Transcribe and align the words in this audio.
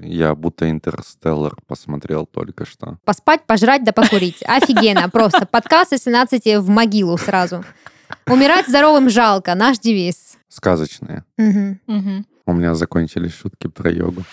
Я 0.00 0.34
будто 0.34 0.70
Интерстеллар 0.70 1.56
посмотрел 1.66 2.26
только 2.26 2.64
что. 2.64 2.98
Поспать, 3.04 3.44
пожрать 3.46 3.84
да 3.84 3.92
покурить. 3.92 4.42
Офигенно, 4.46 5.08
просто. 5.08 5.46
Подкаст 5.46 5.92
из 5.92 6.04
17 6.04 6.58
в 6.58 6.68
могилу 6.68 7.18
сразу. 7.18 7.64
Умирать 8.26 8.68
здоровым 8.68 9.10
жалко, 9.10 9.54
наш 9.54 9.78
девиз. 9.78 10.38
Сказочные. 10.48 11.24
У 11.36 12.52
меня 12.52 12.74
закончились 12.74 13.34
шутки 13.34 13.66
про 13.66 13.90
йогу. 13.90 14.24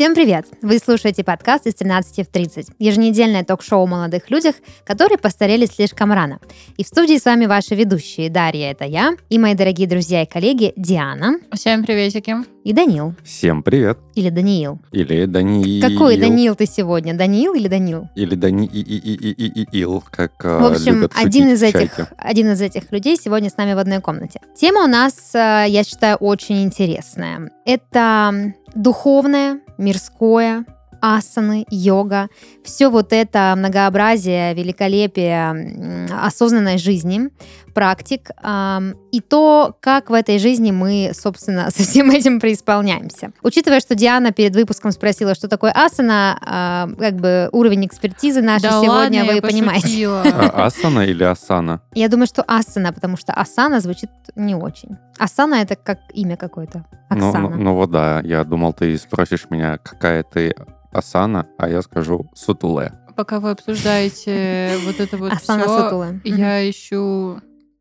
Всем 0.00 0.14
привет! 0.14 0.46
Вы 0.62 0.78
слушаете 0.78 1.22
подкаст 1.22 1.66
из 1.66 1.74
13 1.74 2.26
в 2.26 2.32
30. 2.32 2.68
Еженедельное 2.78 3.44
ток-шоу 3.44 3.82
о 3.82 3.86
молодых 3.86 4.30
людях, 4.30 4.54
которые 4.86 5.18
постарели 5.18 5.66
слишком 5.66 6.10
рано. 6.10 6.38
И 6.78 6.84
в 6.84 6.86
студии 6.86 7.18
с 7.18 7.26
вами 7.26 7.44
ваши 7.44 7.74
ведущие. 7.74 8.30
Дарья, 8.30 8.70
это 8.70 8.86
я, 8.86 9.12
и 9.28 9.38
мои 9.38 9.54
дорогие 9.54 9.86
друзья 9.86 10.22
и 10.22 10.26
коллеги 10.26 10.72
Диана 10.74 11.34
Всем 11.52 11.84
приветики. 11.84 12.34
и 12.64 12.72
Данил. 12.72 13.12
Всем 13.22 13.62
привет. 13.62 13.98
Или 14.14 14.30
Даниил. 14.30 14.78
Или 14.90 15.26
Даниил. 15.26 15.86
Какой 15.86 16.16
Даниил 16.16 16.54
ты 16.54 16.64
сегодня? 16.64 17.12
Даниил 17.12 17.52
или 17.52 17.68
Данил? 17.68 18.08
Или 18.14 18.36
Дани 18.36 18.66
и 18.72 18.80
и 18.80 18.96
и 18.96 19.14
и 19.16 19.46
и 19.48 19.66
и 19.70 19.80
ил, 19.80 20.02
как 20.10 20.32
э, 20.42 20.60
В 20.60 20.64
общем, 20.64 20.94
любят 20.94 21.12
один 21.14 21.48
из, 21.48 21.62
этих, 21.62 22.10
один 22.16 22.50
из 22.50 22.62
этих 22.62 22.90
людей 22.90 23.18
сегодня 23.22 23.50
с 23.50 23.58
нами 23.58 23.74
в 23.74 23.78
одной 23.78 24.00
комнате. 24.00 24.40
Тема 24.56 24.84
у 24.84 24.88
нас, 24.88 25.34
э, 25.34 25.66
я 25.68 25.84
считаю, 25.84 26.16
очень 26.16 26.62
интересная. 26.62 27.50
Это 27.66 28.54
духовное, 28.74 29.60
мирское, 29.80 30.64
асаны, 31.00 31.66
йога, 31.70 32.28
все 32.62 32.88
вот 32.88 33.12
это 33.12 33.54
многообразие, 33.56 34.54
великолепие 34.54 36.08
осознанной 36.12 36.78
жизни, 36.78 37.30
практик, 37.72 38.30
ам, 38.42 38.94
и 39.12 39.20
то, 39.20 39.76
как 39.80 40.10
в 40.10 40.12
этой 40.12 40.38
жизни 40.38 40.70
мы, 40.70 41.12
собственно, 41.14 41.70
со 41.74 41.82
всем 41.82 42.10
этим 42.10 42.40
преисполняемся. 42.40 43.32
Учитывая, 43.42 43.80
что 43.80 43.94
Диана 43.94 44.32
перед 44.32 44.54
выпуском 44.54 44.92
спросила, 44.92 45.34
что 45.34 45.48
такое 45.48 45.72
асана, 45.72 46.38
а, 46.42 46.88
как 46.98 47.16
бы 47.16 47.48
уровень 47.52 47.86
экспертизы 47.86 48.42
нашей 48.42 48.70
да 48.70 48.82
сегодня, 48.82 49.20
ладно, 49.20 49.24
вы 49.24 49.34
я 49.34 49.42
понимаете. 49.42 50.08
А, 50.08 50.66
Асана 50.66 51.00
или 51.00 51.24
Асана? 51.24 51.80
Я 51.94 52.08
думаю, 52.08 52.26
что 52.26 52.42
асана, 52.46 52.92
потому 52.92 53.16
что 53.16 53.32
асана 53.32 53.80
звучит 53.80 54.10
не 54.36 54.54
очень. 54.54 54.96
Асана 55.18 55.56
это 55.56 55.76
как 55.76 55.98
имя 56.12 56.36
какое-то. 56.36 56.84
Ну, 57.10 57.32
ну, 57.32 57.48
ну 57.50 57.74
вот 57.74 57.90
да, 57.90 58.20
я 58.24 58.44
думал, 58.44 58.72
ты 58.72 58.96
спросишь 58.96 59.46
меня, 59.50 59.78
какая 59.78 60.22
ты 60.22 60.54
Асана, 60.92 61.46
а 61.58 61.68
я 61.68 61.82
скажу 61.82 62.26
Сутуле. 62.34 62.92
Пока 63.16 63.38
вы 63.40 63.50
обсуждаете 63.50 64.76
вот 64.86 64.98
это 65.00 65.16
вот 65.16 65.32
Асана 65.32 65.64
все. 65.64 65.90
Мгм. 65.90 66.20
я 66.24 66.68
ищу 66.68 67.40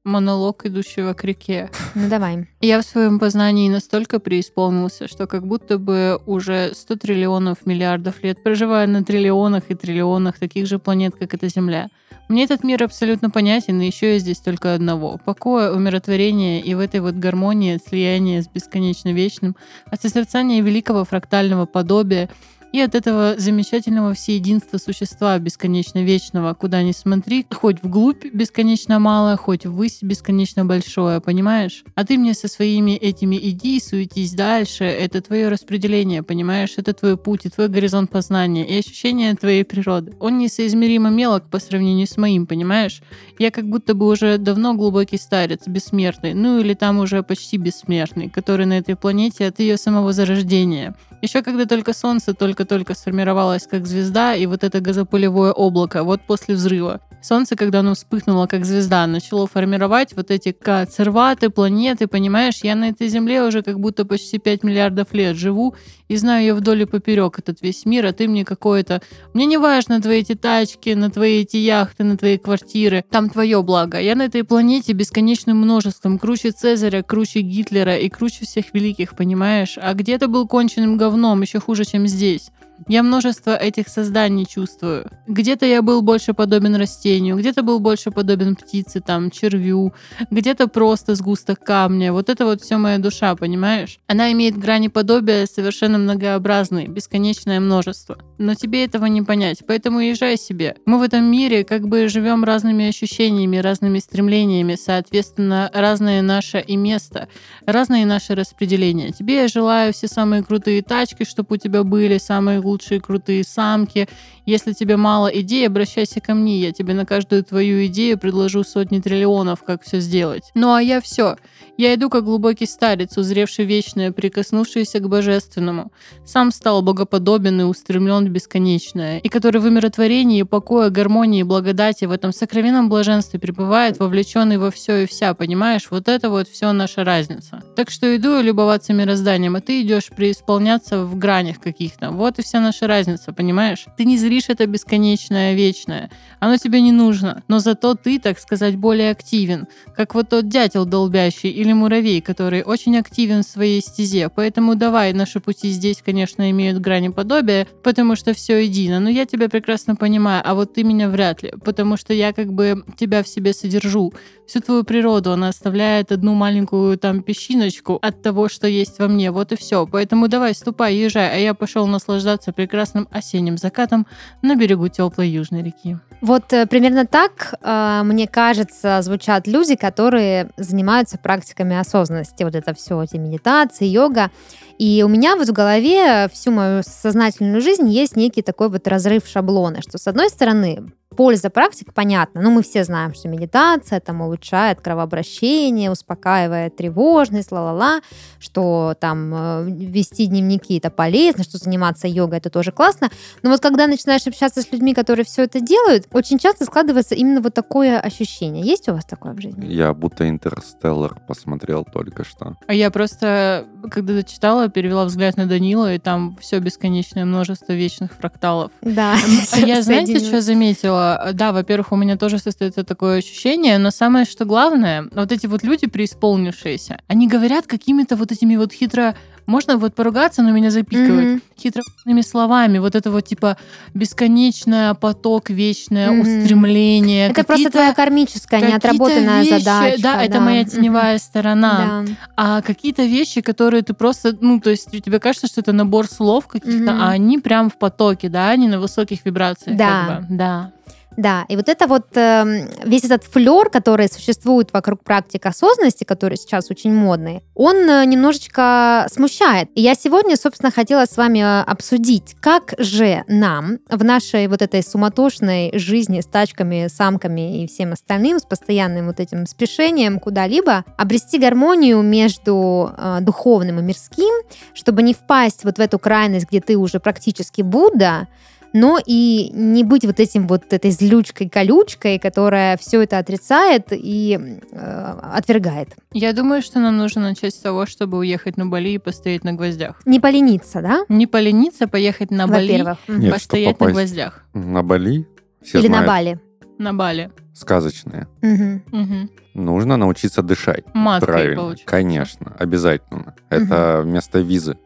монолог 0.09 0.65
идущего 0.65 1.13
к 1.13 1.23
реке. 1.23 1.69
Ну 1.95 2.09
давай. 2.09 2.47
Я 2.61 2.81
в 2.81 2.85
своем 2.85 3.19
познании 3.19 3.69
настолько 3.69 4.19
преисполнился, 4.19 5.07
что 5.07 5.27
как 5.27 5.47
будто 5.47 5.77
бы 5.77 6.19
уже 6.25 6.71
100 6.73 6.95
триллионов 6.97 7.65
миллиардов 7.65 8.23
лет 8.23 8.43
проживаю 8.43 8.89
на 8.89 9.03
триллионах 9.03 9.63
и 9.69 9.75
триллионах 9.75 10.37
таких 10.37 10.67
же 10.67 10.79
планет, 10.79 11.15
как 11.15 11.33
эта 11.33 11.47
Земля. 11.47 11.89
Мне 12.29 12.43
этот 12.43 12.63
мир 12.63 12.83
абсолютно 12.83 13.31
понятен, 13.31 13.81
и 13.81 13.87
еще 13.87 14.13
я 14.13 14.19
здесь 14.19 14.37
только 14.37 14.75
одного. 14.75 15.19
Покоя, 15.25 15.71
умиротворения 15.71 16.61
и 16.61 16.75
в 16.75 16.79
этой 16.79 16.99
вот 16.99 17.15
гармонии, 17.15 17.79
слияния 17.83 18.43
с 18.43 18.47
бесконечно 18.47 19.11
вечным, 19.11 19.55
от 19.89 20.01
созерцания 20.01 20.61
великого 20.61 21.05
фрактального 21.05 21.65
подобия 21.65 22.29
и 22.71 22.79
от 22.79 22.95
этого 22.95 23.35
замечательного 23.37 24.13
всеединства 24.13 24.77
существа 24.77 25.37
бесконечно 25.39 26.03
вечного, 26.03 26.53
куда 26.53 26.83
ни 26.83 26.91
смотри, 26.91 27.45
хоть 27.51 27.81
вглубь 27.83 28.25
бесконечно 28.33 28.99
малое, 28.99 29.37
хоть 29.37 29.65
ввысь 29.65 29.99
бесконечно 30.01 30.65
большое, 30.65 31.21
понимаешь? 31.21 31.83
А 31.95 32.05
ты 32.05 32.17
мне 32.17 32.33
со 32.33 32.47
своими 32.47 32.91
этими 32.91 33.37
иди, 33.37 33.79
суетись 33.79 34.33
дальше, 34.33 34.83
это 34.83 35.21
твое 35.21 35.49
распределение, 35.49 36.23
понимаешь? 36.23 36.73
Это 36.77 36.93
твой 36.93 37.17
путь 37.17 37.45
и 37.45 37.49
твой 37.49 37.67
горизонт 37.67 38.11
познания 38.11 38.67
и 38.67 38.79
ощущение 38.79 39.35
твоей 39.35 39.63
природы. 39.63 40.13
Он 40.19 40.37
несоизмеримо 40.37 41.09
мелок 41.09 41.49
по 41.49 41.59
сравнению 41.59 42.07
с 42.07 42.17
моим, 42.17 42.45
понимаешь? 42.45 43.01
Я 43.37 43.51
как 43.51 43.67
будто 43.67 43.93
бы 43.93 44.07
уже 44.07 44.37
давно 44.37 44.73
глубокий 44.73 45.17
старец, 45.17 45.67
бессмертный, 45.67 46.33
ну 46.33 46.59
или 46.59 46.73
там 46.73 46.99
уже 46.99 47.23
почти 47.23 47.57
бессмертный, 47.57 48.29
который 48.29 48.65
на 48.65 48.77
этой 48.77 48.95
планете 48.95 49.47
от 49.47 49.59
ее 49.59 49.77
самого 49.77 50.13
зарождения. 50.13 50.95
Еще 51.21 51.41
когда 51.41 51.65
только 51.65 51.93
Солнце 51.93 52.33
только-только 52.33 52.95
сформировалось 52.95 53.67
как 53.67 53.85
звезда, 53.85 54.35
и 54.35 54.45
вот 54.45 54.63
это 54.63 54.79
газопылевое 54.79 55.51
облако, 55.51 56.03
вот 56.03 56.21
после 56.21 56.55
взрыва. 56.55 57.01
Солнце, 57.21 57.57
когда 57.57 57.79
оно 57.79 57.95
вспыхнуло 57.95 58.47
как 58.47 58.65
звезда, 58.65 59.05
начало 59.05 59.45
формировать 59.45 60.15
вот 60.15 60.31
эти 60.31 60.55
церваты, 60.89 61.49
планеты, 61.49 62.07
понимаешь? 62.07 62.59
Я 62.63 62.75
на 62.75 62.89
этой 62.89 63.09
Земле 63.09 63.43
уже 63.43 63.61
как 63.61 63.79
будто 63.79 64.05
почти 64.05 64.37
5 64.37 64.63
миллиардов 64.63 65.13
лет 65.13 65.35
живу 65.35 65.75
и 66.07 66.15
знаю 66.15 66.41
ее 66.41 66.53
вдоль 66.53 66.83
и 66.83 66.85
поперек, 66.85 67.37
этот 67.37 67.61
весь 67.61 67.85
мир, 67.85 68.05
а 68.05 68.13
ты 68.13 68.27
мне 68.27 68.45
какое-то... 68.45 69.01
Мне 69.33 69.45
не 69.45 69.57
важно 69.57 70.01
твои 70.01 70.21
эти 70.21 70.33
тачки, 70.33 70.91
на 70.91 71.11
твои 71.11 71.41
эти 71.41 71.57
яхты, 71.57 72.03
на 72.03 72.17
твои 72.17 72.37
квартиры, 72.37 73.03
там 73.09 73.29
твое 73.29 73.61
благо. 73.61 73.99
Я 73.99 74.15
на 74.15 74.23
этой 74.23 74.43
планете 74.43 74.93
бесконечным 74.93 75.57
множеством, 75.57 76.19
круче 76.19 76.51
Цезаря, 76.51 77.03
круче 77.03 77.41
Гитлера 77.41 77.97
и 77.97 78.09
круче 78.09 78.45
всех 78.45 78.73
великих, 78.73 79.15
понимаешь? 79.15 79.77
А 79.79 79.93
где-то 79.93 80.29
был 80.29 80.47
конченным 80.47 80.97
говном, 80.97 81.41
еще 81.41 81.59
хуже, 81.59 81.83
чем 81.85 82.07
здесь. 82.07 82.49
Я 82.87 83.03
множество 83.03 83.55
этих 83.55 83.87
созданий 83.87 84.45
чувствую. 84.45 85.09
Где-то 85.27 85.65
я 85.65 85.81
был 85.81 86.01
больше 86.01 86.33
подобен 86.33 86.75
растению, 86.75 87.37
где-то 87.37 87.63
был 87.63 87.79
больше 87.79 88.11
подобен 88.11 88.55
птице, 88.55 89.01
там, 89.01 89.31
червю, 89.31 89.93
где-то 90.31 90.67
просто 90.67 91.15
сгусток 91.15 91.63
камня. 91.63 92.13
Вот 92.13 92.29
это 92.29 92.45
вот 92.45 92.61
все 92.61 92.77
моя 92.77 92.97
душа, 92.97 93.35
понимаешь? 93.35 93.99
Она 94.07 94.31
имеет 94.31 94.57
грани 94.57 94.87
подобия 94.87 95.45
совершенно 95.45 95.97
многообразные, 95.97 96.87
бесконечное 96.87 97.59
множество. 97.59 98.17
Но 98.39 98.55
тебе 98.55 98.85
этого 98.85 99.05
не 99.07 99.21
понять, 99.21 99.63
поэтому 99.67 99.99
езжай 99.99 100.37
себе. 100.37 100.77
Мы 100.85 100.97
в 100.97 101.01
этом 101.01 101.25
мире 101.25 101.65
как 101.65 101.89
бы 101.89 102.07
живем 102.07 102.45
разными 102.45 102.87
ощущениями, 102.87 103.57
разными 103.57 103.99
стремлениями, 103.99 104.75
соответственно, 104.75 105.69
разное 105.73 106.21
наше 106.21 106.61
и 106.61 106.77
место, 106.77 107.27
разные 107.65 108.05
наши 108.05 108.35
распределения. 108.35 109.11
Тебе 109.11 109.41
я 109.41 109.49
желаю 109.49 109.91
все 109.91 110.07
самые 110.07 110.41
крутые 110.41 110.81
тачки, 110.81 111.25
чтобы 111.25 111.55
у 111.55 111.57
тебя 111.57 111.83
были, 111.83 112.17
самые 112.17 112.59
лучшие 112.59 113.01
крутые 113.01 113.43
самки. 113.43 114.07
Если 114.45 114.71
тебе 114.71 114.95
мало 114.95 115.27
идей, 115.27 115.67
обращайся 115.67 116.21
ко 116.21 116.33
мне. 116.33 116.61
Я 116.61 116.71
тебе 116.71 116.93
на 116.93 117.05
каждую 117.05 117.43
твою 117.43 117.85
идею 117.87 118.17
предложу 118.17 118.63
сотни 118.63 118.99
триллионов, 118.99 119.63
как 119.63 119.83
все 119.83 119.99
сделать. 119.99 120.51
Ну 120.55 120.73
а 120.73 120.81
я 120.81 121.01
все. 121.01 121.35
Я 121.77 121.93
иду 121.93 122.09
как 122.09 122.23
глубокий 122.23 122.65
старец, 122.65 123.17
узревший 123.17 123.65
вечное, 123.65 124.13
прикоснувшийся 124.13 124.99
к 124.99 125.09
божественному. 125.09 125.91
Сам 126.25 126.51
стал 126.51 126.81
богоподобен 126.81 127.61
и 127.61 127.63
устремлен 127.63 128.28
бесконечное, 128.29 129.19
и 129.19 129.29
который 129.29 129.61
в 129.61 129.65
умиротворении, 129.65 130.43
покое, 130.43 130.89
гармонии 130.89 131.41
и 131.41 131.43
благодати 131.43 132.05
в 132.05 132.11
этом 132.11 132.31
сокровенном 132.31 132.89
блаженстве 132.89 133.39
пребывает, 133.39 133.99
вовлеченный 133.99 134.57
во 134.57 134.71
все 134.71 135.03
и 135.03 135.05
вся, 135.05 135.33
понимаешь? 135.33 135.87
Вот 135.89 136.07
это 136.07 136.29
вот 136.29 136.47
все 136.47 136.71
наша 136.71 137.03
разница. 137.03 137.63
Так 137.75 137.89
что 137.89 138.15
иду 138.15 138.41
любоваться 138.41 138.93
мирозданием, 138.93 139.55
а 139.55 139.61
ты 139.61 139.81
идешь 139.81 140.09
преисполняться 140.15 141.03
в 141.03 141.17
гранях 141.17 141.59
каких-то. 141.59 142.11
Вот 142.11 142.39
и 142.39 142.41
вся 142.41 142.59
наша 142.59 142.87
разница, 142.87 143.33
понимаешь? 143.33 143.85
Ты 143.97 144.05
не 144.05 144.17
зришь 144.17 144.49
это 144.49 144.65
бесконечное, 144.65 145.53
вечное. 145.53 146.09
Оно 146.39 146.57
тебе 146.57 146.81
не 146.81 146.91
нужно. 146.91 147.43
Но 147.47 147.59
зато 147.59 147.95
ты, 147.95 148.19
так 148.19 148.39
сказать, 148.39 148.75
более 148.75 149.11
активен. 149.11 149.67
Как 149.95 150.15
вот 150.15 150.29
тот 150.29 150.47
дятел 150.47 150.85
долбящий 150.85 151.49
или 151.49 151.73
муравей, 151.73 152.21
который 152.21 152.63
очень 152.63 152.97
активен 152.97 153.43
в 153.43 153.47
своей 153.47 153.81
стезе. 153.81 154.29
Поэтому 154.29 154.75
давай, 154.75 155.13
наши 155.13 155.39
пути 155.39 155.69
здесь, 155.69 156.01
конечно, 156.05 156.49
имеют 156.51 156.79
грани 156.79 157.09
подобия, 157.09 157.67
потому 157.83 158.15
что 158.15 158.18
все 158.33 158.63
едино. 158.63 158.99
Но 158.99 159.09
я 159.09 159.25
тебя 159.25 159.49
прекрасно 159.49 159.95
понимаю, 159.95 160.41
а 160.45 160.53
вот 160.53 160.73
ты 160.73 160.83
меня 160.83 161.09
вряд 161.09 161.43
ли. 161.43 161.53
Потому 161.63 161.97
что 161.97 162.13
я 162.13 162.33
как 162.33 162.53
бы 162.53 162.83
тебя 162.97 163.23
в 163.23 163.27
себе 163.27 163.53
содержу. 163.53 164.13
Всю 164.47 164.61
твою 164.61 164.83
природу 164.83 165.31
она 165.31 165.49
оставляет 165.49 166.11
одну 166.11 166.33
маленькую 166.33 166.97
там 166.97 167.21
песчиночку 167.21 167.99
от 168.01 168.21
того, 168.21 168.49
что 168.49 168.67
есть 168.67 168.99
во 168.99 169.07
мне. 169.07 169.31
Вот 169.31 169.51
и 169.51 169.55
все. 169.55 169.85
Поэтому 169.85 170.27
давай, 170.27 170.53
ступай, 170.53 170.95
езжай. 170.95 171.29
А 171.35 171.37
я 171.37 171.53
пошел 171.53 171.87
наслаждаться 171.87 172.51
прекрасным 172.51 173.07
осенним 173.11 173.57
закатом 173.57 174.07
на 174.41 174.55
берегу 174.55 174.87
теплой 174.87 175.29
южной 175.29 175.63
реки. 175.63 175.97
Вот 176.21 176.51
э, 176.51 176.65
примерно 176.65 177.05
так, 177.05 177.53
э, 177.61 178.01
мне 178.03 178.27
кажется, 178.27 179.01
звучат 179.01 179.47
люди, 179.47 179.75
которые 179.75 180.49
занимаются 180.57 181.17
практиками 181.17 181.77
осознанности. 181.77 182.43
Вот 182.43 182.55
это 182.55 182.73
все, 182.73 183.01
эти 183.01 183.15
медитации, 183.15 183.85
йога. 183.85 184.31
И 184.79 185.03
у 185.03 185.09
меня 185.09 185.35
вот 185.35 185.49
в 185.49 185.51
голове 185.51 186.29
всю 186.31 186.51
мою 186.51 186.83
сознательную 186.83 187.59
жизнь 187.61 187.89
есть 187.89 188.15
некий 188.15 188.41
такой 188.41 188.69
вот 188.69 188.87
разрыв 188.87 189.27
шаблона, 189.27 189.81
что 189.81 189.97
с 189.97 190.07
одной 190.07 190.29
стороны 190.29 190.93
польза 191.19 191.49
практик 191.49 191.93
понятна. 191.93 192.41
Ну, 192.41 192.49
мы 192.49 192.63
все 192.63 192.85
знаем, 192.85 193.13
что 193.13 193.27
медитация 193.27 193.99
там 193.99 194.21
улучшает 194.21 194.79
кровообращение, 194.79 195.91
успокаивает 195.91 196.77
тревожность, 196.77 197.51
ла-ла-ла, 197.51 197.99
что 198.39 198.95
там 199.01 199.33
э, 199.35 199.65
вести 199.65 200.27
дневники 200.27 200.77
это 200.77 200.89
полезно, 200.89 201.43
что 201.43 201.57
заниматься 201.57 202.07
йогой 202.07 202.37
это 202.37 202.49
тоже 202.49 202.71
классно. 202.71 203.09
Но 203.43 203.49
вот 203.49 203.59
когда 203.59 203.87
начинаешь 203.87 204.25
общаться 204.27 204.61
с 204.61 204.71
людьми, 204.71 204.93
которые 204.93 205.25
все 205.25 205.43
это 205.43 205.59
делают, 205.59 206.07
очень 206.13 206.39
часто 206.39 206.63
складывается 206.63 207.15
именно 207.15 207.41
вот 207.41 207.53
такое 207.53 207.99
ощущение. 207.99 208.63
Есть 208.63 208.87
у 208.87 208.93
вас 208.93 209.03
такое 209.03 209.33
в 209.33 209.41
жизни? 209.41 209.65
Я 209.65 209.93
будто 209.93 210.29
интерстеллар 210.29 211.19
посмотрел 211.27 211.83
только 211.83 212.23
что. 212.23 212.55
А 212.65 212.73
я 212.73 212.91
просто, 212.91 213.65
когда 213.91 214.13
зачитала, 214.13 214.69
перевела 214.69 215.03
взгляд 215.03 215.35
на 215.35 215.47
Данила, 215.47 215.93
и 215.93 215.99
там 215.99 216.37
все 216.39 216.59
бесконечное 216.59 217.25
множество 217.25 217.73
вечных 217.73 218.13
фракталов. 218.13 218.71
Да. 218.81 219.17
А 219.51 219.59
я, 219.59 219.81
знаете, 219.81 220.19
что 220.19 220.39
заметила? 220.39 221.08
Да, 221.33 221.51
во-первых, 221.51 221.91
у 221.91 221.95
меня 221.95 222.17
тоже 222.17 222.39
состоится 222.39 222.83
такое 222.83 223.19
ощущение, 223.19 223.77
но 223.77 223.91
самое 223.91 224.25
что 224.25 224.45
главное, 224.45 225.07
вот 225.13 225.31
эти 225.31 225.47
вот 225.47 225.63
люди 225.63 225.87
преисполнившиеся, 225.87 226.99
они 227.07 227.27
говорят 227.27 227.65
какими-то 227.67 228.15
вот 228.15 228.31
этими 228.31 228.55
вот 228.57 228.71
хитро 228.73 229.15
можно 229.45 229.77
вот 229.77 229.95
поругаться, 229.95 230.43
но 230.43 230.51
меня 230.51 230.69
запикивают 230.69 231.25
Мгм. 231.27 231.41
хитроумными 231.59 232.21
словами. 232.21 232.77
Вот 232.77 232.93
это 232.95 233.09
вот 233.09 233.25
типа 233.25 233.57
бесконечное 233.95 234.93
поток, 234.93 235.49
вечное 235.49 236.11
Мгм. 236.11 236.21
устремление. 236.21 237.29
Это 237.29 237.43
просто 237.43 237.69
твоя 237.71 237.93
кармическая, 237.93 238.61
неотработанная 238.61 239.41
вещи- 239.43 239.59
задача. 239.63 240.01
Да, 240.03 240.23
это 240.23 240.39
моя 240.39 240.63
теневая 240.65 241.17
сторона. 241.19 242.03
Да. 242.05 242.13
А 242.37 242.61
какие-то 242.61 243.03
вещи, 243.03 243.41
которые 243.41 243.81
ты 243.83 243.93
просто, 243.93 244.35
ну, 244.39 244.59
то 244.59 244.69
есть 244.69 244.89
тебе 244.91 245.19
кажется, 245.19 245.47
что 245.47 245.61
это 245.61 245.73
набор 245.73 246.07
слов 246.07 246.47
каких-то, 246.47 246.91
Мгм. 246.93 247.01
а 247.01 247.09
они 247.09 247.37
прям 247.39 247.69
в 247.69 247.77
потоке, 247.77 248.29
да, 248.29 248.49
они 248.49 248.67
на 248.67 248.79
высоких 248.79 249.25
вибрациях. 249.25 249.77
Да. 249.77 250.05
как 250.07 250.21
бы. 250.29 250.35
Да. 250.37 250.71
Да, 251.19 251.43
и 251.49 251.57
вот 251.57 251.67
это 251.67 251.85
вот 251.85 252.15
эм, 252.15 252.69
весь 252.85 253.03
этот 253.03 253.25
флер, 253.25 253.69
который 253.69 254.07
существует 254.07 254.71
вокруг 254.71 255.03
практик 255.03 255.45
осознанности, 255.47 256.05
который 256.05 256.37
сейчас 256.37 256.71
очень 256.71 256.93
модный, 256.93 257.43
он 257.55 257.75
э, 257.75 258.05
немножечко 258.05 259.05
смущает. 259.11 259.67
И 259.75 259.81
я 259.81 259.95
сегодня, 259.95 260.37
собственно, 260.37 260.71
хотела 260.71 261.05
с 261.05 261.17
вами 261.17 261.39
э, 261.39 261.63
обсудить, 261.63 262.37
как 262.39 262.73
же 262.77 263.25
нам 263.27 263.79
в 263.89 264.01
нашей 264.01 264.47
вот 264.47 264.61
этой 264.61 264.81
суматошной 264.81 265.71
жизни 265.73 266.21
с 266.21 266.25
тачками, 266.25 266.87
самками 266.87 267.63
и 267.63 267.67
всем 267.67 267.91
остальным, 267.91 268.39
с 268.39 268.43
постоянным 268.43 269.07
вот 269.07 269.19
этим 269.19 269.45
спешением 269.45 270.21
куда-либо, 270.21 270.85
обрести 270.97 271.37
гармонию 271.37 272.01
между 272.01 272.93
э, 272.97 273.17
духовным 273.19 273.79
и 273.79 273.81
мирским, 273.81 274.33
чтобы 274.73 275.03
не 275.03 275.13
впасть 275.13 275.65
вот 275.65 275.79
в 275.79 275.81
эту 275.81 275.99
крайность, 275.99 276.47
где 276.47 276.61
ты 276.61 276.77
уже 276.77 277.01
практически 277.01 277.61
Будда, 277.61 278.29
но 278.73 278.99
и 279.05 279.49
не 279.53 279.83
быть 279.83 280.05
вот 280.05 280.19
этим 280.19 280.47
вот 280.47 280.71
этой 280.73 280.91
злючкой-колючкой, 280.91 282.19
которая 282.19 282.77
все 282.77 283.01
это 283.01 283.17
отрицает 283.17 283.87
и 283.91 284.59
э, 284.71 285.13
отвергает. 285.33 285.89
Я 286.13 286.33
думаю, 286.33 286.61
что 286.61 286.79
нам 286.79 286.97
нужно 286.97 287.21
начать 287.21 287.53
с 287.53 287.59
того, 287.59 287.85
чтобы 287.85 288.17
уехать 288.19 288.57
на 288.57 288.65
Бали 288.65 288.89
и 288.89 288.97
постоять 288.97 289.43
на 289.43 289.53
гвоздях. 289.53 290.01
Не 290.05 290.19
полениться, 290.19 290.81
да? 290.81 291.05
Не 291.09 291.27
полениться, 291.27 291.87
поехать 291.87 292.31
на 292.31 292.47
Бали. 292.47 292.85
Нет, 293.07 293.33
постоять 293.33 293.79
на 293.79 293.91
гвоздях. 293.91 294.43
На 294.53 294.83
Бали, 294.83 295.27
все 295.63 295.79
Или 295.79 295.87
на 295.87 296.03
знают, 296.03 296.07
Бали. 296.07 296.39
На 296.77 296.93
Бали. 296.93 297.31
сказочные. 297.53 298.27
Мгм. 298.41 298.83
Мгм. 298.91 299.29
Нужно 299.53 299.97
научиться 299.97 300.41
дышать. 300.41 300.85
Маткой, 300.93 301.27
Правильно, 301.27 301.55
получается. 301.57 301.85
конечно, 301.85 302.55
обязательно. 302.57 303.35
Это 303.49 304.01
вместо 304.03 304.39
визы. 304.39 304.77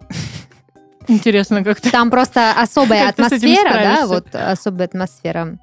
Интересно, 1.08 1.64
как 1.64 1.82
ты... 1.82 1.90
Там 1.90 2.10
просто 2.10 2.52
особая 2.52 3.10
атмосфера, 3.10 3.74
да, 3.74 4.08
вот 4.08 4.34
особая 4.34 4.88
атмосфера. 4.88 5.58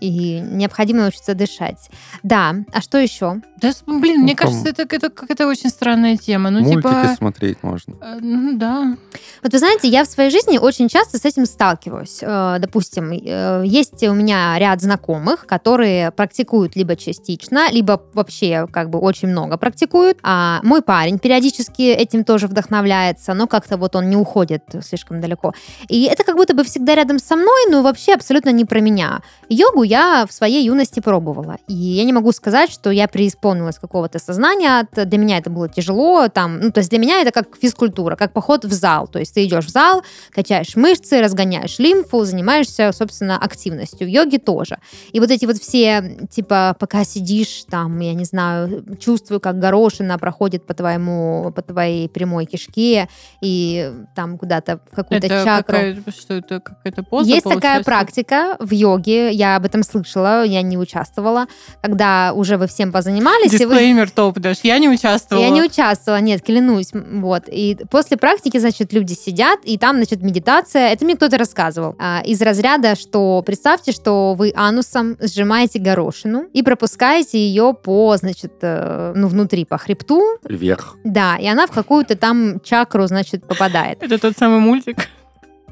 И 0.00 0.40
необходимо 0.40 1.00
научиться 1.02 1.34
дышать. 1.34 1.90
Да, 2.22 2.54
а 2.72 2.80
что 2.80 2.98
еще? 2.98 3.40
Да, 3.60 3.72
блин, 3.86 4.22
мне 4.22 4.32
Ну, 4.32 4.36
там- 4.36 4.46
кажется, 4.48 4.68
это, 4.70 4.82
это 4.96 5.10
какая-то 5.10 5.46
очень 5.46 5.68
странная 5.70 6.16
тема. 6.16 6.50
Ну, 6.50 6.60
Мультики 6.60 6.76
типа... 6.88 7.14
смотреть 7.16 7.62
можно. 7.62 7.94
э, 8.00 8.18
Ну, 8.20 8.56
да. 8.56 8.96
Вот 9.42 9.52
вы 9.52 9.58
знаете, 9.58 9.88
я 9.88 10.04
в 10.04 10.08
своей 10.08 10.30
жизни 10.30 10.58
очень 10.58 10.88
часто 10.88 11.18
с 11.18 11.24
этим 11.24 11.44
сталкиваюсь. 11.46 12.18
Э, 12.22 12.56
Допустим, 12.58 13.12
э, 13.12 13.62
есть 13.66 14.02
у 14.02 14.14
меня 14.14 14.58
ряд 14.58 14.80
знакомых, 14.80 15.46
которые 15.46 16.10
практикуют 16.10 16.76
либо 16.76 16.96
частично, 16.96 17.70
либо 17.70 18.02
вообще 18.14 18.66
как 18.72 18.88
бы 18.90 18.98
очень 18.98 19.28
много 19.28 19.56
практикуют. 19.58 20.18
А 20.22 20.60
мой 20.62 20.80
парень 20.82 21.18
периодически 21.18 21.82
этим 21.82 22.24
тоже 22.24 22.46
вдохновляется, 22.46 23.34
но 23.34 23.46
как-то 23.46 23.76
вот 23.76 23.96
он 23.96 24.08
не 24.08 24.16
уходит 24.16 24.62
слишком 24.82 25.20
далеко. 25.20 25.52
И 25.88 26.04
это 26.04 26.24
как 26.24 26.36
будто 26.36 26.54
бы 26.54 26.64
всегда 26.64 26.94
рядом 26.94 27.18
со 27.18 27.36
мной, 27.36 27.66
но 27.70 27.82
вообще 27.82 28.14
абсолютно 28.14 28.50
не 28.50 28.64
про 28.64 28.80
меня. 28.80 29.20
Йогу 29.48 29.82
я 29.90 30.24
в 30.26 30.32
своей 30.32 30.64
юности 30.64 31.00
пробовала. 31.00 31.56
И 31.66 31.74
я 31.74 32.04
не 32.04 32.12
могу 32.12 32.30
сказать, 32.32 32.70
что 32.70 32.90
я 32.90 33.08
преисполнилась 33.08 33.78
какого-то 33.78 34.18
сознания. 34.20 34.86
Для 34.92 35.18
меня 35.18 35.38
это 35.38 35.50
было 35.50 35.68
тяжело. 35.68 36.28
Там, 36.28 36.60
ну, 36.60 36.70
то 36.70 36.78
есть 36.78 36.90
для 36.90 36.98
меня 37.00 37.20
это 37.20 37.32
как 37.32 37.56
физкультура, 37.60 38.14
как 38.14 38.32
поход 38.32 38.64
в 38.64 38.72
зал. 38.72 39.08
То 39.08 39.18
есть 39.18 39.34
ты 39.34 39.44
идешь 39.44 39.66
в 39.66 39.70
зал, 39.70 40.02
качаешь 40.30 40.76
мышцы, 40.76 41.20
разгоняешь 41.20 41.78
лимфу, 41.80 42.24
занимаешься, 42.24 42.92
собственно, 42.92 43.36
активностью. 43.36 44.06
В 44.06 44.10
йоге 44.10 44.38
тоже. 44.38 44.78
И 45.12 45.18
вот 45.18 45.30
эти 45.30 45.44
вот 45.44 45.56
все, 45.56 46.18
типа, 46.30 46.76
пока 46.78 47.04
сидишь, 47.04 47.64
там, 47.68 47.98
я 47.98 48.14
не 48.14 48.24
знаю, 48.24 48.84
чувствую, 49.00 49.40
как 49.40 49.58
горошина 49.58 50.18
проходит 50.18 50.66
по 50.66 50.74
твоему, 50.74 51.52
по 51.54 51.62
твоей 51.62 52.08
прямой 52.08 52.46
кишке, 52.46 53.08
и 53.40 53.92
там 54.14 54.38
куда-то 54.38 54.80
в 54.92 54.94
какую-то 54.94 55.26
Это 55.26 55.44
чакру. 55.44 55.74
какая, 55.74 56.04
что 56.16 56.34
это, 56.34 56.60
какая-то 56.60 57.02
поза, 57.02 57.28
Есть 57.28 57.42
такая 57.42 57.82
получается? 57.82 57.84
практика 57.84 58.56
в 58.60 58.72
йоге, 58.72 59.32
я 59.32 59.56
об 59.56 59.64
этом 59.64 59.79
слышала, 59.82 60.44
я 60.44 60.62
не 60.62 60.78
участвовала, 60.78 61.46
когда 61.82 62.32
уже 62.34 62.56
вы 62.56 62.66
всем 62.66 62.92
позанимались, 62.92 63.52
и 63.52 63.64
вы... 63.64 63.74
Дисклеймер 63.74 64.10
топ 64.10 64.38
дашь. 64.38 64.58
Я 64.62 64.78
не 64.78 64.88
участвовала. 64.88 65.44
Я 65.44 65.50
не 65.50 65.62
участвовала, 65.62 66.20
нет, 66.20 66.42
клянусь. 66.42 66.90
Вот. 66.92 67.44
И 67.48 67.76
после 67.90 68.16
практики, 68.16 68.58
значит, 68.58 68.92
люди 68.92 69.12
сидят, 69.12 69.60
и 69.64 69.78
там, 69.78 69.96
значит, 69.96 70.22
медитация. 70.22 70.88
Это 70.88 71.04
мне 71.04 71.16
кто-то 71.16 71.38
рассказывал. 71.38 71.96
А, 71.98 72.22
из 72.24 72.40
разряда, 72.40 72.94
что 72.96 73.42
представьте, 73.44 73.92
что 73.92 74.34
вы 74.34 74.52
анусом 74.54 75.16
сжимаете 75.20 75.78
горошину 75.78 76.44
и 76.52 76.62
пропускаете 76.62 77.38
ее 77.38 77.74
по, 77.74 78.16
значит, 78.16 78.54
э, 78.62 79.12
ну, 79.14 79.28
внутри, 79.28 79.64
по 79.64 79.78
хребту. 79.78 80.22
Вверх. 80.44 80.96
Да, 81.04 81.36
и 81.36 81.46
она 81.46 81.66
в 81.66 81.70
какую-то 81.70 82.16
там 82.16 82.60
чакру, 82.60 83.06
значит, 83.06 83.46
попадает. 83.46 84.02
Это 84.02 84.18
тот 84.18 84.36
самый 84.36 84.60
мультик. 84.60 85.08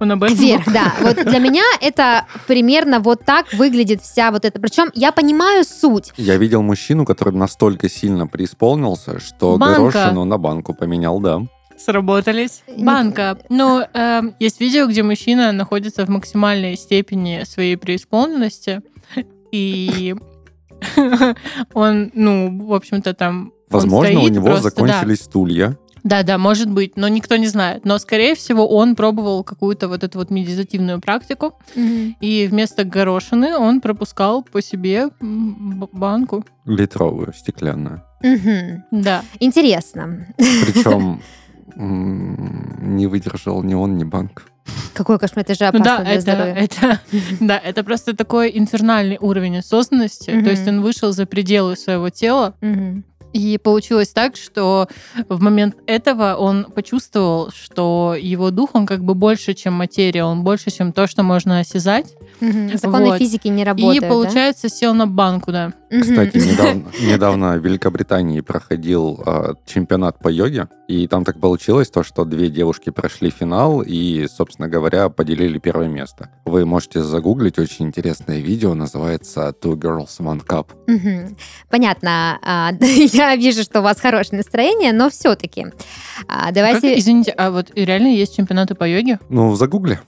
Он 0.00 0.12
об 0.12 0.22
этом 0.22 0.36
Вверх, 0.36 0.64
был? 0.66 0.72
да. 0.72 0.94
Вот 1.00 1.16
для 1.24 1.38
меня 1.38 1.64
это 1.80 2.26
примерно 2.46 3.00
вот 3.00 3.24
так 3.24 3.52
выглядит 3.52 4.02
вся 4.02 4.30
вот 4.30 4.44
эта. 4.44 4.60
Причем 4.60 4.90
я 4.94 5.12
понимаю 5.12 5.64
суть. 5.64 6.12
Я 6.16 6.36
видел 6.36 6.62
мужчину, 6.62 7.04
который 7.04 7.34
настолько 7.34 7.88
сильно 7.88 8.26
преисполнился, 8.26 9.20
что 9.20 9.56
Банка. 9.56 9.80
горошину 9.80 10.24
на 10.24 10.38
банку 10.38 10.74
поменял, 10.74 11.20
да. 11.20 11.42
Сработались. 11.76 12.62
Не- 12.66 12.84
Банка. 12.84 13.38
Ну, 13.48 13.82
эм, 13.94 14.34
есть 14.40 14.60
видео, 14.60 14.86
где 14.86 15.02
мужчина 15.02 15.52
находится 15.52 16.04
в 16.04 16.08
максимальной 16.08 16.76
степени 16.76 17.44
своей 17.44 17.76
преисполненности, 17.76 18.82
и 19.52 20.14
он, 21.74 22.10
ну, 22.14 22.66
в 22.66 22.74
общем-то, 22.74 23.14
там... 23.14 23.52
Возможно, 23.70 24.20
у 24.20 24.28
него 24.28 24.46
просто, 24.46 24.64
да. 24.64 24.70
закончились 24.70 25.20
стулья. 25.20 25.76
Да, 26.04 26.22
да, 26.22 26.38
может 26.38 26.70
быть, 26.70 26.96
но 26.96 27.08
никто 27.08 27.36
не 27.36 27.46
знает. 27.48 27.84
Но, 27.84 27.98
скорее 27.98 28.34
всего, 28.34 28.66
он 28.68 28.96
пробовал 28.96 29.44
какую-то 29.44 29.88
вот 29.88 30.04
эту 30.04 30.18
вот 30.18 30.30
медитативную 30.30 31.00
практику, 31.00 31.58
и 31.76 32.48
вместо 32.50 32.84
горошины 32.84 33.56
он 33.56 33.80
пропускал 33.80 34.42
по 34.42 34.62
себе 34.62 35.08
банку. 35.20 36.44
Литровую, 36.64 37.32
стеклянную. 37.32 38.02
Мгм. 38.22 38.84
Да. 38.90 39.22
Интересно. 39.40 40.26
Причем 40.36 41.20
не 41.76 43.06
выдержал 43.06 43.62
ни 43.62 43.74
он, 43.74 43.96
ни 43.96 44.04
банк. 44.04 44.44
Какой 44.92 45.18
кошмар, 45.18 45.44
это 45.48 45.54
же 45.54 45.64
Ну 45.72 45.80
опасно 45.80 45.84
да, 45.84 46.02
для 46.04 46.12
это, 46.12 46.20
здоровья. 46.20 46.52
это, 46.54 47.00
да, 47.40 47.58
это 47.58 47.84
просто 47.84 48.16
такой 48.16 48.50
инфернальный 48.58 49.16
уровень 49.20 49.58
осознанности. 49.58 50.30
Мгм. 50.30 50.44
То 50.44 50.50
есть 50.50 50.66
он 50.68 50.82
вышел 50.82 51.12
за 51.12 51.24
пределы 51.26 51.76
своего 51.76 52.10
тела. 52.10 52.54
Мгм. 52.60 53.04
И 53.32 53.58
получилось 53.58 54.08
так, 54.08 54.36
что 54.36 54.88
в 55.28 55.40
момент 55.42 55.76
этого 55.86 56.34
он 56.36 56.64
почувствовал, 56.64 57.50
что 57.50 58.16
его 58.18 58.50
дух, 58.50 58.70
он 58.74 58.86
как 58.86 59.04
бы 59.04 59.14
больше, 59.14 59.54
чем 59.54 59.74
материя, 59.74 60.24
он 60.24 60.42
больше, 60.42 60.70
чем 60.70 60.92
то, 60.92 61.06
что 61.06 61.22
можно 61.22 61.58
осязать. 61.60 62.14
Мгм. 62.40 62.76
Законы 62.76 63.06
Вот. 63.06 63.18
физики 63.18 63.48
не 63.48 63.62
И, 63.62 63.64
работают, 63.64 64.00
да? 64.00 64.08
получается, 64.08 64.68
сел 64.68 64.94
на 64.94 65.06
банку, 65.06 65.52
да. 65.52 65.72
Кстати, 65.90 66.36
недавно, 66.38 66.84
недавно 67.00 67.56
в 67.58 67.64
Великобритании 67.64 68.40
проходил 68.40 69.22
а, 69.24 69.54
чемпионат 69.66 70.18
по 70.18 70.28
йоге, 70.28 70.68
и 70.86 71.06
там 71.06 71.24
так 71.24 71.40
получилось 71.40 71.90
то, 71.90 72.02
что 72.02 72.24
две 72.24 72.50
девушки 72.50 72.90
прошли 72.90 73.30
финал 73.30 73.82
и, 73.82 74.26
собственно 74.28 74.68
говоря, 74.68 75.08
поделили 75.08 75.58
первое 75.58 75.88
место. 75.88 76.30
Вы 76.44 76.64
можете 76.66 77.02
загуглить 77.02 77.58
очень 77.58 77.86
интересное 77.86 78.38
видео, 78.40 78.74
называется 78.74 79.54
Two 79.60 79.74
Girls 79.74 80.18
One 80.20 80.44
Cup. 80.46 80.68
Понятно. 81.70 82.38
А, 82.42 82.72
Я 82.80 83.36
вижу, 83.36 83.62
что 83.62 83.80
у 83.80 83.82
вас 83.82 84.00
хорошее 84.00 84.38
настроение, 84.38 84.92
но 84.92 85.10
все-таки. 85.10 85.66
Как- 86.26 86.52
Давайте... 86.54 86.98
извините, 86.98 87.30
а 87.32 87.50
вот 87.50 87.70
реально 87.74 88.08
есть 88.08 88.36
чемпионаты 88.36 88.74
по 88.74 88.84
йоге? 88.88 89.18
Ну, 89.28 89.54
загугли. 89.54 89.98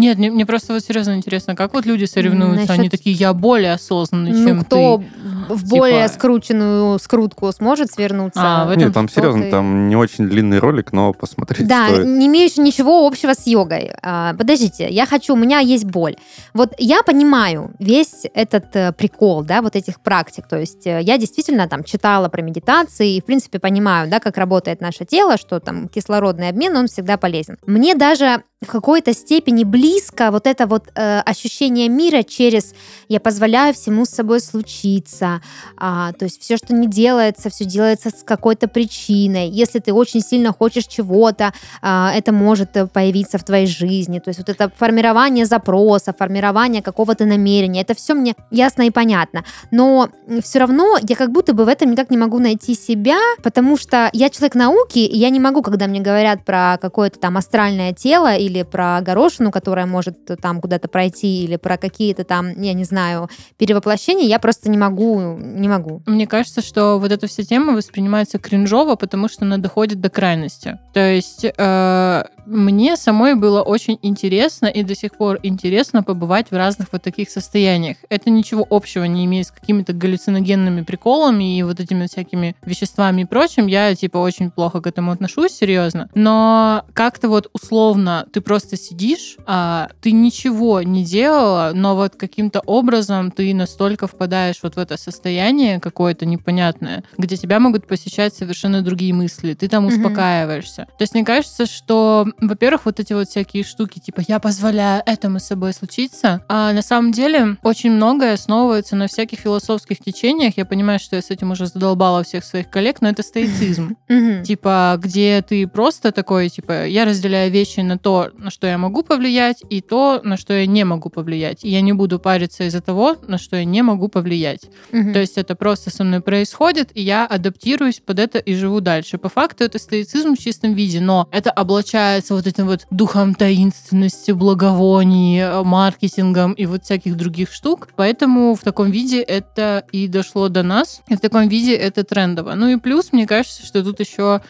Нет, 0.00 0.18
мне, 0.18 0.30
мне 0.30 0.46
просто 0.46 0.72
вот 0.74 0.82
серьезно 0.84 1.14
интересно, 1.16 1.54
как 1.54 1.72
вот 1.74 1.86
люди 1.86 2.04
соревнуются? 2.04 2.60
Насчет- 2.62 2.70
Они 2.78 2.88
такие, 2.88 3.14
я 3.14 3.32
более 3.34 3.74
осознанный, 3.74 4.32
Ну, 4.32 4.46
чем 4.46 4.64
кто 4.64 4.98
ты. 4.98 5.54
в 5.54 5.64
Типа- 5.64 5.76
более 5.76 6.08
скрученную 6.08 6.98
скрутку 6.98 7.52
сможет 7.52 7.90
свернуться? 7.92 8.40
А, 8.42 8.64
в 8.66 8.70
этом 8.70 8.84
Нет, 8.84 8.94
там 8.94 9.08
кто 9.08 9.20
серьезно, 9.20 9.42
ты? 9.42 9.50
там 9.50 9.88
не 9.88 9.96
очень 9.96 10.28
длинный 10.28 10.58
ролик, 10.58 10.92
но 10.92 11.12
посмотреть 11.12 11.68
Да, 11.68 11.88
стоит. 11.88 12.06
не 12.06 12.26
имеющий 12.28 12.60
ничего 12.60 13.06
общего 13.06 13.34
с 13.34 13.46
йогой. 13.46 13.90
А, 14.02 14.34
подождите, 14.34 14.88
я 14.88 15.06
хочу, 15.06 15.34
у 15.34 15.36
меня 15.36 15.58
есть 15.58 15.84
боль. 15.84 16.16
Вот 16.54 16.72
я 16.78 17.02
понимаю 17.02 17.72
весь 17.78 18.26
этот 18.34 18.74
э, 18.76 18.92
прикол, 18.92 19.42
да, 19.44 19.60
вот 19.62 19.76
этих 19.76 20.00
практик. 20.00 20.46
То 20.48 20.58
есть 20.58 20.86
э, 20.86 21.00
я 21.02 21.18
действительно 21.18 21.68
там 21.68 21.84
читала 21.84 22.28
про 22.28 22.42
медитации 22.42 23.16
и, 23.16 23.20
в 23.20 23.24
принципе, 23.24 23.58
понимаю, 23.58 24.08
да, 24.10 24.20
как 24.20 24.36
работает 24.36 24.80
наше 24.80 25.04
тело, 25.04 25.36
что 25.36 25.60
там 25.60 25.88
кислородный 25.88 26.48
обмен, 26.48 26.76
он 26.76 26.86
всегда 26.86 27.16
полезен. 27.16 27.58
Мне 27.66 27.94
даже 27.94 28.42
в 28.62 28.66
какой-то 28.66 29.14
степени 29.14 29.64
близко 29.64 30.30
вот 30.30 30.46
это 30.46 30.66
вот 30.66 30.88
э, 30.94 31.20
ощущение 31.20 31.88
мира 31.88 32.22
через 32.22 32.74
я 33.08 33.18
позволяю 33.18 33.72
всему 33.72 34.04
с 34.04 34.10
собой 34.10 34.40
случиться, 34.40 35.40
а, 35.78 36.12
то 36.12 36.26
есть 36.26 36.42
все, 36.42 36.58
что 36.58 36.74
не 36.74 36.86
делается, 36.86 37.48
все 37.48 37.64
делается 37.64 38.10
с 38.10 38.22
какой-то 38.22 38.68
причиной. 38.68 39.48
Если 39.48 39.78
ты 39.78 39.94
очень 39.94 40.20
сильно 40.20 40.52
хочешь 40.52 40.86
чего-то, 40.86 41.54
а, 41.80 42.12
это 42.14 42.32
может 42.32 42.76
э, 42.76 42.86
появиться 42.86 43.38
в 43.38 43.44
твоей 43.44 43.66
жизни. 43.66 44.18
То 44.18 44.28
есть 44.28 44.38
вот 44.38 44.50
это 44.50 44.70
формирование 44.76 45.46
запроса, 45.46 46.12
формирование 46.12 46.82
какого-то 46.82 47.24
намерения, 47.24 47.80
это 47.80 47.94
все 47.94 48.12
мне 48.12 48.34
ясно 48.50 48.82
и 48.82 48.90
понятно. 48.90 49.42
Но 49.70 50.10
все 50.42 50.58
равно 50.58 50.98
я 51.00 51.16
как 51.16 51.32
будто 51.32 51.54
бы 51.54 51.64
в 51.64 51.68
этом 51.68 51.90
никак 51.90 52.10
не 52.10 52.18
могу 52.18 52.38
найти 52.38 52.74
себя, 52.74 53.18
потому 53.42 53.78
что 53.78 54.10
я 54.12 54.28
человек 54.28 54.54
науки, 54.54 54.98
и 54.98 55.16
я 55.16 55.30
не 55.30 55.40
могу, 55.40 55.62
когда 55.62 55.86
мне 55.86 56.00
говорят 56.00 56.44
про 56.44 56.76
какое-то 56.78 57.18
там 57.18 57.38
астральное 57.38 57.94
тело 57.94 58.36
или 58.36 58.49
про 58.62 59.00
горошину, 59.00 59.50
которая 59.50 59.86
может 59.86 60.16
там 60.40 60.60
куда-то 60.60 60.88
пройти, 60.88 61.44
или 61.44 61.56
про 61.56 61.76
какие-то 61.76 62.24
там, 62.24 62.60
я 62.60 62.72
не 62.72 62.84
знаю, 62.84 63.28
перевоплощения, 63.56 64.26
я 64.26 64.38
просто 64.38 64.70
не 64.70 64.78
могу, 64.78 65.20
не 65.38 65.68
могу. 65.68 66.02
Мне 66.06 66.26
кажется, 66.26 66.62
что 66.62 66.98
вот 66.98 67.12
эта 67.12 67.26
вся 67.26 67.42
тема 67.42 67.72
воспринимается 67.74 68.38
кринжово, 68.38 68.96
потому 68.96 69.28
что 69.28 69.44
она 69.44 69.58
доходит 69.58 70.00
до 70.00 70.10
крайности. 70.10 70.78
То 70.92 71.00
есть 71.00 71.44
э, 71.44 72.24
мне 72.46 72.96
самой 72.96 73.34
было 73.34 73.62
очень 73.62 73.98
интересно 74.02 74.66
и 74.66 74.82
до 74.82 74.94
сих 74.94 75.16
пор 75.16 75.38
интересно 75.42 76.02
побывать 76.02 76.50
в 76.50 76.56
разных 76.56 76.88
вот 76.92 77.02
таких 77.02 77.30
состояниях. 77.30 77.98
Это 78.08 78.30
ничего 78.30 78.66
общего 78.68 79.04
не 79.04 79.24
имеет 79.24 79.46
с 79.46 79.50
какими-то 79.50 79.92
галлюциногенными 79.92 80.82
приколами 80.82 81.58
и 81.58 81.62
вот 81.62 81.80
этими 81.80 82.06
всякими 82.06 82.56
веществами 82.64 83.22
и 83.22 83.24
прочим. 83.24 83.66
Я, 83.66 83.94
типа, 83.94 84.18
очень 84.18 84.50
плохо 84.50 84.80
к 84.80 84.86
этому 84.86 85.12
отношусь, 85.12 85.52
серьезно. 85.52 86.08
Но 86.14 86.84
как-то 86.92 87.28
вот 87.28 87.50
условно 87.52 88.26
ты 88.32 88.39
просто 88.40 88.76
сидишь, 88.76 89.36
а 89.46 89.88
ты 90.00 90.12
ничего 90.12 90.82
не 90.82 91.04
делала, 91.04 91.72
но 91.74 91.96
вот 91.96 92.16
каким-то 92.16 92.60
образом 92.60 93.30
ты 93.30 93.54
настолько 93.54 94.06
впадаешь 94.06 94.60
вот 94.62 94.76
в 94.76 94.78
это 94.78 94.96
состояние 94.96 95.80
какое-то 95.80 96.26
непонятное, 96.26 97.04
где 97.16 97.36
тебя 97.36 97.60
могут 97.60 97.86
посещать 97.86 98.34
совершенно 98.34 98.82
другие 98.82 99.14
мысли, 99.14 99.54
ты 99.54 99.68
там 99.68 99.86
успокаиваешься. 99.86 100.86
То 100.98 101.02
есть 101.02 101.14
мне 101.14 101.24
кажется, 101.24 101.66
что, 101.66 102.26
во-первых, 102.40 102.86
вот 102.86 103.00
эти 103.00 103.12
вот 103.12 103.28
всякие 103.28 103.64
штуки, 103.64 103.98
типа 103.98 104.22
я 104.26 104.38
позволяю 104.38 105.02
этому 105.06 105.40
с 105.40 105.44
собой 105.44 105.72
случиться, 105.72 106.44
а 106.48 106.72
на 106.72 106.82
самом 106.82 107.12
деле 107.12 107.56
очень 107.62 107.92
многое 107.92 108.34
основывается 108.34 108.96
на 108.96 109.06
всяких 109.06 109.38
философских 109.38 109.98
течениях. 109.98 110.56
Я 110.56 110.64
понимаю, 110.64 110.98
что 110.98 111.16
я 111.16 111.22
с 111.22 111.30
этим 111.30 111.50
уже 111.50 111.66
задолбала 111.66 112.22
всех 112.22 112.44
своих 112.44 112.70
коллег, 112.70 113.00
но 113.00 113.08
это 113.08 113.22
стоицизм. 113.22 113.96
Мгм. 114.08 114.42
Типа, 114.44 114.96
где 114.98 115.42
ты 115.42 115.66
просто 115.66 116.12
такой, 116.12 116.48
типа, 116.48 116.86
я 116.86 117.04
разделяю 117.04 117.50
вещи 117.50 117.80
на 117.80 117.98
то, 117.98 118.29
на 118.38 118.50
что 118.50 118.66
я 118.66 118.78
могу 118.78 119.02
повлиять, 119.02 119.62
и 119.68 119.80
то, 119.80 120.20
на 120.24 120.36
что 120.36 120.54
я 120.54 120.66
не 120.66 120.84
могу 120.84 121.10
повлиять. 121.10 121.64
И 121.64 121.70
я 121.70 121.80
не 121.80 121.92
буду 121.92 122.18
париться 122.18 122.64
из-за 122.64 122.80
того, 122.80 123.16
на 123.26 123.38
что 123.38 123.56
я 123.56 123.64
не 123.64 123.82
могу 123.82 124.08
повлиять. 124.08 124.62
Мгм. 124.92 125.12
То 125.12 125.20
есть 125.20 125.38
это 125.38 125.54
просто 125.54 125.90
со 125.90 126.04
мной 126.04 126.20
происходит, 126.20 126.90
и 126.94 127.02
я 127.02 127.26
адаптируюсь 127.26 128.00
под 128.00 128.18
это 128.18 128.38
и 128.38 128.54
живу 128.54 128.80
дальше. 128.80 129.18
По 129.18 129.28
факту 129.28 129.64
это 129.64 129.78
стоицизм 129.78 130.34
в 130.34 130.38
чистом 130.38 130.74
виде, 130.74 131.00
но 131.00 131.28
это 131.30 131.50
облачается 131.50 132.34
вот 132.34 132.46
этим 132.46 132.66
вот 132.66 132.86
духом 132.90 133.34
таинственности, 133.34 134.32
благовоний, 134.32 135.40
э, 135.40 135.62
маркетингом 135.62 136.52
и 136.52 136.66
вот 136.66 136.84
всяких 136.84 137.16
других 137.16 137.52
штук. 137.52 137.88
Поэтому 137.96 138.54
в 138.54 138.60
таком 138.60 138.90
виде 138.90 139.20
это 139.20 139.84
и 139.92 140.08
дошло 140.08 140.48
до 140.48 140.62
нас, 140.62 141.02
и 141.08 141.16
в 141.16 141.20
таком 141.20 141.48
виде 141.48 141.74
это 141.74 142.04
трендово. 142.04 142.54
Ну 142.54 142.68
и 142.68 142.76
плюс, 142.76 143.12
мне 143.12 143.26
кажется, 143.26 143.64
что 143.64 143.82
тут 143.82 144.00
еще 144.00 144.42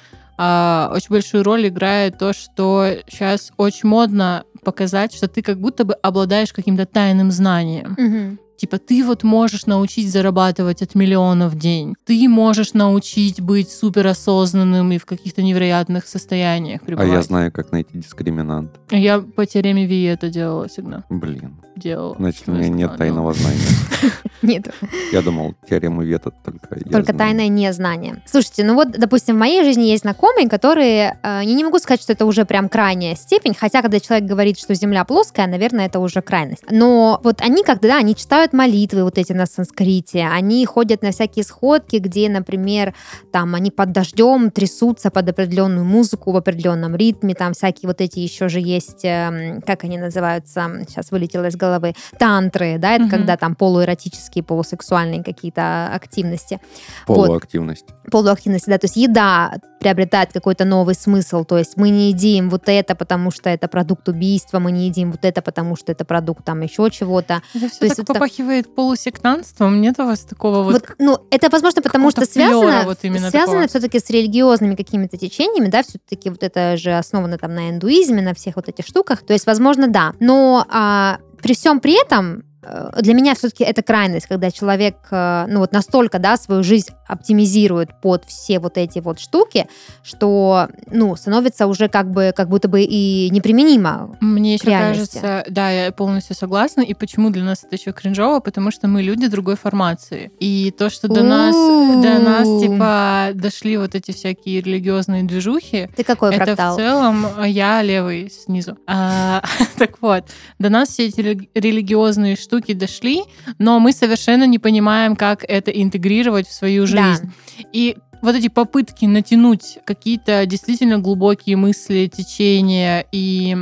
а, 0.43 0.91
очень 0.95 1.11
большую 1.11 1.43
роль 1.45 1.69
играет 1.69 2.17
то, 2.17 2.33
что 2.33 2.87
сейчас 3.07 3.53
очень 3.59 3.91
модно 3.91 4.45
показать, 4.65 5.13
что 5.13 5.29
ты 5.29 5.43
как 5.43 5.61
будто 5.61 5.85
бы 5.85 5.93
обладаешь 5.93 6.55
каким-то 6.55 6.87
тайным 6.87 7.31
знанием. 7.31 7.95
Мгм. 7.99 8.39
Типа, 8.57 8.79
ты 8.79 9.05
вот 9.05 9.23
можешь 9.23 9.67
научить 9.67 10.11
зарабатывать 10.11 10.81
от 10.81 10.95
миллиона 10.95 11.49
в 11.49 11.59
день. 11.59 11.95
Ты 12.07 12.27
можешь 12.29 12.73
научить 12.75 13.41
быть 13.43 13.71
суперосознанным 13.71 14.93
и 14.93 14.99
в 14.99 15.05
каких-то 15.07 15.43
невероятных 15.43 16.07
состояниях 16.07 16.81
А 16.83 16.85
пребывать. 16.87 17.11
я 17.13 17.23
знаю, 17.23 17.53
как 17.53 17.73
найти 17.73 17.99
дискриминант. 17.99 18.71
Я 18.91 19.21
по 19.21 19.45
теореме 19.45 19.87
Ви 19.87 20.03
это 20.05 20.29
делала 20.31 20.69
всегда. 20.69 21.05
Блин, 21.11 21.57
Делала. 21.81 22.15
значит, 22.19 22.49
у 22.49 22.53
меня 22.53 22.69
нет 22.69 22.91
ну, 22.93 22.99
тайного 22.99 23.33
знания. 23.33 23.59
Нет, 24.43 24.73
Я 25.13 25.21
думал, 25.21 25.55
теорему 25.69 26.03
Вета 26.03 26.31
только 26.31 26.61
только 26.91 27.13
тайное 27.13 27.49
незнание. 27.49 28.23
Слушайте, 28.27 28.65
ну 28.65 28.75
вот, 28.75 28.93
допустим, 28.93 29.37
в 29.37 29.39
моей 29.39 29.63
жизни 29.65 29.85
есть 29.85 30.03
знакомые, 30.03 30.49
которые, 30.49 31.19
э, 31.23 31.41
я 31.43 31.55
не 31.55 31.63
могу 31.63 31.79
сказать, 31.79 32.01
что 32.01 32.15
это 32.15 32.25
уже 32.25 32.47
прям 32.47 32.69
крайняя 32.69 33.15
степень, 33.15 33.55
хотя, 33.55 33.83
когда 33.83 34.01
человек 34.01 34.29
говорит, 34.29 34.59
что 34.59 34.75
Земля 34.75 35.05
плоская, 35.05 35.47
наверное, 35.47 35.87
это 35.87 36.01
уже 36.01 36.23
крайность. 36.23 36.65
Но 36.71 37.21
вот 37.23 37.43
они 37.43 37.63
когда, 37.63 37.89
да, 37.89 37.97
они 37.99 38.17
читают 38.17 38.53
молитвы 38.53 39.05
вот 39.05 39.19
эти 39.19 39.33
на 39.33 39.47
санскрите, 39.47 40.27
они 40.27 40.65
ходят 40.65 41.03
на 41.03 41.11
всякие 41.13 41.45
сходки, 41.45 41.97
где, 41.97 42.29
например, 42.29 42.95
там 43.33 43.55
они 43.55 43.71
под 43.71 43.93
дождем 43.93 44.51
трясутся 44.51 45.11
под 45.11 45.29
определенную 45.29 45.85
музыку 45.85 46.33
в 46.33 46.37
определенном 46.37 46.97
ритме, 46.97 47.35
там 47.35 47.53
всякие 47.53 47.89
вот 47.89 48.01
эти 48.01 48.21
еще 48.21 48.49
же 48.49 48.61
есть, 48.61 49.05
эм, 49.05 49.61
как 49.63 49.85
они 49.85 49.99
называются, 49.99 50.71
сейчас 50.89 51.11
вылетело 51.11 51.47
из 51.47 51.57
головы, 51.57 51.70
тантры, 52.19 52.79
да, 52.79 52.93
это 52.95 53.05
Мгм. 53.05 53.11
когда 53.11 53.37
там 53.37 53.55
полуэротические, 53.55 54.43
полусексуальные 54.45 55.23
какие-то 55.23 55.87
активности 55.93 56.61
Полуактивность. 57.07 57.87
полуактивности, 58.11 58.69
да, 58.71 58.79
то 58.79 58.85
есть 58.87 58.97
еда 58.97 59.55
приобретает 59.81 60.33
какой-то 60.33 60.65
новый 60.65 60.95
смысл, 60.95 61.45
то 61.45 61.57
есть 61.57 61.77
мы 61.77 61.91
не 61.91 62.09
едим 62.11 62.51
вот 62.51 62.63
это, 62.69 62.95
потому 62.95 63.31
что 63.31 63.49
это 63.49 63.67
продукт 63.69 64.09
убийства, 64.09 64.59
мы 64.59 64.73
не 64.73 64.87
едим 64.87 65.11
вот 65.13 65.25
это, 65.25 65.41
потому 65.43 65.75
что 65.77 65.93
это 65.93 66.05
продукт 66.05 66.45
там 66.45 66.61
еще 66.61 66.91
чего-то. 66.91 67.43
Это 67.55 67.69
все 67.71 67.79
То 67.79 67.85
есть 67.87 67.97
так 67.97 68.05
это- 68.05 68.13
попахивает 68.15 68.75
полусектантством. 68.75 69.81
Нет 69.81 69.99
у 69.99 70.05
вас 70.05 70.21
такого 70.21 70.63
вот... 70.63 70.73
Вот, 70.75 70.85
ну, 70.99 71.19
это 71.31 71.49
возможно 71.49 71.81
потому, 71.83 72.11
что 72.11 72.27
связано, 72.27 72.83
вот 72.85 72.99
именно 73.03 73.31
связано 73.31 73.63
такого. 73.63 73.69
все-таки 73.69 73.99
с 73.99 74.11
религиозными 74.11 74.75
какими-то 74.75 75.17
течениями, 75.17 75.69
да, 75.69 75.83
все-таки 75.83 76.29
вот 76.31 76.43
это 76.43 76.77
же 76.77 76.93
основано 76.93 77.39
там 77.39 77.55
на 77.55 77.71
индуизме, 77.71 78.21
на 78.23 78.35
всех 78.35 78.57
вот 78.57 78.69
этих 78.69 78.87
штуках, 78.87 79.23
то 79.23 79.33
есть, 79.33 79.47
возможно, 79.47 79.89
да. 79.89 80.13
Но 80.21 80.67
а, 80.69 81.19
при 81.43 81.55
всем 81.55 81.81
при 81.81 82.01
этом 82.01 82.45
для 82.63 83.15
меня 83.15 83.35
все-таки 83.35 83.65
это 83.65 83.83
крайность, 83.83 84.27
когда 84.27 84.51
человек, 84.51 84.97
э, 85.11 85.47
ну 85.49 85.61
вот 85.61 85.73
настолько, 85.73 86.19
да, 86.19 86.37
свою 86.37 86.63
жизнь 86.63 86.91
оптимизирует 87.07 88.01
под 88.01 88.25
все 88.27 88.59
вот 88.59 88.77
эти 88.77 88.99
вот 88.99 89.19
штуки, 89.19 89.67
что, 90.03 90.69
ну, 90.91 91.17
становится 91.17 91.67
уже 91.67 91.89
как 91.89 92.11
бы, 92.11 92.33
как 92.37 92.49
будто 92.49 92.69
бы 92.69 92.83
и 92.83 93.31
неприменимо. 93.31 94.17
Мне 94.21 94.55
еще 94.55 94.67
реальности. 94.67 95.19
кажется, 95.19 95.51
да, 95.51 95.71
я 95.71 95.93
полностью 95.93 96.37
согласна. 96.37 96.83
И 96.83 96.95
почему 96.95 97.31
для 97.31 97.45
нас 97.45 97.65
это 97.65 97.77
еще 97.77 97.93
кринжово? 97.93 98.41
Потому 98.41 98.71
что 98.71 98.89
мы 98.89 99.03
люди 99.03 99.27
другой 99.27 99.57
формации. 99.57 100.31
И 100.39 100.73
то, 100.77 100.91
что 100.91 101.09
до 101.09 101.23
нас, 101.23 101.55
до 101.55 102.19
нас, 102.19 102.63
типа, 102.63 103.31
дошли 103.35 103.79
вот 103.79 103.95
эти 103.95 104.13
всякие 104.13 104.61
религиозные 104.61 105.23
движухи, 105.25 105.89
Ты 105.97 106.05
какой 106.05 106.35
это 106.35 106.45
фрактал? 106.45 106.75
в 106.75 106.77
целом 106.77 107.27
я 107.45 107.83
левый 107.83 108.31
снизу. 108.31 108.77
А, 108.87 109.43
так 109.79 110.01
вот, 110.01 110.25
до 110.59 110.69
нас 110.69 110.91
все 110.91 111.07
эти 111.07 111.21
рели- 111.21 111.49
религиозные 111.55 112.37
штуки 112.37 112.50
дошли, 112.59 113.23
но 113.59 113.79
мы 113.79 113.93
совершенно 113.93 114.45
не 114.47 114.59
понимаем, 114.59 115.17
как 115.17 115.45
это 115.47 115.71
интегрировать 115.71 116.49
в 116.49 116.53
свою 116.53 116.87
Да. 116.87 117.13
жизнь. 117.15 117.33
И 117.73 117.97
вот 118.23 118.35
эти 118.35 118.49
попытки 118.49 119.07
натянуть 119.07 119.79
какие-то 119.85 120.45
действительно 120.47 120.99
глубокие 120.99 121.57
мысли, 121.57 122.11
течения 122.15 123.07
и 123.13 123.57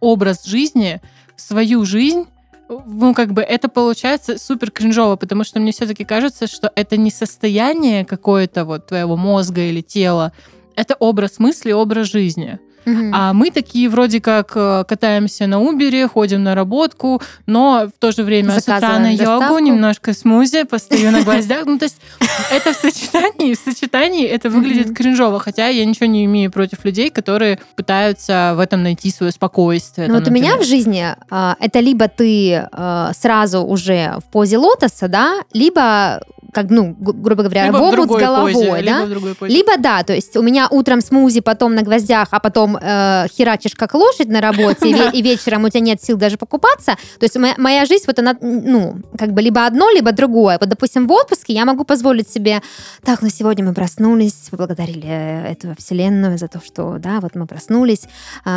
образ 0.00 0.44
жизни 0.44 1.00
в 1.36 1.40
свою 1.40 1.84
жизнь, 1.84 2.24
ну, 2.68 3.14
как 3.14 3.32
бы 3.32 3.42
это 3.42 3.68
получается 3.68 4.38
супер 4.38 4.70
кринжово, 4.70 5.16
потому 5.16 5.44
что 5.44 5.60
мне 5.60 5.72
все-таки 5.72 6.04
кажется, 6.04 6.46
что 6.46 6.70
это 6.74 6.96
не 6.96 7.10
состояние 7.10 8.04
какое-то 8.04 8.64
вот 8.64 8.86
твоего 8.86 9.16
мозга 9.16 9.62
или 9.62 9.80
тела, 9.80 10.32
это 10.76 10.94
образ 10.94 11.38
мысли, 11.38 11.72
образ 11.72 12.08
жизни. 12.08 12.58
Мгм. 12.84 13.12
А 13.14 13.32
мы 13.32 13.50
такие 13.50 13.88
вроде 13.88 14.20
как 14.20 14.52
э, 14.54 14.84
катаемся 14.88 15.46
на 15.46 15.60
Убере, 15.60 16.08
ходим 16.08 16.42
на 16.42 16.54
работку, 16.54 17.20
но 17.46 17.88
в 17.94 17.98
то 17.98 18.12
же 18.12 18.22
время 18.22 18.58
с 18.58 18.62
утра 18.62 18.80
Заказываем 18.80 19.02
на 19.02 19.10
йогу, 19.12 19.24
доставку. 19.24 19.58
немножко 19.58 20.12
смузи, 20.14 20.64
постою 20.64 21.10
на 21.10 21.20
гвоздях. 21.24 21.66
Ну, 21.66 21.78
то 21.78 21.84
есть 21.84 21.96
это 22.50 22.72
в 22.72 22.76
сочетании, 22.76 23.54
в 23.54 23.58
сочетании 23.58 24.26
это 24.26 24.48
выглядит 24.50 24.96
кринжово, 24.96 25.38
хотя 25.40 25.68
я 25.68 25.84
ничего 25.84 26.06
не 26.06 26.24
имею 26.24 26.50
против 26.50 26.84
людей, 26.84 27.10
которые 27.10 27.58
пытаются 27.76 28.54
в 28.56 28.60
этом 28.60 28.82
найти 28.82 29.10
свое 29.10 29.32
спокойствие. 29.32 30.08
Ну 30.08 30.14
вот 30.14 30.28
у 30.28 30.30
меня 30.30 30.56
в 30.56 30.64
жизни 30.64 31.04
а, 31.30 31.56
это 31.60 31.80
либо 31.80 32.08
ты 32.08 32.68
а, 32.72 33.12
сразу 33.14 33.60
уже 33.62 34.14
в 34.18 34.30
позе 34.30 34.58
лотоса, 34.58 35.08
да, 35.08 35.40
либо, 35.52 36.22
как, 36.52 36.70
ну, 36.70 36.94
грубо 36.98 37.42
говоря, 37.42 37.66
Либо 37.66 37.76
в 37.76 37.82
омут 37.82 38.10
с 38.10 38.14
головой, 38.14 38.52
позе, 38.52 38.82
да, 38.82 39.04
либо. 39.04 39.46
Либо 39.46 39.76
да, 39.78 40.02
то 40.02 40.14
есть 40.14 40.36
у 40.36 40.42
меня 40.42 40.68
утром 40.70 41.00
смузи, 41.00 41.40
потом 41.40 41.74
на 41.74 41.82
гвоздях, 41.82 42.28
а 42.30 42.40
потом 42.40 42.76
э, 42.76 43.26
херачишь 43.36 43.74
как 43.74 43.94
лошадь 43.94 44.28
на 44.28 44.40
работе, 44.40 44.88
и, 44.88 44.92
ве- 44.92 45.10
и 45.12 45.22
вечером 45.22 45.64
у 45.64 45.68
тебя 45.68 45.80
нет 45.80 46.02
сил 46.02 46.16
даже 46.16 46.36
покупаться. 46.36 46.96
То 47.18 47.24
есть 47.24 47.36
моя, 47.36 47.54
моя 47.58 47.84
жизнь, 47.86 48.04
вот 48.06 48.18
она, 48.18 48.36
ну, 48.40 48.96
как 49.18 49.32
бы 49.32 49.42
либо 49.42 49.66
одно, 49.66 49.90
либо 49.90 50.12
другое. 50.12 50.58
Вот, 50.58 50.68
допустим, 50.68 51.06
в 51.06 51.12
отпуске 51.12 51.52
я 51.52 51.64
могу 51.64 51.84
позволить 51.84 52.28
себе, 52.30 52.62
так, 53.04 53.22
ну 53.22 53.28
сегодня 53.28 53.64
мы 53.64 53.74
проснулись, 53.74 54.34
поблагодарили 54.50 55.06
э, 55.06 55.52
эту 55.52 55.74
вселенную 55.78 56.38
за 56.38 56.48
то, 56.48 56.60
что, 56.64 56.96
да, 56.98 57.20
вот 57.20 57.34
мы 57.34 57.46
проснулись, 57.46 58.02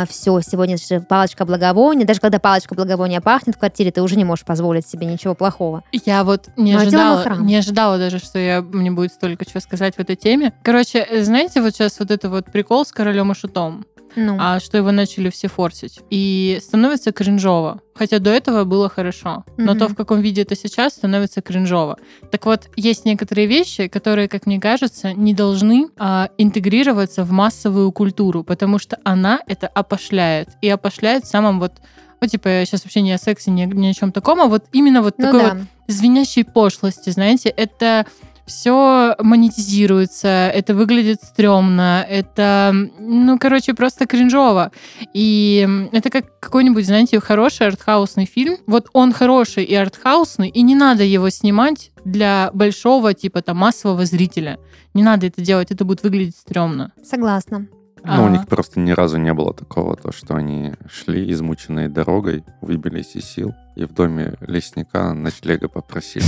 все, 0.08 0.40
сегодня 0.40 0.76
же 0.76 1.00
палочка 1.00 1.44
благовония, 1.44 2.06
даже 2.06 2.20
когда 2.20 2.38
палочка 2.38 2.74
благовония 2.74 3.20
пахнет 3.20 3.56
в 3.56 3.58
квартире, 3.58 3.90
ты 3.90 4.02
уже 4.02 4.16
не 4.16 4.24
можешь 4.24 4.44
позволить 4.44 4.86
себе 4.86 5.06
ничего 5.06 5.34
плохого. 5.34 5.82
Я 6.04 6.24
вот 6.24 6.48
не 6.56 6.72
Ну, 6.72 6.78
а 6.78 6.82
ожидала, 6.82 7.36
не 7.40 7.56
ожидала 7.56 7.83
даже, 7.98 8.18
что 8.18 8.38
я, 8.38 8.62
мне 8.62 8.90
будет 8.90 9.12
столько 9.12 9.44
чего 9.44 9.60
сказать 9.60 9.96
в 9.96 10.00
этой 10.00 10.16
теме. 10.16 10.52
Короче, 10.62 10.98
э, 10.98 11.22
знаете, 11.24 11.60
вот 11.60 11.74
сейчас 11.74 11.98
вот 11.98 12.10
это 12.10 12.28
вот 12.28 12.46
прикол 12.52 12.84
с 12.84 12.92
королем 12.92 13.32
и 13.32 13.34
шутом, 13.34 13.84
Ну, 14.16 14.36
а 14.38 14.60
что 14.60 14.76
его 14.78 14.92
начали 14.92 15.28
все 15.30 15.48
форсить. 15.48 16.00
И 16.10 16.58
становится 16.62 17.10
кринжово. 17.12 17.80
Хотя 17.96 18.18
до 18.20 18.30
этого 18.30 18.64
было 18.64 18.88
хорошо. 18.88 19.44
Но 19.56 19.72
Мгм. 19.72 19.78
то, 19.78 19.88
в 19.88 19.94
каком 19.96 20.20
виде 20.20 20.42
это 20.42 20.54
сейчас, 20.56 20.94
становится 20.94 21.40
кринжово. 21.42 21.96
Так 22.30 22.46
вот, 22.46 22.68
есть 22.76 23.04
некоторые 23.04 23.46
вещи, 23.48 23.88
которые, 23.88 24.28
как 24.28 24.46
мне 24.46 24.60
кажется, 24.60 25.12
не 25.12 25.34
должны 25.34 25.88
а, 25.98 26.28
интегрироваться 26.38 27.24
в 27.24 27.30
массовую 27.32 27.90
культуру, 27.92 28.44
потому 28.44 28.78
что 28.78 28.98
она 29.04 29.40
это 29.48 29.66
опошляет. 29.66 30.48
И 30.62 30.68
опошляет 30.68 31.24
в 31.24 31.28
самом 31.28 31.58
вот 31.60 31.72
ну, 32.20 32.26
типа, 32.28 32.48
я 32.48 32.64
сейчас 32.66 32.84
вообще 32.84 33.00
не 33.00 33.12
о 33.12 33.18
сексе, 33.18 33.50
ни, 33.50 33.62
о- 33.62 33.66
ни 33.66 33.86
о 33.88 33.94
чем 33.94 34.12
таком, 34.12 34.40
а 34.40 34.46
вот 34.46 34.64
именно 34.72 35.02
вот 35.02 35.14
ну 35.18 35.24
такой 35.24 35.40
да. 35.42 35.54
вот 35.54 35.62
звенящей 35.88 36.44
пошлости, 36.44 37.10
знаете, 37.10 37.48
это 37.48 38.06
все 38.46 39.14
монетизируется, 39.20 40.28
это 40.28 40.74
выглядит 40.74 41.22
стрёмно, 41.22 42.04
это, 42.08 42.74
ну, 42.98 43.38
короче, 43.38 43.74
просто 43.74 44.06
кринжово. 44.06 44.70
И 45.14 45.66
это 45.92 46.10
как 46.10 46.40
какой-нибудь, 46.40 46.84
знаете, 46.84 47.20
хороший 47.20 47.68
артхаусный 47.68 48.26
фильм. 48.26 48.58
Вот 48.66 48.88
он 48.92 49.12
хороший 49.12 49.64
и 49.64 49.74
артхаусный, 49.74 50.48
и 50.48 50.62
не 50.62 50.74
надо 50.74 51.04
его 51.04 51.30
снимать 51.30 51.90
для 52.04 52.50
большого, 52.52 53.14
типа, 53.14 53.40
там, 53.40 53.58
массового 53.58 54.04
зрителя. 54.04 54.58
Не 54.92 55.02
надо 55.02 55.26
это 55.26 55.40
делать, 55.40 55.70
это 55.70 55.84
будет 55.84 56.02
выглядеть 56.02 56.36
стрёмно. 56.36 56.92
Согласна. 57.02 57.66
Ну, 58.04 58.24
у 58.24 58.28
них 58.28 58.46
просто 58.46 58.80
ни 58.80 58.92
разу 58.92 59.16
не 59.16 59.32
было 59.32 59.54
такого, 59.54 59.96
то, 59.96 60.12
что 60.12 60.34
они 60.34 60.74
шли 60.90 61.30
измученные 61.32 61.88
дорогой, 61.88 62.44
выбились 62.60 63.16
из 63.16 63.24
сил, 63.24 63.54
и 63.76 63.84
в 63.84 63.94
доме 63.94 64.34
лесника 64.40 65.14
ночлега 65.14 65.68
попросили. 65.68 66.26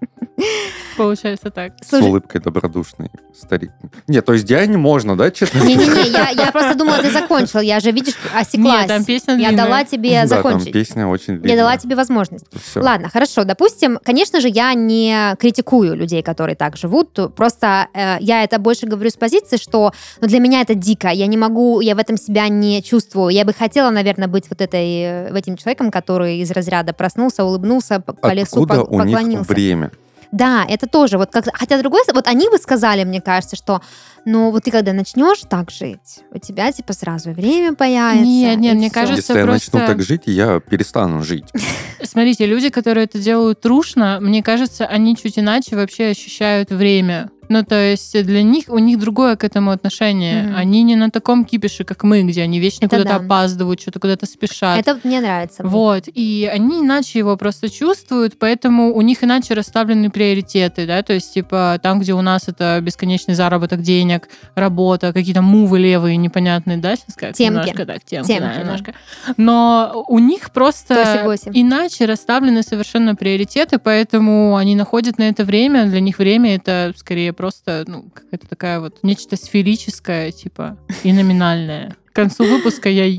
Получается 0.96 1.50
так. 1.50 1.72
С 1.82 1.88
Слушай- 1.88 2.08
улыбкой 2.08 2.40
добродушный 2.40 3.10
старик. 3.36 3.70
Нет, 4.06 4.24
то 4.24 4.32
есть 4.32 4.44
Диане 4.44 4.76
можно, 4.78 5.16
да, 5.16 5.30
честно? 5.30 5.58
Не-не-не, 5.64 6.10
я, 6.10 6.28
я 6.30 6.52
просто 6.52 6.74
думала, 6.74 6.98
ты 6.98 7.10
закончил. 7.10 7.60
Я 7.60 7.80
же, 7.80 7.90
видишь, 7.90 8.14
осеклась. 8.34 8.80
Нет, 8.80 8.88
там 8.88 9.04
песня 9.04 9.34
я 9.34 9.48
длинная. 9.48 9.64
дала 9.64 9.84
тебе 9.84 10.10
Да, 10.22 10.28
там 10.28 10.28
закончить. 10.28 10.72
песня 10.72 11.06
очень 11.08 11.34
длинная. 11.38 11.50
Я 11.50 11.56
дала 11.56 11.76
тебе 11.76 11.96
возможность. 11.96 12.46
Всё. 12.52 12.82
Ладно, 12.82 13.08
хорошо. 13.10 13.44
Допустим, 13.44 13.98
конечно 14.04 14.40
же, 14.40 14.48
я 14.48 14.72
не 14.74 15.34
критикую 15.38 15.94
людей, 15.96 16.22
которые 16.22 16.56
так 16.56 16.76
живут. 16.76 17.12
Просто 17.34 17.88
э, 17.94 18.16
я 18.20 18.44
это 18.44 18.58
больше 18.58 18.86
говорю 18.86 19.10
с 19.10 19.14
позиции, 19.16 19.56
что 19.56 19.92
ну, 20.20 20.28
для 20.28 20.38
меня 20.38 20.60
это 20.60 20.74
дико. 20.74 21.08
Я 21.08 21.26
не 21.26 21.36
могу, 21.36 21.80
я 21.80 21.94
в 21.94 21.98
этом 21.98 22.16
себя 22.16 22.48
не 22.48 22.82
чувствую. 22.82 23.30
Я 23.30 23.44
бы 23.44 23.52
хотела, 23.52 23.90
наверное, 23.90 24.28
быть 24.28 24.44
вот 24.48 24.60
этой, 24.60 25.28
э, 25.30 25.36
этим 25.38 25.56
человеком, 25.56 25.90
который 25.90 26.38
из 26.38 26.50
разряда 26.50 26.92
проснулся, 26.92 27.44
улыбнулся, 27.44 28.00
по, 28.00 28.12
по 28.12 28.32
лесу 28.32 28.62
Откуда 28.62 28.84
по- 28.84 28.90
у 28.94 29.02
них 29.04 29.14
поклонился. 29.16 29.52
время? 29.52 29.90
Да, 30.34 30.66
это 30.68 30.88
тоже. 30.88 31.16
Вот 31.16 31.30
как, 31.30 31.44
хотя 31.54 31.78
другой, 31.78 32.00
вот 32.12 32.26
они 32.26 32.48
бы 32.48 32.58
сказали, 32.58 33.04
мне 33.04 33.20
кажется, 33.20 33.54
что, 33.54 33.80
ну 34.24 34.50
вот 34.50 34.64
ты 34.64 34.72
когда 34.72 34.92
начнешь 34.92 35.38
так 35.48 35.70
жить, 35.70 36.24
у 36.32 36.38
тебя 36.38 36.72
типа 36.72 36.92
сразу 36.92 37.30
и 37.30 37.34
время 37.34 37.74
появится. 37.76 38.24
Нет, 38.24 38.58
нет, 38.58 38.74
мне 38.74 38.88
всё. 38.88 38.94
кажется, 38.94 39.32
Если 39.32 39.38
я 39.38 39.46
просто- 39.46 39.76
начну 39.76 39.86
так 39.94 40.02
жить, 40.02 40.22
я 40.26 40.58
перестану 40.58 41.22
жить. 41.22 41.44
Смотрите, 42.02 42.46
люди, 42.46 42.68
которые 42.68 43.04
это 43.04 43.18
делают 43.20 43.60
трушно, 43.60 44.18
мне 44.20 44.42
кажется, 44.42 44.86
они 44.86 45.16
чуть 45.16 45.38
иначе 45.38 45.76
вообще 45.76 46.06
ощущают 46.08 46.70
время. 46.70 47.30
Ну, 47.48 47.64
то 47.64 47.74
есть 47.74 48.22
для 48.24 48.42
них, 48.42 48.64
у 48.68 48.78
них 48.78 48.98
другое 48.98 49.36
к 49.36 49.44
этому 49.44 49.70
отношение. 49.70 50.44
Мгм. 50.44 50.56
Они 50.56 50.82
не 50.82 50.96
на 50.96 51.10
таком 51.10 51.44
кипише, 51.44 51.84
как 51.84 52.02
мы, 52.04 52.22
где 52.22 52.42
они 52.42 52.60
вечно 52.60 52.86
Это 52.86 52.96
куда-то 52.98 53.18
да. 53.18 53.24
опаздывают, 53.24 53.80
что-то 53.80 54.00
куда-то 54.00 54.26
спешат. 54.26 54.78
Это 54.78 54.98
мне 55.04 55.20
нравится. 55.20 55.62
Вот, 55.64 56.04
и 56.06 56.50
они 56.52 56.80
иначе 56.80 57.18
его 57.18 57.36
просто 57.36 57.68
чувствуют, 57.68 58.38
поэтому 58.38 58.94
у 58.94 59.00
них 59.02 59.22
иначе 59.22 59.54
расставлены 59.54 60.10
приоритеты, 60.10 60.86
да, 60.86 61.02
то 61.02 61.12
есть, 61.12 61.34
типа, 61.34 61.78
там, 61.82 62.00
где 62.00 62.14
у 62.14 62.22
нас 62.22 62.48
это 62.48 62.80
бесконечный 62.80 63.34
заработок 63.34 63.82
денег, 63.82 64.28
работа, 64.54 65.12
какие-то 65.12 65.42
мувы 65.42 65.78
левые 65.78 66.16
непонятные, 66.16 66.78
да, 66.78 66.96
сейчас 66.96 67.14
как 67.14 67.34
Темки. 67.34 67.42
немножко 67.42 67.86
так, 67.86 68.04
темки, 68.04 68.28
Темки, 68.28 68.40
да, 68.40 68.54
да. 68.54 68.60
немножко. 68.60 68.94
Но 69.36 70.04
у 70.08 70.18
них 70.18 70.50
просто 70.50 71.36
иначе 71.52 72.06
расставлены 72.06 72.62
совершенно 72.62 73.14
приоритеты, 73.14 73.78
поэтому 73.78 74.56
они 74.56 74.74
находят 74.74 75.18
на 75.18 75.28
это 75.28 75.44
время, 75.44 75.86
для 75.86 76.00
них 76.00 76.18
время 76.18 76.56
это 76.56 76.92
скорее 76.96 77.32
просто, 77.34 77.84
ну, 77.86 78.10
какая-то 78.14 78.48
такая 78.48 78.80
вот 78.80 78.98
нечто 79.02 79.36
сферическое, 79.36 80.32
типа, 80.32 80.78
и 81.02 81.12
номинальное. 81.12 81.96
К 82.12 82.14
концу 82.14 82.44
выпуска 82.44 82.88
я... 82.88 83.18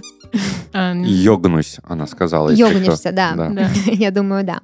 а, 0.74 0.94
Йогнусь, 0.96 1.78
она 1.84 2.08
сказала. 2.08 2.50
что. 3.10 3.12
да. 3.12 3.50
Да. 3.50 3.70
Я 3.92 4.12
думаю, 4.12 4.44
да. 4.46 4.62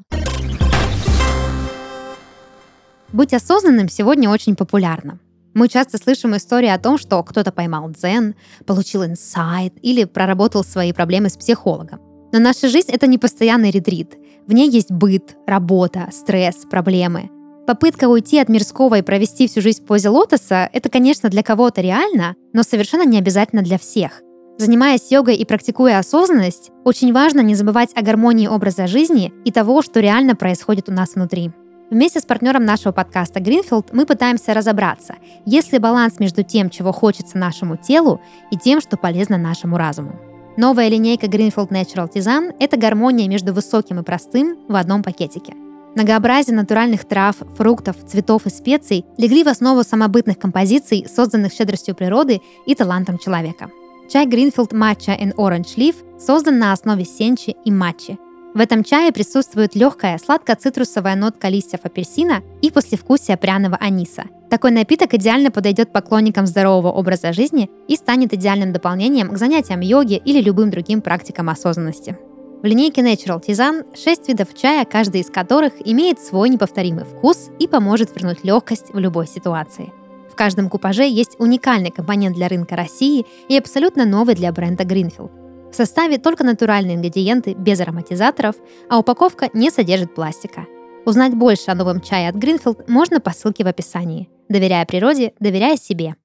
Быть 3.11 3.33
осознанным 3.33 3.89
сегодня 3.89 4.29
очень 4.29 4.55
популярно. 4.55 5.19
Мы 5.53 5.67
часто 5.67 5.97
слышим 5.97 6.35
истории 6.35 6.69
о 6.69 6.79
том, 6.79 6.97
что 6.97 7.21
кто-то 7.23 7.51
поймал 7.51 7.89
дзен, 7.89 8.35
получил 8.65 9.03
инсайт 9.03 9.73
или 9.81 10.05
проработал 10.05 10.63
свои 10.63 10.93
проблемы 10.93 11.27
с 11.29 11.35
психологом. 11.35 11.99
Но 12.31 12.39
наша 12.39 12.69
жизнь— 12.69 12.89
это 12.91 13.07
не 13.07 13.17
постоянный 13.17 13.71
ретрит. 13.71 14.15
В 14.47 14.53
ней 14.53 14.69
есть 14.69 14.91
быт, 14.91 15.35
работа, 15.45 16.07
стресс, 16.13 16.55
проблемы. 16.69 17.29
Попытка 17.67 18.09
уйти 18.09 18.39
от 18.39 18.49
мирского 18.49 18.95
и 18.95 19.01
провести 19.01 19.47
всю 19.47 19.61
жизнь 19.61 19.83
в 19.83 19.85
позе 19.85 20.09
лотоса— 20.09 20.69
это, 20.73 20.89
конечно, 20.89 21.29
для 21.29 21.43
кого-то 21.43 21.81
реально, 21.81 22.35
но 22.53 22.63
совершенно 22.63 23.05
не 23.05 23.17
обязательно 23.17 23.61
для 23.61 23.77
всех. 23.77 24.21
Занимаясь 24.57 25.11
йогой 25.11 25.35
и 25.35 25.45
практикуя 25.45 25.99
осознанность, 25.99 26.71
очень 26.83 27.13
важно 27.13 27.41
не 27.41 27.55
забывать 27.55 27.91
о 27.95 28.01
гармонии 28.01 28.47
образа 28.47 28.87
жизни 28.87 29.33
и 29.45 29.51
того, 29.51 29.81
что 29.81 29.99
реально 29.99 30.35
происходит 30.35 30.89
у 30.89 30.91
нас 30.91 31.15
внутри. 31.15 31.51
Вместе 31.89 32.19
с 32.19 32.25
партнером 32.25 32.63
нашего 32.63 32.91
подкаста 32.91 33.39
Greenfield 33.39 33.89
мы 33.91 34.05
пытаемся 34.05 34.53
разобраться, 34.53 35.15
есть 35.45 35.73
ли 35.73 35.79
баланс 35.79 36.19
между 36.19 36.43
тем, 36.43 36.69
чего 36.69 36.91
хочется 36.91 37.37
нашему 37.37 37.75
телу, 37.77 38.21
и 38.49 38.57
тем, 38.57 38.81
что 38.81 38.97
полезно 38.97 39.37
нашему 39.37 39.77
разуму. 39.77 40.19
Новая 40.57 40.89
линейка 40.89 41.27
Greenfield 41.27 41.69
Natural 41.69 42.11
Tisan– 42.11 42.53
это 42.59 42.77
гармония 42.77 43.27
между 43.27 43.53
высоким 43.53 43.99
и 43.99 44.03
простым 44.03 44.57
в 44.67 44.75
одном 44.75 45.03
пакетике. 45.03 45.53
Многообразие 45.95 46.55
натуральных 46.55 47.05
трав, 47.05 47.35
фруктов, 47.57 47.97
цветов 48.07 48.45
и 48.45 48.49
специй 48.49 49.05
легли 49.17 49.43
в 49.43 49.49
основу 49.49 49.83
самобытных 49.83 50.39
композиций, 50.39 51.05
созданных 51.13 51.51
щедростью 51.51 51.95
природы 51.95 52.39
и 52.65 52.75
талантом 52.75 53.17
человека. 53.17 53.69
Чай 54.09 54.25
Greenfield 54.25 54.71
Matcha 54.71 55.19
and 55.19 55.35
Orange 55.35 55.75
Leaf 55.77 55.95
создан 56.19 56.59
на 56.59 56.71
основе 56.71 57.03
сенчи 57.03 57.55
и 57.65 57.71
матчи. 57.71 58.17
В 58.53 58.59
этом 58.59 58.83
чае 58.83 59.13
присутствует 59.13 59.75
легкая 59.75 60.17
сладко-цитрусовая 60.17 61.15
нотка 61.15 61.47
листьев 61.47 61.81
апельсина 61.83 62.41
и 62.61 62.69
послевкусие 62.69 63.37
пряного 63.37 63.77
аниса. 63.77 64.25
Такой 64.49 64.71
напиток 64.71 65.13
идеально 65.13 65.51
подойдет 65.51 65.93
поклонникам 65.93 66.45
здорового 66.45 66.91
образа 66.91 67.31
жизни 67.31 67.69
и 67.87 67.95
станет 67.95 68.33
идеальным 68.33 68.73
дополнением 68.73 69.29
к 69.29 69.37
занятиям 69.37 69.79
йоги 69.79 70.21
или 70.25 70.41
любым 70.41 70.69
другим 70.69 71.01
практикам 71.01 71.49
осознанности. 71.49 72.17
В 72.61 72.65
линейке 72.65 73.01
Natural 73.01 73.43
Tisan 73.43 73.85
6 73.95 74.27
видов 74.27 74.53
чая, 74.53 74.85
каждый 74.85 75.21
из 75.21 75.31
которых 75.31 75.73
имеет 75.83 76.19
свой 76.19 76.47
неповторимый 76.47 77.05
вкус 77.05 77.49
и 77.57 77.67
поможет 77.67 78.15
вернуть 78.15 78.43
легкость 78.43 78.93
в 78.93 78.99
любой 78.99 79.25
ситуации. 79.25 79.91
В 80.31 80.35
каждом 80.35 80.69
купаже 80.69 81.03
есть 81.07 81.39
уникальный 81.39 81.89
компонент 81.89 82.35
для 82.35 82.47
рынка 82.47 82.75
России 82.75 83.25
и 83.49 83.57
абсолютно 83.57 84.05
новый 84.05 84.35
для 84.35 84.51
бренда 84.51 84.83
Greenfield. 84.83 85.71
В 85.71 85.75
составе 85.75 86.19
только 86.19 86.43
натуральные 86.43 86.97
ингредиенты 86.97 87.55
без 87.55 87.79
ароматизаторов, 87.79 88.55
а 88.91 88.99
упаковка 88.99 89.49
не 89.53 89.71
содержит 89.71 90.13
пластика. 90.13 90.67
Узнать 91.03 91.33
больше 91.33 91.71
о 91.71 91.75
новом 91.75 91.99
чае 91.99 92.29
от 92.29 92.35
Greenfield 92.35 92.83
можно 92.87 93.19
по 93.19 93.31
ссылке 93.31 93.63
в 93.63 93.67
описании. 93.67 94.29
Доверяя 94.49 94.85
природе, 94.85 95.33
доверяя 95.39 95.77
себе. 95.77 96.15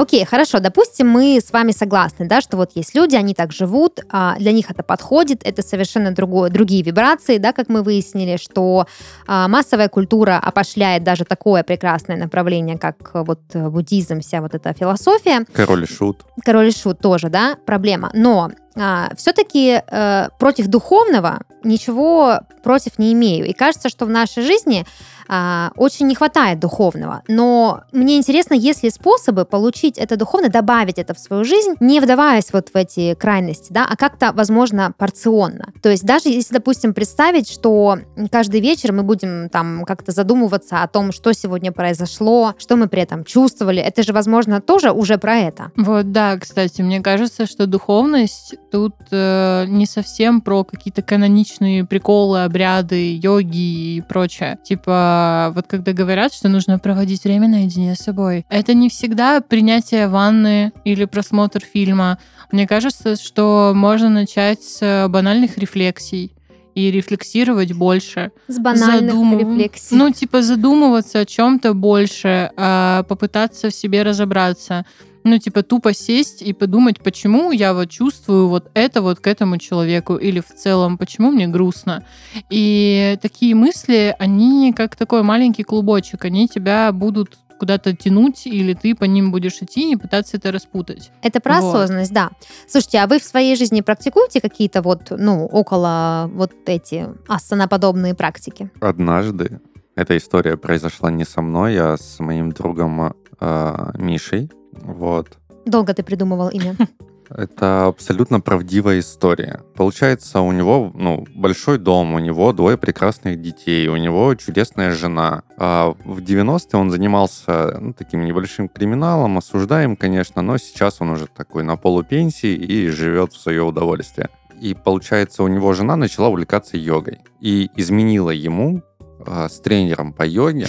Окей, 0.00 0.24
хорошо, 0.24 0.60
допустим, 0.60 1.08
мы 1.08 1.40
с 1.44 1.52
вами 1.52 1.72
согласны, 1.72 2.28
да, 2.28 2.40
что 2.40 2.56
вот 2.56 2.70
есть 2.76 2.94
люди, 2.94 3.16
они 3.16 3.34
так 3.34 3.50
живут, 3.50 3.98
а, 4.10 4.36
для 4.38 4.52
них 4.52 4.70
это 4.70 4.84
подходит, 4.84 5.40
это 5.42 5.60
совершенно 5.60 6.12
другое, 6.12 6.50
другие 6.50 6.84
вибрации, 6.84 7.38
да, 7.38 7.52
как 7.52 7.68
мы 7.68 7.82
выяснили, 7.82 8.36
что 8.36 8.86
а, 9.26 9.48
массовая 9.48 9.88
культура 9.88 10.40
опошляет 10.40 11.02
даже 11.02 11.24
такое 11.24 11.64
прекрасное 11.64 12.16
направление, 12.16 12.78
как 12.78 13.10
вот 13.12 13.40
буддизм, 13.52 14.20
вся 14.20 14.40
вот 14.40 14.54
эта 14.54 14.72
философия. 14.72 15.44
Король 15.52 15.82
и 15.82 15.86
шут. 15.92 16.24
Король 16.44 16.68
и 16.68 16.72
шут 16.72 17.00
тоже, 17.00 17.28
да, 17.28 17.56
проблема. 17.66 18.10
Но 18.14 18.52
а, 18.76 19.10
все-таки 19.16 19.82
э, 19.84 20.28
против 20.38 20.68
духовного 20.68 21.40
ничего 21.64 22.40
против 22.62 22.98
не 22.98 23.12
имею. 23.12 23.46
И 23.46 23.52
кажется, 23.52 23.88
что 23.88 24.06
в 24.06 24.10
нашей 24.10 24.42
жизни 24.44 24.86
а, 25.28 25.72
очень 25.76 26.06
не 26.06 26.14
хватает 26.14 26.58
духовного. 26.58 27.22
Но 27.28 27.82
мне 27.92 28.16
интересно, 28.16 28.54
есть 28.54 28.82
ли 28.82 28.90
способы 28.90 29.44
получить 29.44 29.98
это 29.98 30.16
духовное, 30.16 30.50
добавить 30.50 30.98
это 30.98 31.14
в 31.14 31.18
свою 31.18 31.44
жизнь, 31.44 31.74
не 31.80 32.00
вдаваясь 32.00 32.52
вот 32.52 32.70
в 32.72 32.76
эти 32.76 33.14
крайности, 33.14 33.72
да, 33.72 33.86
а 33.88 33.96
как-то, 33.96 34.32
возможно, 34.32 34.92
порционно. 34.96 35.72
То 35.82 35.90
есть 35.90 36.04
даже 36.04 36.28
если, 36.28 36.54
допустим, 36.54 36.94
представить, 36.94 37.50
что 37.50 37.98
каждый 38.30 38.60
вечер 38.60 38.92
мы 38.92 39.02
будем 39.02 39.48
там 39.50 39.84
как-то 39.84 40.12
задумываться 40.12 40.82
о 40.82 40.88
том, 40.88 41.12
что 41.12 41.32
сегодня 41.32 41.72
произошло, 41.72 42.54
что 42.58 42.76
мы 42.76 42.88
при 42.88 43.02
этом 43.02 43.24
чувствовали, 43.24 43.82
это 43.82 44.02
же, 44.02 44.12
возможно, 44.12 44.60
тоже 44.60 44.90
уже 44.90 45.18
про 45.18 45.36
это. 45.36 45.72
Вот, 45.76 46.12
да, 46.12 46.36
кстати, 46.38 46.80
мне 46.82 47.00
кажется, 47.00 47.46
что 47.46 47.66
духовность 47.66 48.54
тут 48.70 48.94
э, 49.10 49.66
не 49.68 49.86
совсем 49.86 50.40
про 50.40 50.64
какие-то 50.64 51.02
каноничные 51.02 51.84
приколы, 51.84 52.44
обряды, 52.44 53.16
йоги 53.16 53.96
и 53.96 54.00
прочее. 54.00 54.58
Типа, 54.64 55.17
а, 55.18 55.50
вот 55.50 55.66
когда 55.66 55.92
говорят, 55.92 56.32
что 56.32 56.48
нужно 56.48 56.78
проводить 56.78 57.24
время 57.24 57.48
наедине 57.48 57.94
с 57.94 57.98
собой, 57.98 58.46
это 58.48 58.74
не 58.74 58.88
всегда 58.88 59.40
принятие 59.40 60.06
ванны 60.08 60.72
или 60.84 61.06
просмотр 61.06 61.60
фильма. 61.60 62.18
Мне 62.52 62.66
кажется, 62.66 63.16
что 63.16 63.72
можно 63.74 64.08
начать 64.08 64.62
с 64.62 65.08
банальных 65.08 65.58
рефлексий 65.58 66.32
и 66.74 66.92
рефлексировать 66.92 67.72
больше. 67.72 68.30
С 68.46 68.58
банальных 68.58 69.10
Задумыв... 69.12 69.40
рефлексий. 69.40 69.96
Ну, 69.96 70.12
типа 70.12 70.42
задумываться 70.42 71.20
о 71.20 71.24
чем-то 71.24 71.74
больше, 71.74 72.52
а 72.56 73.02
попытаться 73.04 73.70
в 73.70 73.74
себе 73.74 74.04
разобраться 74.04 74.86
ну, 75.24 75.38
типа, 75.38 75.62
тупо 75.62 75.92
сесть 75.92 76.42
и 76.42 76.52
подумать, 76.52 77.00
почему 77.00 77.52
я 77.52 77.74
вот 77.74 77.90
чувствую 77.90 78.48
вот 78.48 78.70
это 78.74 79.02
вот 79.02 79.20
к 79.20 79.26
этому 79.26 79.58
человеку, 79.58 80.16
или 80.16 80.40
в 80.40 80.54
целом, 80.54 80.98
почему 80.98 81.30
мне 81.30 81.46
грустно. 81.46 82.04
И 82.50 83.18
такие 83.20 83.54
мысли, 83.54 84.14
они 84.18 84.72
как 84.72 84.96
такой 84.96 85.22
маленький 85.22 85.62
клубочек, 85.62 86.24
они 86.24 86.48
тебя 86.48 86.92
будут 86.92 87.38
куда-то 87.58 87.94
тянуть, 87.94 88.46
или 88.46 88.72
ты 88.72 88.94
по 88.94 89.04
ним 89.04 89.30
будешь 89.32 89.60
идти 89.60 89.92
и 89.92 89.96
пытаться 89.96 90.36
это 90.36 90.52
распутать. 90.52 91.10
Это 91.22 91.40
про 91.40 91.60
вот. 91.60 91.74
осознанность, 91.74 92.12
да. 92.12 92.30
Слушайте, 92.68 92.98
а 92.98 93.06
вы 93.06 93.18
в 93.18 93.24
своей 93.24 93.56
жизни 93.56 93.80
практикуете 93.80 94.40
какие-то 94.40 94.80
вот, 94.80 95.10
ну, 95.10 95.44
около 95.46 96.30
вот 96.32 96.52
эти 96.66 97.08
асаноподобные 97.26 98.14
практики? 98.14 98.70
Однажды. 98.80 99.60
Эта 99.96 100.16
история 100.16 100.56
произошла 100.56 101.10
не 101.10 101.24
со 101.24 101.42
мной, 101.42 101.76
а 101.76 101.96
с 101.96 102.20
моим 102.20 102.52
другом 102.52 103.14
э, 103.40 103.90
Мишей. 103.94 104.50
Вот. 104.82 105.38
Долго 105.66 105.94
ты 105.94 106.02
придумывал 106.02 106.48
имя? 106.48 106.76
Это 107.30 107.86
абсолютно 107.86 108.40
правдивая 108.40 109.00
история. 109.00 109.60
Получается, 109.76 110.40
у 110.40 110.50
него 110.52 110.90
ну, 110.94 111.26
большой 111.34 111.78
дом, 111.78 112.14
у 112.14 112.18
него 112.18 112.52
двое 112.52 112.78
прекрасных 112.78 113.40
детей, 113.40 113.86
у 113.88 113.96
него 113.96 114.34
чудесная 114.34 114.92
жена. 114.92 115.42
А 115.58 115.94
в 116.04 116.20
90-е 116.20 116.80
он 116.80 116.90
занимался 116.90 117.78
ну, 117.80 117.92
таким 117.92 118.24
небольшим 118.24 118.68
криминалом, 118.68 119.36
осуждаем, 119.36 119.96
конечно, 119.96 120.40
но 120.40 120.56
сейчас 120.56 121.00
он 121.00 121.10
уже 121.10 121.26
такой 121.26 121.64
на 121.64 121.76
полупенсии 121.76 122.54
и 122.54 122.88
живет 122.88 123.32
в 123.32 123.40
свое 123.40 123.62
удовольствие. 123.62 124.30
И 124.60 124.74
получается, 124.74 125.42
у 125.42 125.48
него 125.48 125.72
жена 125.74 125.96
начала 125.96 126.28
увлекаться 126.28 126.76
йогой 126.76 127.20
и 127.40 127.70
изменила 127.76 128.30
ему 128.30 128.82
а, 129.24 129.48
с 129.48 129.60
тренером 129.60 130.12
по 130.12 130.26
йоге 130.26 130.66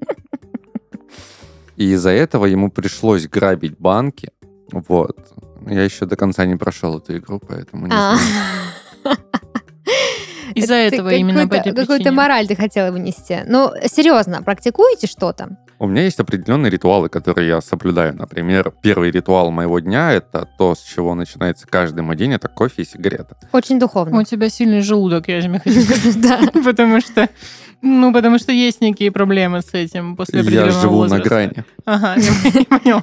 и 1.80 1.92
из-за 1.92 2.10
этого 2.10 2.44
ему 2.44 2.70
пришлось 2.70 3.26
грабить 3.26 3.78
банки. 3.78 4.28
Вот. 4.70 5.16
Я 5.66 5.82
еще 5.82 6.04
до 6.04 6.14
конца 6.14 6.44
не 6.44 6.56
прошел 6.56 6.98
эту 6.98 7.16
игру, 7.16 7.40
поэтому 7.40 7.86
не 7.86 7.92
а. 7.94 8.16
знаю. 9.02 9.16
Из-за 10.54 10.74
этого 10.74 11.08
именно 11.08 11.48
по 11.48 11.56
Какую-то 11.56 12.12
мораль 12.12 12.46
ты 12.46 12.54
хотела 12.54 12.90
вынести. 12.92 13.44
Ну, 13.46 13.72
серьезно, 13.86 14.42
практикуете 14.42 15.06
что-то? 15.06 15.56
У 15.80 15.86
меня 15.86 16.02
есть 16.02 16.20
определенные 16.20 16.68
ритуалы, 16.68 17.08
которые 17.08 17.48
я 17.48 17.62
соблюдаю. 17.62 18.14
Например, 18.14 18.70
первый 18.82 19.10
ритуал 19.10 19.50
моего 19.50 19.78
дня— 19.78 20.12
это 20.12 20.46
то, 20.58 20.74
с 20.74 20.82
чего 20.82 21.14
начинается 21.14 21.66
каждый 21.66 22.02
мой 22.02 22.16
день, 22.16 22.34
это 22.34 22.48
кофе 22.48 22.82
и 22.82 22.84
сигарета. 22.84 23.38
Очень 23.50 23.78
духовно. 23.78 24.20
У 24.20 24.22
тебя 24.24 24.50
сильный 24.50 24.82
желудок, 24.82 25.28
я 25.28 25.40
же 25.40 25.48
хочу 25.58 25.80
сказать. 25.80 26.20
Да. 26.20 26.38
Потому 26.64 27.00
что 27.00 27.30
ну, 27.80 28.12
потому 28.12 28.38
что 28.38 28.52
есть 28.52 28.82
некие 28.82 29.10
проблемы 29.10 29.62
с 29.62 29.72
этим 29.72 30.14
после 30.14 30.40
определенного 30.40 30.74
Я 30.74 30.80
живу 30.82 30.96
возраста. 30.96 31.16
на 31.16 31.24
грани. 31.24 31.64
Ага, 31.86 32.14
я 32.54 32.64
понял. 32.64 33.02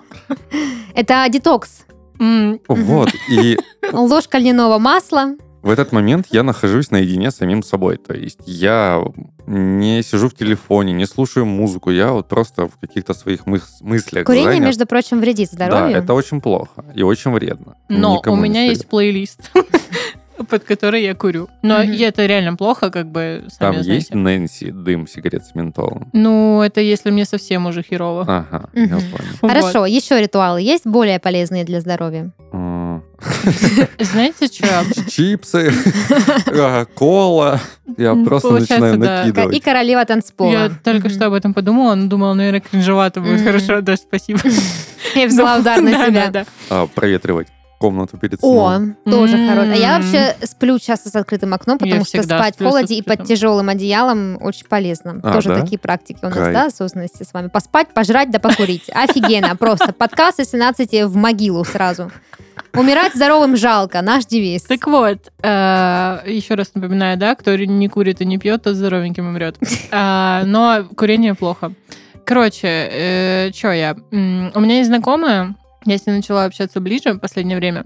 Это 0.93 1.25
детокс. 1.29 1.83
Вот, 2.19 3.09
и... 3.31 3.57
Ложка 3.91 4.37
льняного 4.37 4.77
масла. 4.77 5.35
В 5.61 5.69
этот 5.69 5.91
момент 5.91 6.27
я 6.31 6.43
нахожусь 6.43 6.91
наедине 6.91 7.31
с 7.31 7.35
самим 7.37 7.63
собой. 7.63 7.97
То 7.97 8.13
есть 8.13 8.39
я 8.45 9.03
не 9.45 10.01
сижу 10.03 10.29
в 10.29 10.33
телефоне, 10.35 10.93
не 10.93 11.05
слушаю 11.05 11.45
музыку, 11.45 11.89
я 11.91 12.11
вот 12.11 12.27
просто 12.27 12.67
в 12.67 12.77
каких-то 12.77 13.13
своих 13.13 13.45
мыс- 13.45 13.61
мыслях 13.81 14.25
Курение, 14.25 14.51
занят. 14.51 14.65
между 14.65 14.85
прочим, 14.85 15.19
вредит 15.19 15.49
здоровью. 15.51 15.93
Да, 15.93 15.99
это 15.99 16.13
очень 16.13 16.41
плохо 16.41 16.85
и 16.93 17.01
очень 17.03 17.31
вредно. 17.31 17.75
Но 17.89 18.17
Никому 18.17 18.37
у 18.37 18.39
меня 18.39 18.65
есть 18.65 18.87
плейлист 18.87 19.51
под 20.49 20.63
который 20.63 21.03
я 21.03 21.15
курю. 21.15 21.49
Но 21.61 21.81
это 21.81 22.25
реально 22.25 22.55
плохо, 22.55 22.89
как 22.89 23.11
бы. 23.11 23.43
Там 23.59 23.79
есть 23.81 24.13
Нэнси 24.13 24.71
дым 24.71 25.07
сигарет 25.07 25.45
с 25.45 25.55
ментолом? 25.55 26.09
Ну, 26.13 26.61
это 26.61 26.81
если 26.81 27.11
мне 27.11 27.25
совсем 27.25 27.65
уже 27.65 27.83
херово. 27.83 28.21
Ага, 28.21 28.69
я 28.73 28.87
понял. 28.87 29.37
Хорошо, 29.41 29.85
еще 29.85 30.21
ритуалы 30.21 30.61
есть 30.61 30.85
более 30.85 31.19
полезные 31.19 31.63
для 31.63 31.81
здоровья? 31.81 32.31
Знаете, 33.99 34.47
что? 34.47 34.67
Чипсы, 35.09 35.71
кола. 36.95 37.59
Я 37.97 38.15
просто 38.15 38.51
начинаю 38.51 38.99
накидывать. 38.99 39.55
И 39.55 39.59
королева 39.59 40.05
танцпола. 40.05 40.51
Я 40.51 40.71
только 40.83 41.09
что 41.09 41.27
об 41.27 41.33
этом 41.33 41.53
подумала, 41.53 41.95
но 41.95 42.07
думала, 42.07 42.33
наверное, 42.33 42.61
кринжевато 42.61 43.21
будет. 43.21 43.41
Хорошо, 43.41 43.81
да, 43.81 43.95
спасибо. 43.97 44.39
Я 45.15 45.27
взяла 45.27 45.57
удар 45.57 45.81
на 45.81 46.05
себя. 46.05 46.45
А, 46.69 46.87
проветривать 46.87 47.47
комнату 47.77 48.17
перед 48.17 48.39
сном. 48.39 48.95
О, 49.05 49.09
тоже 49.09 49.37
mm 49.37 49.49
хорошо. 49.49 49.71
А 49.71 49.75
я 49.75 49.97
вообще 49.97 50.35
сплю 50.45 50.79
часто 50.79 51.09
с 51.09 51.15
открытым 51.15 51.53
окном, 51.53 51.77
потому 51.77 51.99
я 51.99 52.05
что 52.05 52.23
спать 52.23 52.55
в 52.59 52.63
холоде 52.63 52.95
и 52.95 53.01
под 53.01 53.25
тяжелым 53.25 53.69
одеялом 53.69 54.37
очень 54.41 54.65
полезно. 54.65 55.19
А, 55.23 55.33
тоже 55.33 55.49
да? 55.49 55.61
такие 55.61 55.77
практики 55.77 56.19
у 56.21 56.25
нас, 56.25 56.35
Кайф. 56.35 56.53
да, 56.53 56.65
осознанности 56.65 57.23
с 57.23 57.33
вами. 57.33 57.47
Поспать, 57.47 57.93
пожрать 57.93 58.31
да 58.31 58.39
покурить. 58.39 58.89
Офигенно, 58.93 59.55
просто. 59.55 59.93
Подкаст 59.93 60.39
из 60.39 60.49
17 60.51 61.03
в 61.03 61.15
могилу 61.15 61.63
сразу. 61.63 62.11
Умирать 62.73 63.15
здоровым 63.15 63.57
жалко, 63.57 64.01
наш 64.01 64.25
девиз. 64.25 64.63
Так 64.63 64.87
вот, 64.87 65.31
э, 65.41 66.19
еще 66.25 66.53
раз 66.53 66.71
напоминаю, 66.73 67.17
да, 67.17 67.35
кто 67.35 67.55
не 67.55 67.87
курит 67.87 68.21
и 68.21 68.25
не 68.25 68.37
пьет, 68.37 68.63
тот 68.63 68.75
здоровеньким 68.75 69.27
умрет. 69.27 69.57
Э, 69.91 70.43
но 70.45 70.85
курение 70.95 71.33
плохо. 71.33 71.73
Короче, 72.25 72.67
э, 72.67 73.51
что 73.53 73.71
я? 73.71 73.95
У 74.11 74.15
меня 74.59 74.77
есть 74.77 74.89
знакомая, 74.89 75.55
я 75.85 75.97
с 75.97 76.05
ней 76.05 76.13
начала 76.13 76.45
общаться 76.45 76.79
ближе 76.79 77.13
в 77.13 77.19
последнее 77.19 77.57
время. 77.57 77.83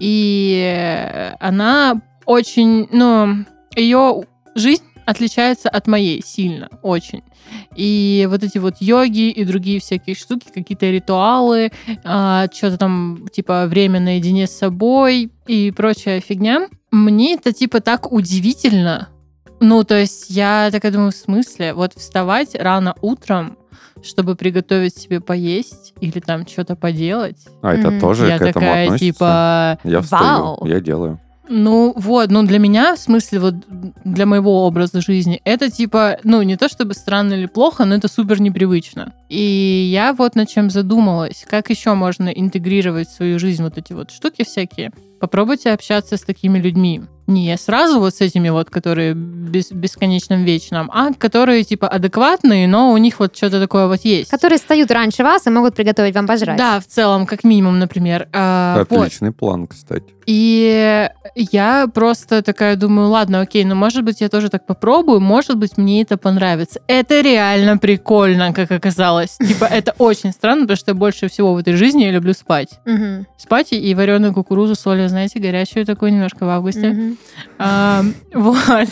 И 0.00 1.30
она 1.40 2.00
очень, 2.24 2.88
ну, 2.90 3.44
ее 3.76 4.24
жизнь 4.54 4.84
отличается 5.06 5.68
от 5.68 5.86
моей 5.86 6.22
сильно, 6.24 6.68
очень. 6.82 7.22
И 7.76 8.26
вот 8.30 8.42
эти 8.42 8.58
вот 8.58 8.76
йоги 8.80 9.30
и 9.30 9.44
другие 9.44 9.80
всякие 9.80 10.16
штуки, 10.16 10.46
какие-то 10.52 10.86
ритуалы, 10.86 11.70
а, 12.04 12.46
что-то 12.52 12.78
там 12.78 13.26
типа 13.32 13.66
время 13.66 14.00
наедине 14.00 14.46
с 14.46 14.52
собой 14.52 15.30
и 15.46 15.70
прочая 15.70 16.20
фигня, 16.20 16.68
мне 16.90 17.34
это 17.34 17.52
типа 17.52 17.80
так 17.80 18.10
удивительно. 18.12 19.08
Ну, 19.60 19.84
то 19.84 19.98
есть 19.98 20.30
я 20.30 20.68
такая 20.72 20.92
думаю, 20.92 21.12
в 21.12 21.16
смысле? 21.16 21.74
Вот 21.74 21.94
вставать 21.94 22.54
рано 22.54 22.94
утром, 23.00 23.56
чтобы 24.02 24.36
приготовить 24.36 24.96
себе 24.96 25.20
поесть 25.20 25.94
или 26.00 26.20
там 26.20 26.46
что-то 26.46 26.76
поделать. 26.76 27.46
А 27.62 27.72
это 27.72 27.98
тоже 28.00 28.26
я 28.26 28.38
к 28.38 28.42
этому 28.42 28.66
такая, 28.66 28.84
относится? 28.84 29.06
типа, 29.06 29.78
я 29.84 30.00
встаю, 30.00 30.42
вау. 30.42 30.66
я 30.66 30.80
делаю. 30.80 31.20
Ну 31.48 31.92
вот, 31.96 32.30
ну 32.30 32.42
для 32.42 32.58
меня, 32.58 32.94
в 32.94 32.98
смысле, 32.98 33.38
вот 33.38 33.54
для 34.04 34.26
моего 34.26 34.66
образа 34.66 35.00
жизни, 35.00 35.40
это 35.44 35.70
типа, 35.70 36.18
ну 36.24 36.40
не 36.42 36.56
то 36.56 36.68
чтобы 36.68 36.94
странно 36.94 37.34
или 37.34 37.46
плохо, 37.46 37.84
но 37.84 37.94
это 37.94 38.08
супер 38.08 38.40
непривычно. 38.40 39.12
И 39.28 39.88
я 39.92 40.14
вот 40.14 40.36
над 40.36 40.48
чем 40.48 40.70
задумалась, 40.70 41.44
как 41.48 41.70
еще 41.70 41.94
можно 41.94 42.28
интегрировать 42.28 43.08
в 43.08 43.14
свою 43.14 43.38
жизнь 43.38 43.62
вот 43.62 43.76
эти 43.76 43.92
вот 43.92 44.10
штуки 44.10 44.44
всякие. 44.44 44.90
Попробуйте 45.20 45.70
общаться 45.70 46.16
с 46.16 46.22
такими 46.22 46.58
людьми. 46.58 47.02
Не 47.26 47.56
сразу 47.56 48.00
вот 48.00 48.14
с 48.14 48.20
этими 48.20 48.50
вот, 48.50 48.70
которые 48.70 49.14
без, 49.14 49.70
бесконечным 49.70 50.44
вечным, 50.44 50.90
а 50.92 51.12
которые 51.14 51.64
типа 51.64 51.88
адекватные, 51.88 52.68
но 52.68 52.92
у 52.92 52.96
них 52.98 53.18
вот 53.18 53.36
что-то 53.36 53.60
такое 53.60 53.86
вот 53.86 54.00
есть. 54.04 54.30
Которые 54.30 54.58
встают 54.58 54.90
раньше 54.90 55.22
вас 55.22 55.46
и 55.46 55.50
могут 55.50 55.74
приготовить 55.74 56.14
вам 56.14 56.26
пожрать. 56.26 56.58
Да, 56.58 56.80
в 56.80 56.86
целом, 56.86 57.26
как 57.26 57.44
минимум, 57.44 57.78
например. 57.78 58.28
Вот. 58.32 58.92
Отличный 58.92 59.32
план, 59.32 59.66
кстати. 59.66 60.14
И 60.26 61.08
я 61.34 61.86
просто 61.92 62.42
такая 62.42 62.76
думаю, 62.76 63.08
ладно, 63.08 63.40
окей, 63.40 63.64
ну 63.64 63.74
может 63.74 64.04
быть 64.04 64.20
я 64.20 64.28
тоже 64.28 64.48
так 64.48 64.66
попробую, 64.66 65.20
может 65.20 65.56
быть 65.58 65.76
мне 65.76 66.02
это 66.02 66.16
понравится. 66.16 66.80
Это 66.86 67.20
реально 67.20 67.76
прикольно, 67.76 68.52
как 68.52 68.70
оказалось. 68.70 69.36
Типа 69.48 69.64
это 69.64 69.94
очень 69.98 70.32
странно, 70.32 70.62
потому 70.62 70.76
что 70.76 70.94
больше 70.94 71.28
всего 71.28 71.54
в 71.54 71.58
этой 71.58 71.74
жизни 71.74 72.04
я 72.04 72.10
люблю 72.10 72.32
спать. 72.32 72.80
Спать 73.36 73.72
и 73.72 73.94
вареную 73.94 74.32
кукурузу 74.32 74.74
солью, 74.74 75.08
знаете, 75.08 75.38
горячую 75.38 75.84
такую 75.84 76.12
немножко 76.12 76.46
в 76.46 76.48
августе. 76.48 77.13
А, 77.58 78.04
вот. 78.32 78.88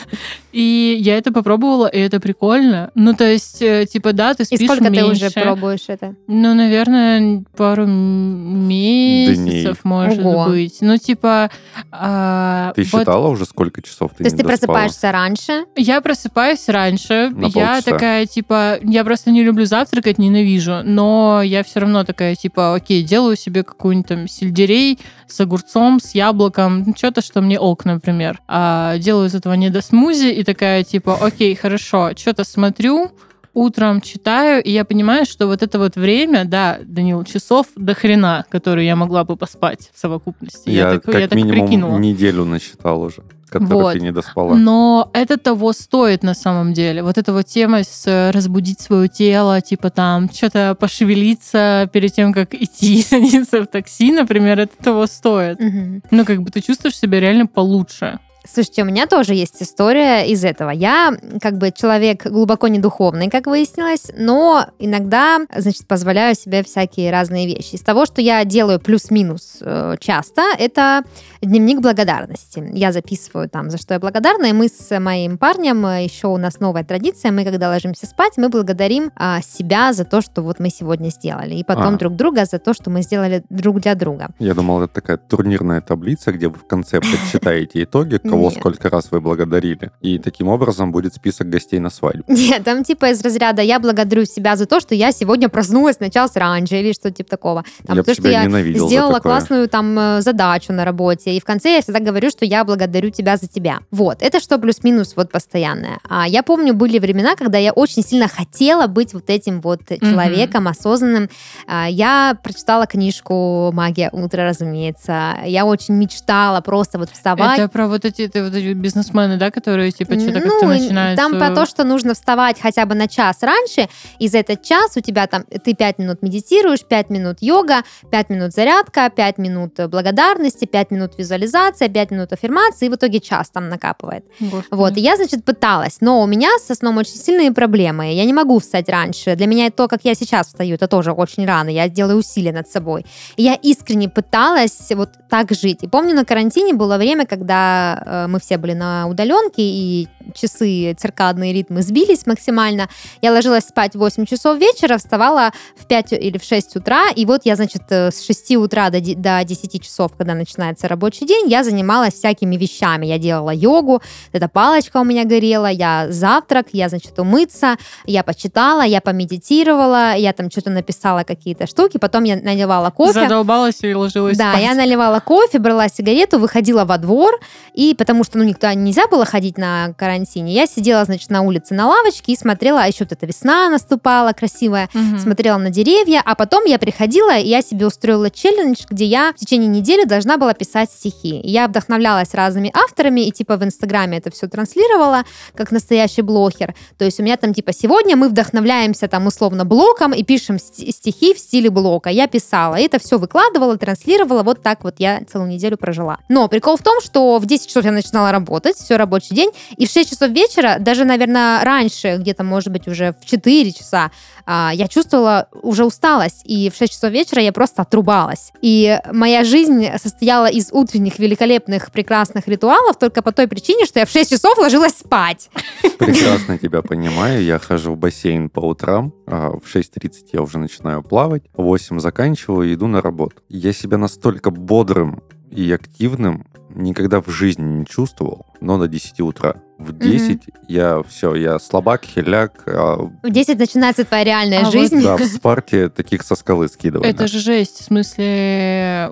И 0.53 0.99
я 1.01 1.17
это 1.19 1.33
попробовала, 1.33 1.87
и 1.87 1.99
это 1.99 2.21
прикольно. 2.21 2.91
Ну, 2.95 3.15
то 3.15 3.25
есть, 3.25 3.63
э, 3.63 3.87
типа, 3.91 4.13
да, 4.13 4.35
ты 4.35 4.43
И 4.43 4.47
спишь 4.47 4.67
сколько 4.69 4.85
ты 4.85 4.91
меньше. 4.91 5.27
уже 5.27 5.31
пробуешь 5.31 5.85
это? 5.89 6.15
Ну, 6.27 6.55
наверное, 6.55 7.43
пару 7.57 7.87
месяцев, 7.87 9.79
может 9.85 10.19
Ого. 10.25 10.47
быть. 10.49 10.79
Ну, 10.81 10.97
типа... 10.99 11.51
а, 11.91 12.73
Ты 12.75 12.83
вот 12.85 13.01
считала 13.01 13.29
уже, 13.29 13.45
сколько 13.47 13.83
часов 13.83 14.11
ты 14.13 14.19
То 14.19 14.25
есть 14.25 14.37
не 14.37 14.43
ты 14.43 14.49
доспала? 14.49 14.79
просыпаешься 14.79 15.13
раньше? 15.13 15.65
Я 15.77 16.01
просыпаюсь 16.01 16.69
раньше. 16.69 17.31
На 17.31 17.47
я 17.47 17.51
полчаса. 17.53 17.83
такая, 17.83 18.27
типа, 18.27 18.79
я 18.83 19.05
просто 19.05 19.31
не 19.31 19.43
люблю 19.43 19.65
завтракать, 19.65 20.19
ненавижу. 20.19 20.83
Но 20.85 21.43
я 21.43 21.63
все 21.63 21.81
равно 21.81 22.05
такая, 22.05 22.35
типа, 22.35 22.75
окей, 22.75 23.03
делаю 23.03 23.37
себе 23.37 23.63
какую-нибудь 23.63 24.09
там 24.09 24.29
сельдерей 24.29 24.99
с 25.27 25.41
огурцом, 25.41 25.99
с 26.01 26.15
яблоком, 26.15 26.95
что-то, 26.97 27.23
что 27.23 27.41
мне 27.41 27.59
ок, 27.59 27.85
например. 27.85 28.41
А, 28.49 28.99
делаю 28.99 29.29
из 29.29 29.35
этого 29.35 29.55
недосмузи 29.55 30.42
и 30.43 30.45
такая, 30.45 30.83
типа, 30.85 31.17
окей, 31.21 31.55
хорошо, 31.55 32.11
что-то 32.17 32.45
смотрю, 32.45 33.13
утром 33.55 34.01
читаю, 34.01 34.63
и 34.63 34.71
я 34.71 34.85
понимаю, 34.85 35.25
что 35.25 35.47
вот 35.47 35.63
это 35.63 35.79
вот 35.79 35.97
время, 35.97 36.45
да, 36.45 36.79
Данил, 36.83 37.25
часов 37.25 37.67
до 37.77 37.95
хрена, 37.95 38.45
которые 38.49 38.87
я 38.87 38.97
могла 38.97 39.25
бы 39.25 39.37
поспать 39.37 39.91
в 39.95 39.99
совокупности. 39.99 40.71
Я, 40.71 40.95
так, 40.95 41.05
как 41.05 41.15
я 41.15 41.29
так 41.29 41.37
минимум 41.37 41.67
прикинула. 41.67 41.99
неделю 41.99 42.45
насчитал 42.45 43.03
уже, 43.03 43.23
которую 43.49 43.83
Вот. 43.83 43.93
ты 43.93 44.01
не 44.01 44.11
доспала. 44.11 44.57
Но 44.57 45.11
это 45.13 45.37
того 45.37 45.73
стоит 45.73 46.23
на 46.23 46.35
самом 46.35 46.73
деле. 46.73 47.03
Вот 47.03 47.19
эта 47.19 47.33
вот 47.33 47.47
тема 47.47 47.85
с 47.85 48.05
э, 48.07 48.31
разбудить 48.31 48.81
свое 48.81 49.09
тело, 49.09 49.61
типа 49.61 49.91
там 49.91 50.29
что-то 50.33 50.75
пошевелиться 50.75 51.89
перед 51.93 52.13
тем, 52.13 52.33
как 52.33 52.55
идти 52.55 53.03
садиться 53.09 53.63
в 53.63 53.67
такси, 53.67 54.13
например, 54.13 54.59
это 54.59 54.83
того 54.83 55.07
стоит. 55.07 55.61
Мгм. 55.61 56.03
Ну, 56.11 56.25
как 56.25 56.43
бы 56.43 56.51
ты 56.51 56.63
чувствуешь 56.63 56.97
себя 56.97 57.21
реально 57.21 57.47
получше. 57.47 58.19
Слушайте, 58.45 58.83
у 58.83 58.87
меня 58.87 59.07
тоже 59.07 59.35
есть 59.35 59.63
история 59.63 60.27
из 60.27 60.45
этого. 60.45 60.71
Я 60.71 61.13
как 61.41 61.59
бы 61.59 61.71
человек 61.71 62.27
глубоко 62.27 62.69
не 62.69 62.79
духовный, 62.79 63.31
как 63.31 63.47
выяснилось, 63.47 64.11
но 64.17 64.67
иногда, 64.79 65.41
значит, 65.57 65.87
позволяю 65.87 66.35
себе 66.35 66.65
всякие 66.65 67.13
разные 67.13 67.47
вещи. 67.47 67.77
Из 67.77 67.83
того, 67.83 68.05
что 68.05 68.21
я 68.21 68.45
делаю 68.45 68.81
плюс-минус 68.81 69.59
э, 69.61 69.95
часто, 70.01 70.43
это 70.59 71.05
дневник 71.41 71.81
благодарности. 71.81 72.65
Я 72.73 72.93
записываю 72.93 73.49
там, 73.49 73.71
за 73.71 73.79
что 73.79 73.95
я 73.95 74.01
благодарна, 74.01 74.47
и 74.47 74.53
мы 74.53 74.69
с 74.69 74.99
моим 74.99 75.39
парнем, 75.39 75.87
э, 75.87 76.05
еще 76.05 76.29
у 76.29 76.37
нас 76.37 76.61
новая 76.61 76.85
традиция, 76.85 77.31
мы 77.31 77.45
когда 77.45 77.69
ложимся 77.69 78.07
спать, 78.07 78.33
мы 78.37 78.49
благодарим 78.49 79.13
а, 79.17 79.41
себя 79.41 79.93
за 79.93 80.05
то, 80.05 80.21
что 80.21 80.43
вот 80.43 80.59
мы 80.59 80.71
сегодня 80.71 81.11
сделали, 81.11 81.55
и 81.55 81.65
потом 81.65 81.95
А. 81.95 81.99
друг 81.99 82.17
друга 82.17 82.45
за 82.45 82.59
то, 82.59 82.75
что 82.75 82.91
мы 82.91 83.03
сделали 83.03 83.45
друг 83.51 83.81
для 83.81 83.95
друга. 83.95 84.31
Я 84.39 84.55
думал, 84.55 84.83
это 84.83 84.95
такая 84.95 85.17
турнирная 85.17 85.81
таблица, 85.81 86.33
где 86.33 86.49
вы 86.49 86.59
в 86.59 86.67
конце 86.67 87.01
подсчитаете 87.01 87.85
итоги, 87.85 88.19
кого 88.33 88.51
Нет. 88.51 88.59
сколько 88.59 88.91
раз 88.91 89.09
вы 89.11 89.21
благодарили. 89.21 89.91
И 90.01 90.19
таким 90.19 90.49
образом 90.49 90.93
будет 90.93 91.15
список 91.15 91.49
гостей 91.49 91.79
на 91.79 91.91
свадьбу. 91.91 92.25
Нет, 92.29 92.65
там 92.65 92.83
типа 92.85 93.11
из 93.11 93.21
разряда 93.23 93.63
я 93.63 93.79
благодарю 93.79 94.25
себя 94.25 94.57
за 94.57 94.67
то, 94.67 94.81
что 94.81 94.95
я 94.95 95.13
сегодня 95.13 95.49
проснулась, 95.49 96.01
началась 96.01 96.35
раньше 96.37 96.77
или 96.81 96.93
что-то 96.93 97.13
типа 97.13 97.31
такого. 97.31 97.65
Там, 97.87 97.97
я 97.97 98.03
потому 98.03 98.15
что 98.15 98.29
я 98.29 98.49
сделала 98.75 99.15
такое. 99.15 99.33
классную 99.33 99.69
там 99.69 99.99
э, 99.99 100.21
задачу 100.23 100.73
на 100.73 100.85
работе. 100.85 101.35
И 101.37 101.41
в 101.41 101.45
конце 101.45 101.75
я 101.75 101.83
всегда 101.83 102.01
говорю, 102.01 102.31
что 102.31 102.45
я 102.45 102.65
благодарю 102.65 103.11
тебя 103.11 103.37
за 103.37 103.49
тебя. 103.49 103.81
Вот, 103.91 104.23
это 104.23 104.41
что 104.41 104.59
плюс-минус 104.59 105.13
вот 105.17 105.31
постоянное. 105.31 105.99
А 106.09 106.27
я 106.27 106.43
помню, 106.43 106.75
были 106.75 106.99
времена, 106.99 107.37
когда 107.37 107.59
я 107.59 107.73
очень 107.73 108.03
сильно 108.03 108.29
хотела 108.29 108.87
быть 108.87 109.15
вот 109.15 109.31
этим 109.31 109.61
вот 109.61 109.81
человеком 109.89 110.69
осознанным. 110.69 111.29
А, 111.67 111.89
Я 111.89 112.37
прочитала 112.43 112.87
книжку 112.87 113.71
«Магия 113.73 114.11
утра», 114.13 114.45
разумеется. 114.45 115.37
Я 115.45 115.65
очень 115.67 115.95
мечтала 115.95 116.61
просто 116.61 116.99
вот 116.99 117.11
вставать. 117.11 117.59
Это 117.59 117.69
про 117.69 117.89
вот 117.89 118.05
эти, 118.05 118.22
это 118.25 118.45
вот 118.45 118.55
эти 118.55 118.73
бизнесмены, 118.73 119.37
да, 119.37 119.51
которые 119.51 119.91
типа 119.91 120.19
что-то 120.19 120.41
Ну, 120.41 120.51
как-то 120.51 120.67
начинают... 120.67 121.17
Там 121.17 121.39
про 121.39 121.49
э, 121.49 121.55
то, 121.55 121.67
что 121.67 121.85
нужно 121.85 122.15
вставать 122.15 122.61
хотя 122.61 122.87
бы 122.87 122.95
на 122.95 123.09
час 123.09 123.39
раньше, 123.43 123.89
и 124.19 124.29
за 124.29 124.39
этот 124.39 124.63
час 124.63 124.97
у 124.97 125.01
тебя 125.01 125.27
там, 125.27 125.45
ты 125.45 125.75
5 125.75 125.99
минут 125.99 126.23
медитируешь, 126.23 126.85
5 126.85 127.11
минут 127.11 127.39
йога, 127.41 127.83
5 128.11 128.31
минут 128.31 128.53
зарядка, 128.53 129.11
5 129.11 129.39
минут 129.39 129.79
э, 129.81 129.89
благодарности, 129.89 130.65
5 130.65 130.91
минут 130.91 131.19
визуализация, 131.19 131.89
5 131.89 132.11
минут 132.11 132.33
аффирмации, 132.33 132.87
и 132.87 132.89
в 132.89 132.95
итоге 132.95 133.21
час 133.21 133.51
там 133.51 133.69
накапывает. 133.69 134.25
Господи. 134.41 134.67
Вот, 134.71 134.97
и 134.97 135.01
я, 135.01 135.17
значит, 135.17 135.45
пыталась, 135.45 135.99
но 136.01 136.23
у 136.23 136.27
меня 136.27 136.51
со 136.59 136.75
сном 136.75 136.99
очень 136.99 137.17
сильные 137.17 137.53
проблемы, 137.53 138.13
я 138.13 138.25
не 138.25 138.33
могу 138.33 138.59
встать 138.59 138.89
раньше. 138.89 139.37
Для 139.37 139.47
меня 139.47 139.71
то, 139.71 139.89
как 139.89 140.01
я 140.05 140.15
сейчас 140.15 140.49
встаю, 140.49 140.75
это 140.75 140.89
тоже 140.89 141.13
очень 141.13 141.47
рано, 141.47 141.69
я 141.71 141.89
делаю 141.89 142.19
усилия 142.19 142.53
над 142.53 142.69
собой. 142.69 143.05
И 143.37 143.43
я 143.43 143.55
искренне 143.55 144.09
пыталась 144.09 144.91
вот 144.91 145.11
так 145.29 145.51
жить. 145.51 145.83
И 145.83 145.89
помню, 145.89 146.15
на 146.15 146.25
карантине 146.25 146.75
было 146.75 146.99
время, 146.99 147.27
когда 147.27 148.03
мы 148.29 148.41
все 148.41 148.59
были 148.59 148.73
на 148.75 149.07
удаленке, 149.09 149.63
и 149.63 150.09
часы, 150.35 150.95
циркадные 150.99 151.53
ритмы 151.53 151.83
сбились 151.83 152.27
максимально. 152.27 152.89
Я 153.21 153.33
ложилась 153.33 153.65
спать 153.65 153.95
в 153.95 153.99
8 153.99 154.27
часов 154.27 154.59
вечера, 154.59 154.99
вставала 154.99 155.51
в 155.77 155.87
5 155.87 156.13
или 156.13 156.39
в 156.39 156.45
6 156.45 156.77
утра, 156.77 157.11
и 157.15 157.25
вот 157.27 157.43
я, 157.45 157.57
значит, 157.57 157.83
э, 157.91 158.11
с 158.11 158.25
6 158.25 158.57
утра 158.57 158.91
до, 158.91 159.01
до 159.01 159.45
10 159.45 159.83
часов, 159.83 160.13
когда 160.17 160.35
начинается 160.35 160.89
рабочий 160.89 161.27
день, 161.27 161.49
я 161.49 161.65
занималась 161.65 162.15
всякими 162.15 162.57
вещами. 162.57 163.07
Я 163.07 163.19
делала 163.19 163.51
йогу, 163.51 164.03
эта 164.33 164.49
палочка 164.49 164.99
у 164.99 165.05
меня 165.05 165.25
горела, 165.25 165.67
я 165.67 166.07
завтрак, 166.11 166.69
я, 166.73 166.89
значит, 166.89 167.19
умыться, 167.19 167.77
я 168.05 168.23
почитала, 168.23 168.83
я 168.83 169.01
помедитировала, 169.43 170.15
я 170.15 170.33
там 170.33 170.51
что-то 170.51 170.71
написала 170.71 171.25
какие-то 171.25 171.67
штуки, 171.67 171.99
потом 171.99 172.25
я 172.25 172.37
наливала 172.37 172.91
кофе. 172.91 173.23
Задолбалась 173.23 173.83
и 173.83 173.95
ложилась 173.95 174.37
Да, 174.37 174.53
спать. 174.53 174.63
я 174.65 174.75
наливала 174.75 175.21
кофе, 175.21 175.59
брала 175.59 175.89
сигарету, 175.89 176.39
выходила 176.39 176.85
во 176.85 176.99
двор, 176.99 177.41
и 177.75 177.95
потому 178.03 178.25
что, 178.25 178.37
ну, 178.37 178.43
никуда 178.43 178.75
нельзя 178.75 179.07
было 179.07 179.25
ходить 179.25 179.59
на 179.59 179.93
карантине, 179.97 180.53
я 180.53 180.67
сидела, 180.67 181.05
значит, 181.05 181.31
на 181.31 181.43
улице 181.43 181.73
на 181.73 181.87
лавочке 181.87 182.33
и 182.33 182.37
смотрела, 182.37 182.83
а 182.83 182.87
еще 182.89 183.05
вот 183.05 183.13
эта 183.13 183.27
весна 183.27 183.69
наступала 183.69 184.33
красивая, 184.33 184.89
Мгм. 184.93 185.21
смотрела 185.21 185.57
на 185.57 185.71
деревья, 185.71 186.21
а 186.25 186.35
потом 186.35 186.65
я 186.65 186.81
приходила, 186.81 187.39
и 187.39 187.47
я 187.47 187.63
себе 187.63 187.87
устроила 187.87 188.29
челлендж, 188.29 188.83
где 188.91 189.05
я 189.05 189.33
в 189.33 189.37
течение 189.37 189.69
недели 189.69 190.03
должна 190.05 190.37
была 190.37 190.53
писать 190.53 190.91
стихи. 190.91 191.41
Я 191.45 191.69
вдохновлялась 191.69 192.35
разными 192.35 192.73
авторами, 192.75 193.21
и 193.21 193.31
типа 193.31 193.57
в 193.57 193.63
Инстаграме 193.63 194.19
это 194.19 194.33
все 194.33 194.49
транслировала, 194.49 195.23
как 195.55 195.71
настоящий 195.71 196.23
блогер. 196.23 196.75
То 196.99 197.05
есть 197.05 197.21
у 197.21 197.23
меня 197.23 197.37
там 197.37 197.55
типа 197.55 197.73
сегодня 197.73 198.17
мы 198.17 198.29
вдохновляемся 198.29 199.07
там 199.07 199.29
условно 199.29 199.65
блоком 199.65 200.13
и 200.13 200.25
пишем 200.25 200.59
ст- 200.59 200.75
стихи 200.93 201.35
в 201.35 201.39
стиле 201.39 201.71
блока. 201.71 202.11
Я 202.11 202.27
писала, 202.27 202.75
и 202.75 202.83
это 202.83 202.99
все 202.99 203.19
выкладывала, 203.19 203.77
транслировала, 203.79 204.43
вот 204.43 204.61
так 204.63 204.83
вот 204.83 204.97
я 204.99 205.21
целую 205.31 205.49
неделю 205.51 205.77
прожила. 205.77 206.19
Но 206.29 206.49
прикол 206.49 206.77
в 206.77 206.83
том, 206.83 207.01
что 207.01 207.39
в 207.39 207.47
10 207.47 207.69
часов 207.69 207.85
я 207.85 207.92
начинала 207.93 208.33
работать, 208.33 208.77
все 208.77 208.97
рабочий 208.97 209.35
день, 209.35 209.51
и 209.77 209.87
в 209.87 209.91
6 209.91 210.11
часов 210.11 210.31
вечера, 210.31 210.77
даже, 210.79 211.05
наверное, 211.05 211.65
раньше, 211.65 212.17
где-то, 212.19 212.45
может 212.45 212.73
быть, 212.73 212.89
уже 212.89 213.15
в 213.21 213.27
4 213.27 213.73
часа, 213.73 214.11
а, 214.45 214.73
я 214.75 214.89
чувствовала 214.89 215.49
уже 215.63 215.85
усталость, 215.85 216.43
и 216.45 216.71
в 216.71 216.77
6 216.77 216.93
часов 216.93 217.11
вечера 217.11 217.43
я 217.43 217.53
просто 217.53 217.83
отрубалась. 217.83 218.53
И 218.61 218.99
моя 219.13 219.45
жизнь 219.45 219.87
состояла 219.99 220.47
из 220.47 220.71
утренних 220.73 221.19
великолепных, 221.19 221.91
прекрасных 221.93 222.49
ритуалов 222.49 222.99
только 222.99 223.23
по 223.23 223.33
той 223.33 223.47
причине, 223.49 223.87
что 223.87 224.01
я 224.01 224.07
в 224.07 224.11
6 224.11 224.31
часов 224.31 224.59
ложилась 224.59 224.93
спать. 224.93 225.51
Прекрасно 225.99 226.59
тебя 226.59 226.83
понимаю. 226.83 227.43
Я 227.43 227.59
хожу 227.59 227.93
в 227.93 227.97
бассейн 227.97 228.49
по 228.49 228.61
утрам. 228.61 229.13
а 229.27 229.51
В 229.51 229.75
6.30 229.75 230.31
я 230.33 230.43
уже 230.43 230.59
начинаю 230.59 231.03
плавать. 231.03 231.45
В 231.55 231.63
8 231.63 232.01
заканчиваю 232.01 232.71
и 232.71 232.75
иду 232.75 232.87
на 232.87 233.01
работу. 233.01 233.37
Я 233.49 233.73
себя 233.73 233.99
настолько 233.99 234.51
бодрым 234.51 235.23
и 235.51 235.71
активным 235.71 236.47
никогда 236.75 237.21
в 237.21 237.29
жизни 237.29 237.65
не 237.81 237.87
чувствовал, 237.87 238.47
но 238.61 238.79
до 238.79 238.89
10 238.89 239.21
утра. 239.21 239.57
В 239.79 239.93
10 239.97 240.43
я 240.69 241.03
все, 241.03 241.35
я 241.35 241.59
слабак, 241.59 242.05
хиляк. 242.05 242.63
а, 242.67 242.97
В 243.23 243.31
10 243.31 243.59
начинается 243.59 244.05
твоя 244.05 244.25
реальная 244.25 244.61
А 244.61 244.65
вот 244.65 244.73
жизнь. 244.73 245.03
да, 245.03 245.17
в 245.17 245.21
спарте 245.25 245.89
таких 245.89 246.23
со 246.23 246.35
скалы 246.37 246.69
скидывали. 246.69 247.09
Это 247.09 247.27
же 247.27 247.39
жесть. 247.41 247.81
В 247.81 247.85
смысле, 247.85 249.11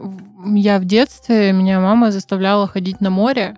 я 0.55 0.79
в 0.79 0.85
детстве, 0.85 1.53
меня 1.53 1.81
мама 1.81 2.12
заставляла 2.12 2.66
ходить 2.68 3.01
на 3.01 3.11
море, 3.11 3.57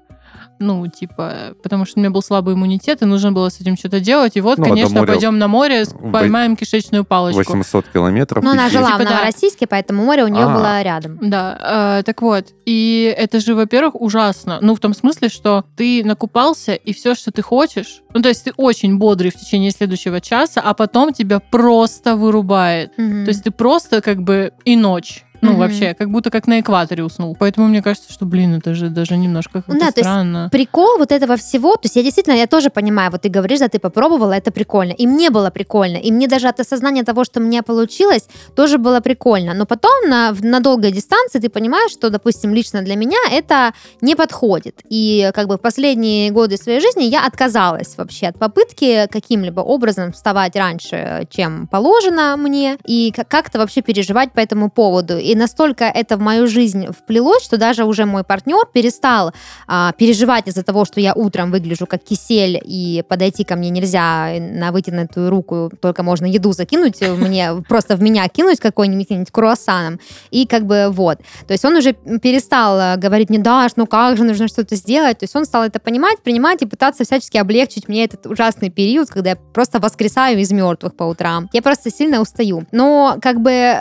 ну, 0.62 0.86
типа, 0.86 1.54
потому 1.62 1.84
что 1.84 1.98
у 1.98 2.00
меня 2.00 2.10
был 2.10 2.22
слабый 2.22 2.54
иммунитет, 2.54 3.02
и 3.02 3.04
нужно 3.04 3.32
было 3.32 3.48
с 3.50 3.60
этим 3.60 3.76
что-то 3.76 4.00
делать. 4.00 4.36
И 4.36 4.40
вот, 4.40 4.58
Ну, 4.58 4.64
конечно, 4.64 5.00
моря 5.00 5.12
пойдем 5.12 5.38
на 5.38 5.48
море, 5.48 5.84
в- 5.84 6.10
поймаем 6.12 6.56
кишечную 6.56 7.04
палочку. 7.04 7.38
800 7.38 7.86
километров. 7.92 8.42
Но 8.44 8.52
она 8.52 8.68
жила 8.70 8.92
Типа 8.92 8.98
в 9.00 9.04
да. 9.04 9.10
Новороссийске, 9.10 9.66
поэтому 9.66 10.04
море 10.04 10.24
у 10.24 10.28
нее 10.28 10.44
А. 10.44 10.54
было 10.54 10.82
рядом. 10.82 11.18
Да, 11.20 11.98
э, 11.98 12.02
так 12.04 12.22
вот, 12.22 12.46
и 12.64 13.14
это 13.18 13.40
же, 13.40 13.54
во-первых, 13.54 14.00
ужасно. 14.00 14.58
Ну, 14.60 14.74
в 14.74 14.80
том 14.80 14.94
смысле, 14.94 15.28
что 15.28 15.64
ты 15.76 16.02
накупался, 16.04 16.74
и 16.74 16.92
все, 16.92 17.14
что 17.14 17.32
ты 17.32 17.42
хочешь, 17.42 18.02
ну, 18.14 18.22
то 18.22 18.28
есть 18.28 18.44
ты 18.44 18.52
очень 18.56 18.98
бодрый 18.98 19.30
в 19.30 19.34
течение 19.36 19.70
следующего 19.70 20.20
часа, 20.20 20.60
а 20.64 20.74
потом 20.74 21.12
тебя 21.12 21.40
просто 21.40 22.16
вырубает. 22.16 22.96
Мгм. 22.96 23.24
То 23.24 23.30
есть 23.30 23.42
ты 23.44 23.50
просто 23.50 24.00
как 24.00 24.22
бы 24.22 24.52
и 24.64 24.76
ночь. 24.76 25.24
Ну, 25.42 25.50
Мгм. 25.50 25.58
вообще, 25.58 25.92
как 25.94 26.08
будто 26.10 26.30
как 26.30 26.46
на 26.46 26.60
экваторе 26.60 27.02
уснул. 27.02 27.36
Поэтому 27.38 27.66
мне 27.66 27.82
кажется, 27.82 28.12
что, 28.12 28.24
блин, 28.26 28.54
это 28.54 28.74
же 28.74 28.88
даже 28.90 29.16
немножко 29.16 29.54
как-то 29.62 29.72
Да, 29.72 29.78
то 29.78 29.84
есть 29.86 29.98
странно. 29.98 30.48
Прикол 30.52 30.98
вот 30.98 31.10
этого 31.10 31.36
всего, 31.36 31.74
то 31.74 31.80
есть 31.86 31.96
я 31.96 32.02
действительно, 32.04 32.34
я 32.34 32.46
тоже 32.46 32.70
понимаю, 32.70 33.10
вот 33.10 33.22
ты 33.22 33.28
говоришь, 33.28 33.58
да, 33.58 33.68
ты 33.68 33.80
попробовала, 33.80 34.32
это 34.32 34.52
прикольно. 34.52 34.92
И 34.92 35.04
мне 35.06 35.30
было 35.30 35.50
прикольно. 35.50 35.96
И 35.96 36.12
мне 36.12 36.28
даже 36.28 36.46
от 36.48 36.60
осознания 36.60 37.02
того, 37.02 37.24
что 37.24 37.40
у 37.40 37.42
меня 37.42 37.62
получилось, 37.64 38.28
тоже 38.54 38.78
было 38.78 39.00
прикольно. 39.00 39.52
Но 39.54 39.66
потом 39.66 40.08
на, 40.08 40.32
на 40.40 40.60
долгой 40.60 40.92
дистанции 40.92 41.40
ты 41.40 41.48
понимаешь, 41.48 41.90
что, 41.90 42.08
допустим, 42.10 42.54
лично 42.54 42.82
для 42.82 42.94
меня 42.94 43.18
это 43.32 43.72
не 44.00 44.14
подходит. 44.14 44.80
И 44.88 45.28
как 45.34 45.48
бы 45.48 45.56
в 45.56 45.60
последние 45.60 46.30
годы 46.30 46.56
своей 46.56 46.80
жизни 46.80 47.02
я 47.02 47.26
отказалась 47.26 47.96
вообще 47.96 48.28
от 48.28 48.38
попытки 48.38 49.08
каким-либо 49.10 49.60
образом 49.60 50.12
вставать 50.12 50.54
раньше, 50.54 51.26
чем 51.30 51.66
положено 51.66 52.36
мне, 52.36 52.78
и 52.86 53.12
как- 53.16 53.26
как-то 53.28 53.58
вообще 53.58 53.82
переживать 53.82 54.32
по 54.32 54.38
этому 54.38 54.70
поводу. 54.70 55.18
И 55.18 55.31
настолько 55.34 55.84
это 55.84 56.16
в 56.16 56.20
мою 56.20 56.46
жизнь 56.46 56.86
вплелось, 56.86 57.44
что 57.44 57.56
даже 57.58 57.84
уже 57.84 58.04
мой 58.04 58.24
партнер 58.24 58.66
перестал 58.72 59.32
а, 59.66 59.92
переживать 59.92 60.48
из-за 60.48 60.62
того, 60.62 60.84
что 60.84 61.00
я 61.00 61.14
утром 61.14 61.50
выгляжу 61.50 61.86
как 61.86 62.02
кисель, 62.02 62.60
и 62.62 63.04
подойти 63.08 63.44
ко 63.44 63.56
мне 63.56 63.70
нельзя 63.70 64.28
на 64.38 64.72
вытянутую 64.72 65.30
руку, 65.30 65.70
только 65.80 66.02
можно 66.02 66.26
еду 66.26 66.52
закинуть, 66.52 67.00
э, 67.00 67.12
мне 67.12 67.62
просто 67.68 67.96
в 67.96 68.02
меня 68.02 68.28
кинуть 68.28 68.60
какой-нибудь 68.60 69.30
круассаном, 69.30 70.00
и 70.30 70.46
как 70.46 70.66
бы 70.66 70.88
вот. 70.90 71.18
То 71.46 71.52
есть 71.52 71.64
он 71.64 71.76
уже 71.76 71.92
перестал 71.92 72.78
э, 72.78 72.96
говорить 72.96 73.30
мне, 73.30 73.38
Даш, 73.38 73.72
ну 73.76 73.86
как 73.86 74.16
же, 74.16 74.24
нужно 74.24 74.48
что-то 74.48 74.76
сделать. 74.76 75.18
То 75.18 75.24
есть 75.24 75.36
он 75.36 75.44
стал 75.44 75.64
это 75.64 75.80
понимать, 75.80 76.22
принимать 76.22 76.62
и 76.62 76.66
пытаться 76.66 77.04
всячески 77.04 77.36
облегчить 77.36 77.88
мне 77.88 78.04
этот 78.04 78.26
ужасный 78.26 78.70
период, 78.70 79.08
когда 79.08 79.30
я 79.30 79.36
просто 79.36 79.80
воскресаю 79.80 80.38
из 80.38 80.50
мертвых 80.50 80.96
по 80.96 81.04
утрам. 81.04 81.48
Я 81.52 81.62
просто 81.62 81.90
сильно 81.90 82.20
устаю. 82.20 82.64
Но 82.72 83.18
как 83.20 83.40
бы 83.40 83.76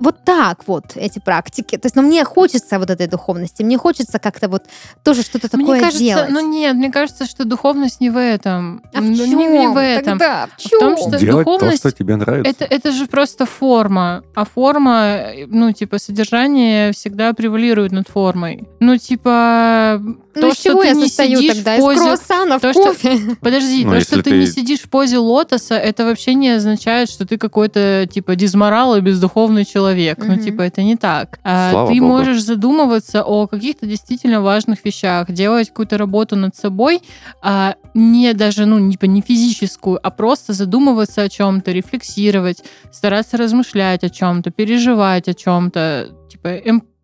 вот 0.00 0.24
так 0.24 0.66
вот 0.66 0.84
эти 0.96 1.18
практики. 1.18 1.76
То 1.76 1.86
есть, 1.86 1.96
но 1.96 2.02
мне 2.02 2.24
хочется 2.24 2.78
вот 2.78 2.90
этой 2.90 3.06
духовности, 3.06 3.62
мне 3.62 3.78
хочется 3.78 4.18
как-то 4.18 4.48
вот 4.48 4.64
тоже 5.02 5.22
что-то 5.22 5.48
такое 5.48 5.66
мне 5.66 5.80
кажется, 5.80 5.98
делать. 6.04 6.30
ну 6.30 6.40
нет, 6.40 6.74
мне 6.76 6.90
кажется, 6.90 7.26
что 7.26 7.44
духовность 7.44 8.00
не 8.00 8.10
в 8.10 8.18
этом. 8.18 8.82
а 8.94 9.00
в 9.00 9.04
Ну, 9.04 9.16
чем? 9.16 9.38
не, 9.38 9.46
не 9.48 9.68
в 9.68 9.78
этом. 9.80 10.18
Тогда 10.18 10.46
в 10.46 10.50
А 10.64 10.68
в 10.68 10.70
том, 10.80 10.96
чем? 10.96 11.08
что 11.08 11.18
Делать 11.18 11.44
то, 11.44 11.52
духовность 11.52 11.78
что 11.78 11.92
тебе 11.92 12.16
нравится. 12.16 12.50
Это, 12.50 12.64
это 12.64 12.92
же 12.92 13.06
просто 13.06 13.46
форма. 13.46 14.22
А 14.34 14.44
форма, 14.44 15.22
ну, 15.46 15.72
типа, 15.72 15.98
содержание 15.98 16.92
всегда 16.92 17.32
превалирует 17.32 17.92
над 17.92 18.08
формой. 18.08 18.68
Ну, 18.80 18.96
типа, 18.98 20.00
Ну, 20.00 20.16
то, 20.40 20.48
из 20.48 20.54
что 20.54 20.80
ты 20.80 20.86
я 20.88 20.92
не 20.94 21.06
состою 21.08 21.38
сидишь 21.38 21.54
тогда? 21.56 21.76
в 21.76 21.80
позе... 21.80 21.98
Из 21.98 22.02
круассанов, 22.04 22.62
то, 22.62 22.72
что- 22.72 22.82
кофе? 22.88 23.18
Подожди, 23.40 23.84
Ну, 23.84 23.92
то, 23.92 24.00
что 24.00 24.22
ты... 24.22 24.30
не 24.38 24.46
сидишь 24.46 24.80
в 24.80 24.88
позе 24.88 25.18
лотоса, 25.18 25.74
это 25.74 26.04
вообще 26.04 26.34
не 26.34 26.50
означает, 26.50 27.10
что 27.10 27.26
ты 27.26 27.38
какой-то, 27.38 28.06
типа, 28.12 28.36
дизморал 28.36 28.96
и 28.96 29.00
бездуховный 29.00 29.64
человек. 29.64 30.18
Ну, 30.18 30.36
типа, 30.36 30.62
это 30.62 30.82
не 30.82 30.96
так. 30.96 31.38
А 31.42 31.70
Слава 31.70 31.88
ты 31.92 32.00
богу. 32.00 32.06
можешь 32.12 32.42
задумываться 32.42 33.22
о 33.24 33.46
каких-то 33.46 33.86
действительно 33.86 34.40
важных 34.40 34.84
вещах, 34.84 35.30
делать 35.30 35.68
какую-то 35.68 35.98
работу 35.98 36.36
над 36.36 36.54
собой, 36.56 37.00
а 37.42 37.74
не 37.94 38.32
даже, 38.34 38.66
ну, 38.66 38.90
типа, 38.90 39.06
не 39.06 39.22
физическую, 39.22 39.98
а 40.02 40.10
просто 40.10 40.52
задумываться 40.52 41.22
о 41.22 41.28
чем-то, 41.28 41.72
рефлексировать, 41.72 42.62
стараться 42.92 43.36
размышлять 43.36 44.04
о 44.04 44.10
чем-то, 44.10 44.50
переживать 44.50 45.28
о 45.28 45.34
чем-то, 45.34 46.08
типа, 46.30 46.48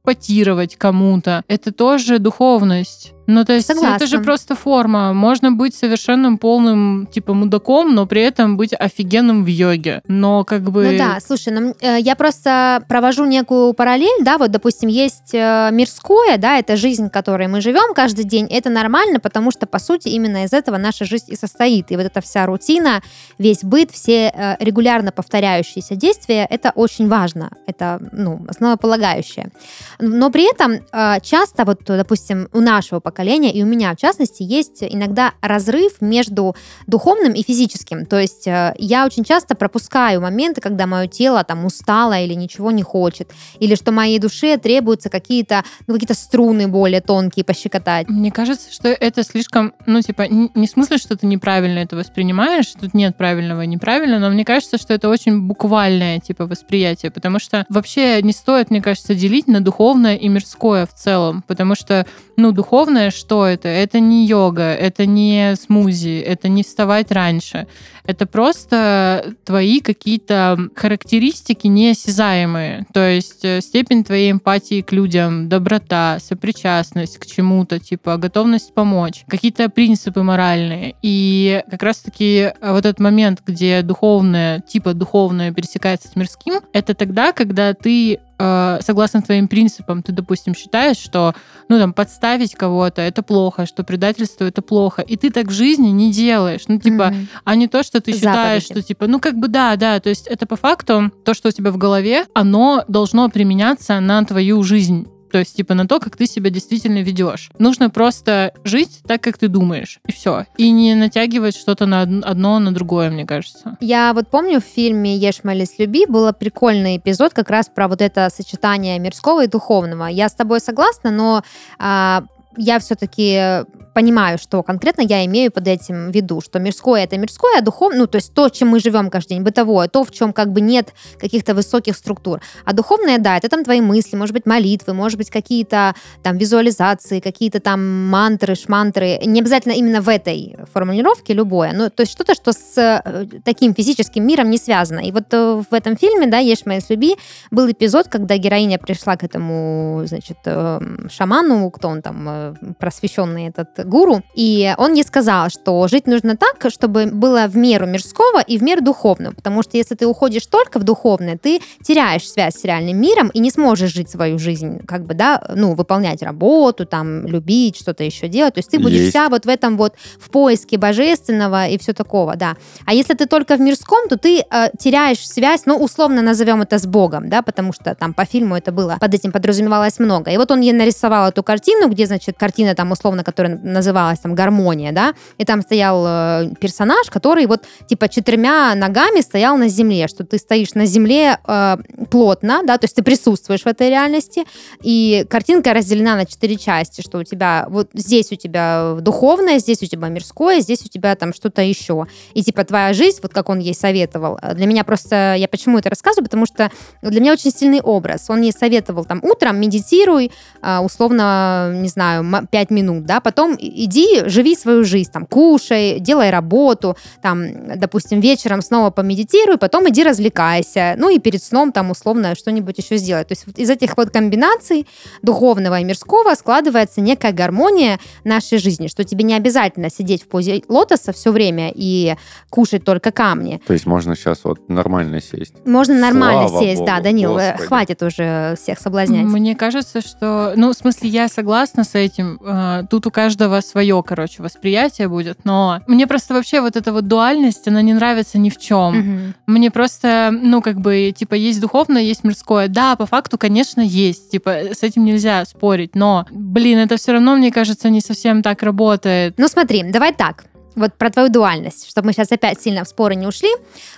эмпатировать 0.04 0.76
кому-то. 0.76 1.42
Это 1.48 1.72
тоже 1.72 2.18
духовность. 2.18 3.12
Ну, 3.32 3.44
то 3.46 3.54
есть 3.54 3.70
это 3.70 3.80
Согласна. 3.80 4.06
же 4.06 4.18
просто 4.18 4.54
форма. 4.54 5.14
Можно 5.14 5.52
быть 5.52 5.74
совершенным 5.74 6.36
полным, 6.36 7.08
типа, 7.10 7.32
мудаком, 7.32 7.94
но 7.94 8.06
при 8.06 8.20
этом 8.20 8.58
быть 8.58 8.74
офигенным 8.74 9.42
в 9.44 9.46
йоге. 9.46 10.02
Но 10.06 10.44
как 10.44 10.70
бы... 10.70 10.90
Ну 10.92 10.98
да, 10.98 11.18
слушай, 11.26 11.50
ну, 11.50 11.74
я 11.80 12.14
просто 12.14 12.84
провожу 12.88 13.24
некую 13.24 13.72
параллель, 13.72 14.22
да, 14.22 14.36
вот, 14.36 14.50
допустим, 14.50 14.90
есть 14.90 15.32
э, 15.32 15.70
мирское, 15.72 16.36
да, 16.36 16.58
это 16.58 16.76
жизнь, 16.76 17.06
в 17.06 17.10
которой 17.10 17.48
мы 17.48 17.62
живем 17.62 17.94
каждый 17.94 18.24
день, 18.24 18.46
это 18.50 18.68
нормально, 18.68 19.18
потому 19.18 19.50
что, 19.50 19.66
по 19.66 19.78
сути, 19.78 20.08
именно 20.08 20.44
из 20.44 20.52
этого 20.52 20.76
наша 20.76 21.06
жизнь 21.06 21.32
и 21.32 21.36
состоит. 21.36 21.90
И 21.90 21.96
вот 21.96 22.04
эта 22.04 22.20
вся 22.20 22.44
рутина, 22.44 23.00
весь 23.38 23.64
быт, 23.64 23.90
все 23.90 24.28
э, 24.28 24.56
регулярно 24.60 25.10
повторяющиеся 25.10 25.94
действия, 25.94 26.46
это 26.50 26.72
очень 26.74 27.08
важно, 27.08 27.50
это, 27.66 27.98
ну, 28.12 28.44
основополагающее. 28.46 29.50
Но 29.98 30.30
при 30.30 30.50
этом 30.50 30.80
часто, 31.22 31.64
вот, 31.64 31.80
допустим, 31.86 32.48
у 32.52 32.60
нашего 32.60 33.00
поколения, 33.00 33.21
и 33.30 33.62
у 33.62 33.66
меня, 33.66 33.94
в 33.94 33.96
частности, 33.96 34.42
есть 34.42 34.82
иногда 34.82 35.32
разрыв 35.40 36.00
между 36.00 36.54
духовным 36.86 37.32
и 37.32 37.42
физическим. 37.42 38.06
То 38.06 38.20
есть 38.20 38.46
э, 38.46 38.74
я 38.78 39.06
очень 39.06 39.24
часто 39.24 39.54
пропускаю 39.54 40.20
моменты, 40.20 40.60
когда 40.60 40.86
мое 40.86 41.06
тело 41.06 41.44
там 41.44 41.64
устало 41.64 42.18
или 42.20 42.34
ничего 42.34 42.70
не 42.70 42.82
хочет, 42.82 43.30
или 43.58 43.74
что 43.74 43.92
моей 43.92 44.18
душе 44.18 44.56
требуются 44.58 45.08
какие-то 45.08 45.64
ну, 45.86 45.94
какие 45.94 46.14
струны 46.14 46.68
более 46.68 47.00
тонкие 47.00 47.44
пощекотать. 47.44 48.08
Мне 48.08 48.30
кажется, 48.30 48.72
что 48.72 48.88
это 48.88 49.22
слишком, 49.22 49.74
ну, 49.86 50.00
типа, 50.00 50.26
не 50.28 50.66
в 50.66 50.70
смысле, 50.70 50.98
что 50.98 51.16
ты 51.16 51.26
неправильно 51.26 51.80
это 51.80 51.96
воспринимаешь, 51.96 52.72
тут 52.80 52.94
нет 52.94 53.16
правильного 53.16 53.62
и 53.62 53.66
неправильного, 53.66 54.20
но 54.20 54.30
мне 54.30 54.44
кажется, 54.44 54.78
что 54.78 54.94
это 54.94 55.08
очень 55.08 55.42
буквальное, 55.42 56.20
типа, 56.20 56.46
восприятие, 56.46 57.10
потому 57.10 57.38
что 57.38 57.64
вообще 57.68 58.22
не 58.22 58.32
стоит, 58.32 58.70
мне 58.70 58.80
кажется, 58.80 59.14
делить 59.14 59.46
на 59.46 59.60
духовное 59.60 60.16
и 60.16 60.28
мирское 60.28 60.86
в 60.86 60.94
целом, 60.94 61.42
потому 61.46 61.74
что, 61.74 62.06
ну, 62.36 62.52
духовное 62.52 63.01
что 63.10 63.46
это? 63.46 63.68
Это 63.68 64.00
не 64.00 64.26
йога, 64.26 64.72
это 64.74 65.06
не 65.06 65.56
смузи, 65.56 66.20
это 66.20 66.48
не 66.48 66.62
вставать 66.62 67.10
раньше. 67.10 67.66
Это 68.04 68.26
просто 68.26 69.34
твои 69.44 69.80
какие-то 69.80 70.58
характеристики 70.74 71.68
неосязаемые. 71.68 72.86
То 72.92 73.08
есть 73.08 73.44
э, 73.44 73.60
степень 73.60 74.02
твоей 74.02 74.32
эмпатии 74.32 74.82
к 74.82 74.90
людям, 74.92 75.48
доброта, 75.48 76.18
сопричастность 76.20 77.18
к 77.18 77.26
чему-то, 77.26 77.78
типа 77.78 78.16
готовность 78.16 78.74
помочь, 78.74 79.24
какие-то 79.28 79.68
принципы 79.68 80.22
моральные. 80.22 80.96
И 81.02 81.62
как 81.70 81.82
раз-таки 81.82 82.52
э, 82.60 82.72
вот 82.72 82.84
этот 82.86 82.98
момент, 82.98 83.40
где 83.46 83.82
духовное, 83.82 84.60
типа 84.60 84.94
духовное 84.94 85.52
пересекается 85.52 86.08
с 86.08 86.16
мирским, 86.16 86.60
это 86.72 86.94
тогда, 86.94 87.32
когда 87.32 87.72
ты 87.72 88.18
э, 88.38 88.78
согласно 88.82 89.22
твоим 89.22 89.48
принципам, 89.48 90.02
ты, 90.02 90.12
допустим, 90.12 90.54
считаешь, 90.54 90.96
что, 90.96 91.34
ну, 91.68 91.78
там, 91.78 91.92
подставить 91.92 92.54
кого-то— 92.54 93.00
это 93.02 93.22
плохо, 93.22 93.66
что 93.66 93.84
предательство— 93.84 94.44
это 94.46 94.62
плохо, 94.62 95.02
и 95.02 95.16
ты 95.16 95.30
так 95.30 95.46
в 95.46 95.52
жизни 95.52 95.88
не 95.88 96.12
делаешь. 96.12 96.62
Ну, 96.68 96.78
типа, 96.78 97.08
Мгм. 97.10 97.28
а 97.44 97.54
не 97.54 97.68
то, 97.68 97.82
что 97.82 98.00
ты 98.00 98.12
считаешь, 98.12 98.62
Заповеди. 98.62 98.80
что 98.80 98.82
типа, 98.82 99.06
ну 99.06 99.20
как 99.20 99.36
бы 99.36 99.48
да, 99.48 99.76
да, 99.76 100.00
то 100.00 100.08
есть 100.08 100.26
это 100.26 100.46
по 100.46 100.56
факту 100.56 101.10
то, 101.24 101.34
что 101.34 101.48
у 101.48 101.52
тебя 101.52 101.70
в 101.70 101.76
голове, 101.76 102.24
оно 102.34 102.84
должно 102.88 103.28
применяться 103.28 104.00
на 104.00 104.24
твою 104.24 104.62
жизнь. 104.62 105.06
То 105.32 105.38
есть, 105.38 105.56
типа, 105.56 105.72
на 105.72 105.88
то, 105.88 105.98
как 105.98 106.16
ты 106.16 106.26
себя 106.26 106.50
действительно 106.50 107.02
ведешь. 107.02 107.50
Нужно 107.58 107.88
просто 107.88 108.52
жить 108.64 109.00
так, 109.08 109.22
как 109.22 109.38
ты 109.38 109.48
думаешь. 109.48 109.98
И 110.06 110.12
все. 110.12 110.44
И 110.58 110.70
не 110.70 110.94
натягивать 110.94 111.56
что-то 111.56 111.86
на 111.86 112.02
од- 112.02 112.24
одно 112.24 112.58
на 112.58 112.72
другое, 112.72 113.10
мне 113.10 113.24
кажется. 113.24 113.78
Я 113.80 114.12
вот 114.12 114.28
помню 114.28 114.60
в 114.60 114.64
фильме 114.64 115.16
«Ешь, 115.16 115.42
молись, 115.42 115.78
люби» 115.78 116.04
был 116.06 116.30
прикольный 116.34 116.98
эпизод 116.98 117.32
как 117.32 117.48
раз 117.48 117.70
про 117.74 117.88
вот 117.88 118.02
это 118.02 118.28
сочетание 118.30 118.98
мирского 118.98 119.44
и 119.44 119.48
духовного. 119.48 120.04
Я 120.06 120.28
с 120.28 120.34
тобой 120.34 120.60
согласна, 120.60 121.10
но 121.10 121.42
а, 121.78 122.24
я 122.58 122.78
все-таки 122.78 123.64
понимаю, 123.92 124.38
что 124.38 124.62
конкретно 124.62 125.02
я 125.02 125.24
имею 125.26 125.50
под 125.50 125.68
этим 125.68 126.10
в 126.10 126.14
виду, 126.14 126.40
что 126.40 126.58
мирское 126.58 127.04
это 127.04 127.18
мирское, 127.18 127.58
а 127.58 127.62
духовное, 127.62 128.00
ну, 128.00 128.06
то 128.06 128.16
есть 128.16 128.32
то, 128.34 128.48
чем 128.48 128.68
мы 128.68 128.80
живем 128.80 129.10
каждый 129.10 129.34
день, 129.34 129.42
бытовое, 129.42 129.88
то, 129.88 130.04
в 130.04 130.10
чем 130.10 130.32
как 130.32 130.52
бы 130.52 130.60
нет 130.60 130.92
каких-то 131.18 131.54
высоких 131.54 131.96
структур. 131.96 132.40
А 132.64 132.72
духовное, 132.72 133.18
да, 133.18 133.36
это 133.36 133.48
там 133.48 133.64
твои 133.64 133.80
мысли, 133.80 134.16
может 134.16 134.32
быть, 134.32 134.46
молитвы, 134.46 134.94
может 134.94 135.18
быть, 135.18 135.30
какие-то 135.30 135.94
там 136.22 136.38
визуализации, 136.38 137.20
какие-то 137.20 137.60
там 137.60 138.08
мантры, 138.08 138.54
шмантры. 138.54 139.18
Не 139.24 139.40
обязательно 139.40 139.72
именно 139.72 140.00
в 140.00 140.08
этой 140.08 140.56
формулировке 140.72 141.34
любое, 141.34 141.72
но 141.72 141.90
то 141.90 142.02
есть 142.02 142.12
что-то, 142.12 142.34
что 142.34 142.52
с 142.52 142.78
э, 142.78 143.26
таким 143.44 143.74
физическим 143.74 144.26
миром 144.26 144.50
не 144.50 144.58
связано. 144.58 145.00
И 145.00 145.12
вот 145.12 145.32
э, 145.32 145.62
в 145.70 145.74
этом 145.74 145.96
фильме, 145.96 146.26
да, 146.26 146.38
«Ешь, 146.38 146.66
моя 146.66 146.80
люби», 146.88 147.16
был 147.50 147.70
эпизод, 147.70 148.08
когда 148.08 148.36
героиня 148.36 148.78
пришла 148.78 149.16
к 149.16 149.24
этому, 149.24 150.02
значит, 150.06 150.38
э, 150.44 150.80
шаману, 151.10 151.70
кто 151.70 151.88
он 151.88 152.02
там, 152.02 152.26
э, 152.28 152.54
просвещенный 152.78 153.48
этот 153.48 153.81
гуру, 153.84 154.22
и 154.34 154.74
он 154.78 154.94
ей 154.94 155.04
сказал, 155.04 155.50
что 155.50 155.86
жить 155.88 156.06
нужно 156.06 156.36
так, 156.36 156.70
чтобы 156.70 157.06
было 157.06 157.46
в 157.46 157.56
меру 157.56 157.86
мирского 157.86 158.40
и 158.40 158.58
в 158.58 158.62
меру 158.62 158.82
духовного, 158.82 159.34
потому 159.34 159.62
что 159.62 159.76
если 159.76 159.94
ты 159.94 160.06
уходишь 160.06 160.46
только 160.46 160.78
в 160.78 160.84
духовное, 160.84 161.38
ты 161.38 161.60
теряешь 161.82 162.28
связь 162.28 162.54
с 162.54 162.64
реальным 162.64 163.00
миром 163.00 163.28
и 163.28 163.40
не 163.40 163.50
сможешь 163.50 163.92
жить 163.92 164.10
свою 164.10 164.38
жизнь, 164.38 164.80
как 164.86 165.04
бы, 165.04 165.14
да, 165.14 165.42
ну, 165.54 165.74
выполнять 165.74 166.22
работу, 166.22 166.86
там, 166.86 167.26
любить, 167.26 167.76
что-то 167.76 168.04
еще 168.04 168.28
делать, 168.28 168.54
то 168.54 168.58
есть 168.58 168.70
ты 168.70 168.78
будешь 168.78 168.98
Есть. 168.98 169.10
вся 169.10 169.28
вот 169.28 169.44
в 169.44 169.48
этом 169.48 169.76
вот, 169.76 169.94
в 170.18 170.30
поиске 170.30 170.78
божественного 170.78 171.66
и 171.66 171.78
все 171.78 171.92
такого, 171.92 172.36
да. 172.36 172.56
А 172.86 172.94
если 172.94 173.14
ты 173.14 173.26
только 173.26 173.56
в 173.56 173.60
мирском, 173.60 174.08
то 174.08 174.16
ты 174.16 174.40
э, 174.40 174.70
теряешь 174.78 175.26
связь, 175.26 175.62
ну, 175.66 175.76
условно 175.76 176.22
назовем 176.22 176.62
это 176.62 176.78
с 176.78 176.86
Богом, 176.86 177.28
да, 177.28 177.42
потому 177.42 177.72
что 177.72 177.94
там 177.94 178.14
по 178.14 178.24
фильму 178.24 178.56
это 178.56 178.72
было, 178.72 178.96
под 179.00 179.14
этим 179.14 179.32
подразумевалось 179.32 179.98
много. 179.98 180.30
И 180.30 180.36
вот 180.36 180.50
он 180.50 180.60
ей 180.60 180.72
нарисовал 180.72 181.28
эту 181.28 181.42
картину, 181.42 181.88
где, 181.88 182.06
значит, 182.06 182.36
картина 182.38 182.74
там 182.74 182.90
условно, 182.92 183.24
которая 183.24 183.58
называлась 183.72 184.20
там 184.20 184.34
«Гармония», 184.34 184.92
да, 184.92 185.14
и 185.38 185.44
там 185.44 185.62
стоял 185.62 186.04
э, 186.06 186.54
персонаж, 186.60 187.10
который 187.10 187.46
вот 187.46 187.64
типа 187.86 188.08
четырьмя 188.08 188.74
ногами 188.74 189.20
стоял 189.20 189.56
на 189.56 189.68
земле, 189.68 190.08
что 190.08 190.24
ты 190.24 190.38
стоишь 190.38 190.74
на 190.74 190.86
земле 190.86 191.38
э, 191.46 191.76
плотно, 192.10 192.62
да, 192.64 192.78
то 192.78 192.84
есть 192.84 192.94
ты 192.94 193.02
присутствуешь 193.02 193.62
в 193.62 193.66
этой 193.66 193.88
реальности, 193.88 194.44
и 194.82 195.26
картинка 195.28 195.74
разделена 195.74 196.16
на 196.16 196.26
четыре 196.26 196.56
части, 196.56 197.00
что 197.00 197.18
у 197.18 197.24
тебя 197.24 197.66
вот 197.68 197.90
здесь 197.94 198.32
у 198.32 198.36
тебя 198.36 198.96
духовное, 199.00 199.58
здесь 199.58 199.82
у 199.82 199.86
тебя 199.86 200.08
мирское, 200.08 200.60
здесь 200.60 200.84
у 200.84 200.88
тебя 200.88 201.14
там 201.16 201.32
что-то 201.32 201.62
еще. 201.62 202.06
И 202.34 202.42
типа 202.42 202.64
твоя 202.64 202.92
жизнь, 202.92 203.20
вот 203.22 203.32
как 203.32 203.48
он 203.48 203.58
ей 203.58 203.74
советовал, 203.74 204.38
э, 204.42 204.54
для 204.54 204.66
меня 204.66 204.84
просто, 204.84 205.34
я 205.36 205.48
почему 205.48 205.78
это 205.78 205.90
рассказываю, 205.90 206.24
потому 206.24 206.46
что 206.46 206.70
для 207.02 207.20
меня 207.20 207.32
очень 207.32 207.50
сильный 207.50 207.80
образ. 207.80 208.26
Он 208.28 208.40
ей 208.42 208.52
советовал 208.52 209.04
там 209.04 209.20
утром 209.22 209.60
медитируй, 209.60 210.30
а, 210.60 210.80
условно, 210.80 211.72
не 211.74 211.88
знаю, 211.88 212.46
5 212.50 212.70
минут, 212.70 213.04
да, 213.04 213.20
потом 213.20 213.56
иди, 213.62 214.28
живи 214.28 214.54
свою 214.56 214.84
жизнь, 214.84 215.10
там, 215.12 215.26
кушай, 215.26 216.00
делай 216.00 216.30
работу, 216.30 216.96
там, 217.20 217.78
допустим, 217.78 218.20
вечером 218.20 218.62
снова 218.62 218.90
помедитируй, 218.90 219.58
потом 219.58 219.88
иди 219.88 220.02
развлекайся, 220.04 220.94
ну 220.98 221.08
и 221.08 221.18
перед 221.18 221.42
сном 221.42 221.72
там 221.72 221.90
условно 221.90 222.34
что-нибудь 222.34 222.78
еще 222.78 222.96
сделай. 222.96 223.24
То 223.24 223.32
есть 223.32 223.46
вот 223.46 223.58
из 223.58 223.70
этих 223.70 223.96
вот 223.96 224.10
комбинаций 224.10 224.86
духовного 225.22 225.80
и 225.80 225.84
мирского 225.84 226.34
складывается 226.34 227.00
некая 227.00 227.32
гармония 227.32 227.98
нашей 228.24 228.58
жизни, 228.58 228.88
что 228.88 229.04
тебе 229.04 229.24
не 229.24 229.34
обязательно 229.34 229.90
сидеть 229.90 230.22
в 230.22 230.28
позе 230.28 230.62
лотоса 230.68 231.12
все 231.12 231.30
время 231.32 231.72
и 231.74 232.16
кушать 232.50 232.84
только 232.84 233.12
камни. 233.12 233.60
То 233.66 233.72
есть 233.72 233.86
можно 233.86 234.16
сейчас 234.16 234.40
вот 234.44 234.68
нормально 234.68 235.20
сесть. 235.20 235.54
Можно 235.64 235.94
нормально 235.98 236.48
Слава 236.48 236.64
сесть, 236.64 236.84
да, 236.84 236.94
богу, 236.96 237.04
Данил, 237.04 237.38
э, 237.38 237.52
Господи. 237.52 237.66
хватит 237.68 238.02
уже 238.02 238.54
всех 238.60 238.78
соблазнять. 238.78 239.24
Мне 239.24 239.54
кажется, 239.54 240.00
что... 240.00 240.52
Ну, 240.56 240.70
в 240.70 240.74
смысле, 240.74 241.08
я 241.08 241.28
согласна 241.28 241.84
с 241.84 241.94
этим. 241.94 242.38
Э, 242.44 242.82
Тут 242.90 243.06
у 243.06 243.10
каждого 243.10 243.51
свое, 243.60 244.02
короче, 244.02 244.42
восприятие 244.42 245.08
будет. 245.08 245.44
Но 245.44 245.80
мне 245.86 246.06
просто 246.06 246.34
вообще 246.34 246.60
вот 246.60 246.76
эта 246.76 246.92
вот 246.92 247.06
дуальность, 247.06 247.68
она 247.68 247.82
не 247.82 247.94
нравится 247.94 248.38
ни 248.38 248.50
в 248.50 248.58
чем. 248.58 248.98
Мгм. 248.98 249.34
Мне 249.46 249.70
просто, 249.70 250.30
ну, 250.32 250.62
как 250.62 250.80
бы, 250.80 251.12
типа, 251.16 251.34
есть 251.34 251.60
духовное, 251.60 252.02
есть 252.02 252.24
мирское. 252.24 252.68
Да, 252.68 252.96
по 252.96 253.06
факту, 253.06 253.38
конечно, 253.38 253.80
есть. 253.80 254.30
Типа, 254.30 254.50
с 254.72 254.82
этим 254.82 255.04
нельзя 255.04 255.44
спорить. 255.44 255.94
Но, 255.94 256.26
блин, 256.30 256.78
это 256.78 256.96
все 256.96 257.12
равно, 257.12 257.36
мне 257.36 257.50
кажется, 257.52 257.90
не 257.90 258.00
совсем 258.00 258.42
так 258.42 258.62
работает. 258.62 259.34
Ну 259.36 259.48
смотри, 259.48 259.82
давай 259.84 260.12
так. 260.12 260.44
Вот 260.74 260.94
про 260.94 261.10
твою 261.10 261.28
дуальность, 261.28 261.88
чтобы 261.90 262.06
мы 262.06 262.12
сейчас 262.12 262.32
опять 262.32 262.60
сильно 262.60 262.84
в 262.84 262.88
споры 262.88 263.14
не 263.14 263.26
ушли. 263.26 263.50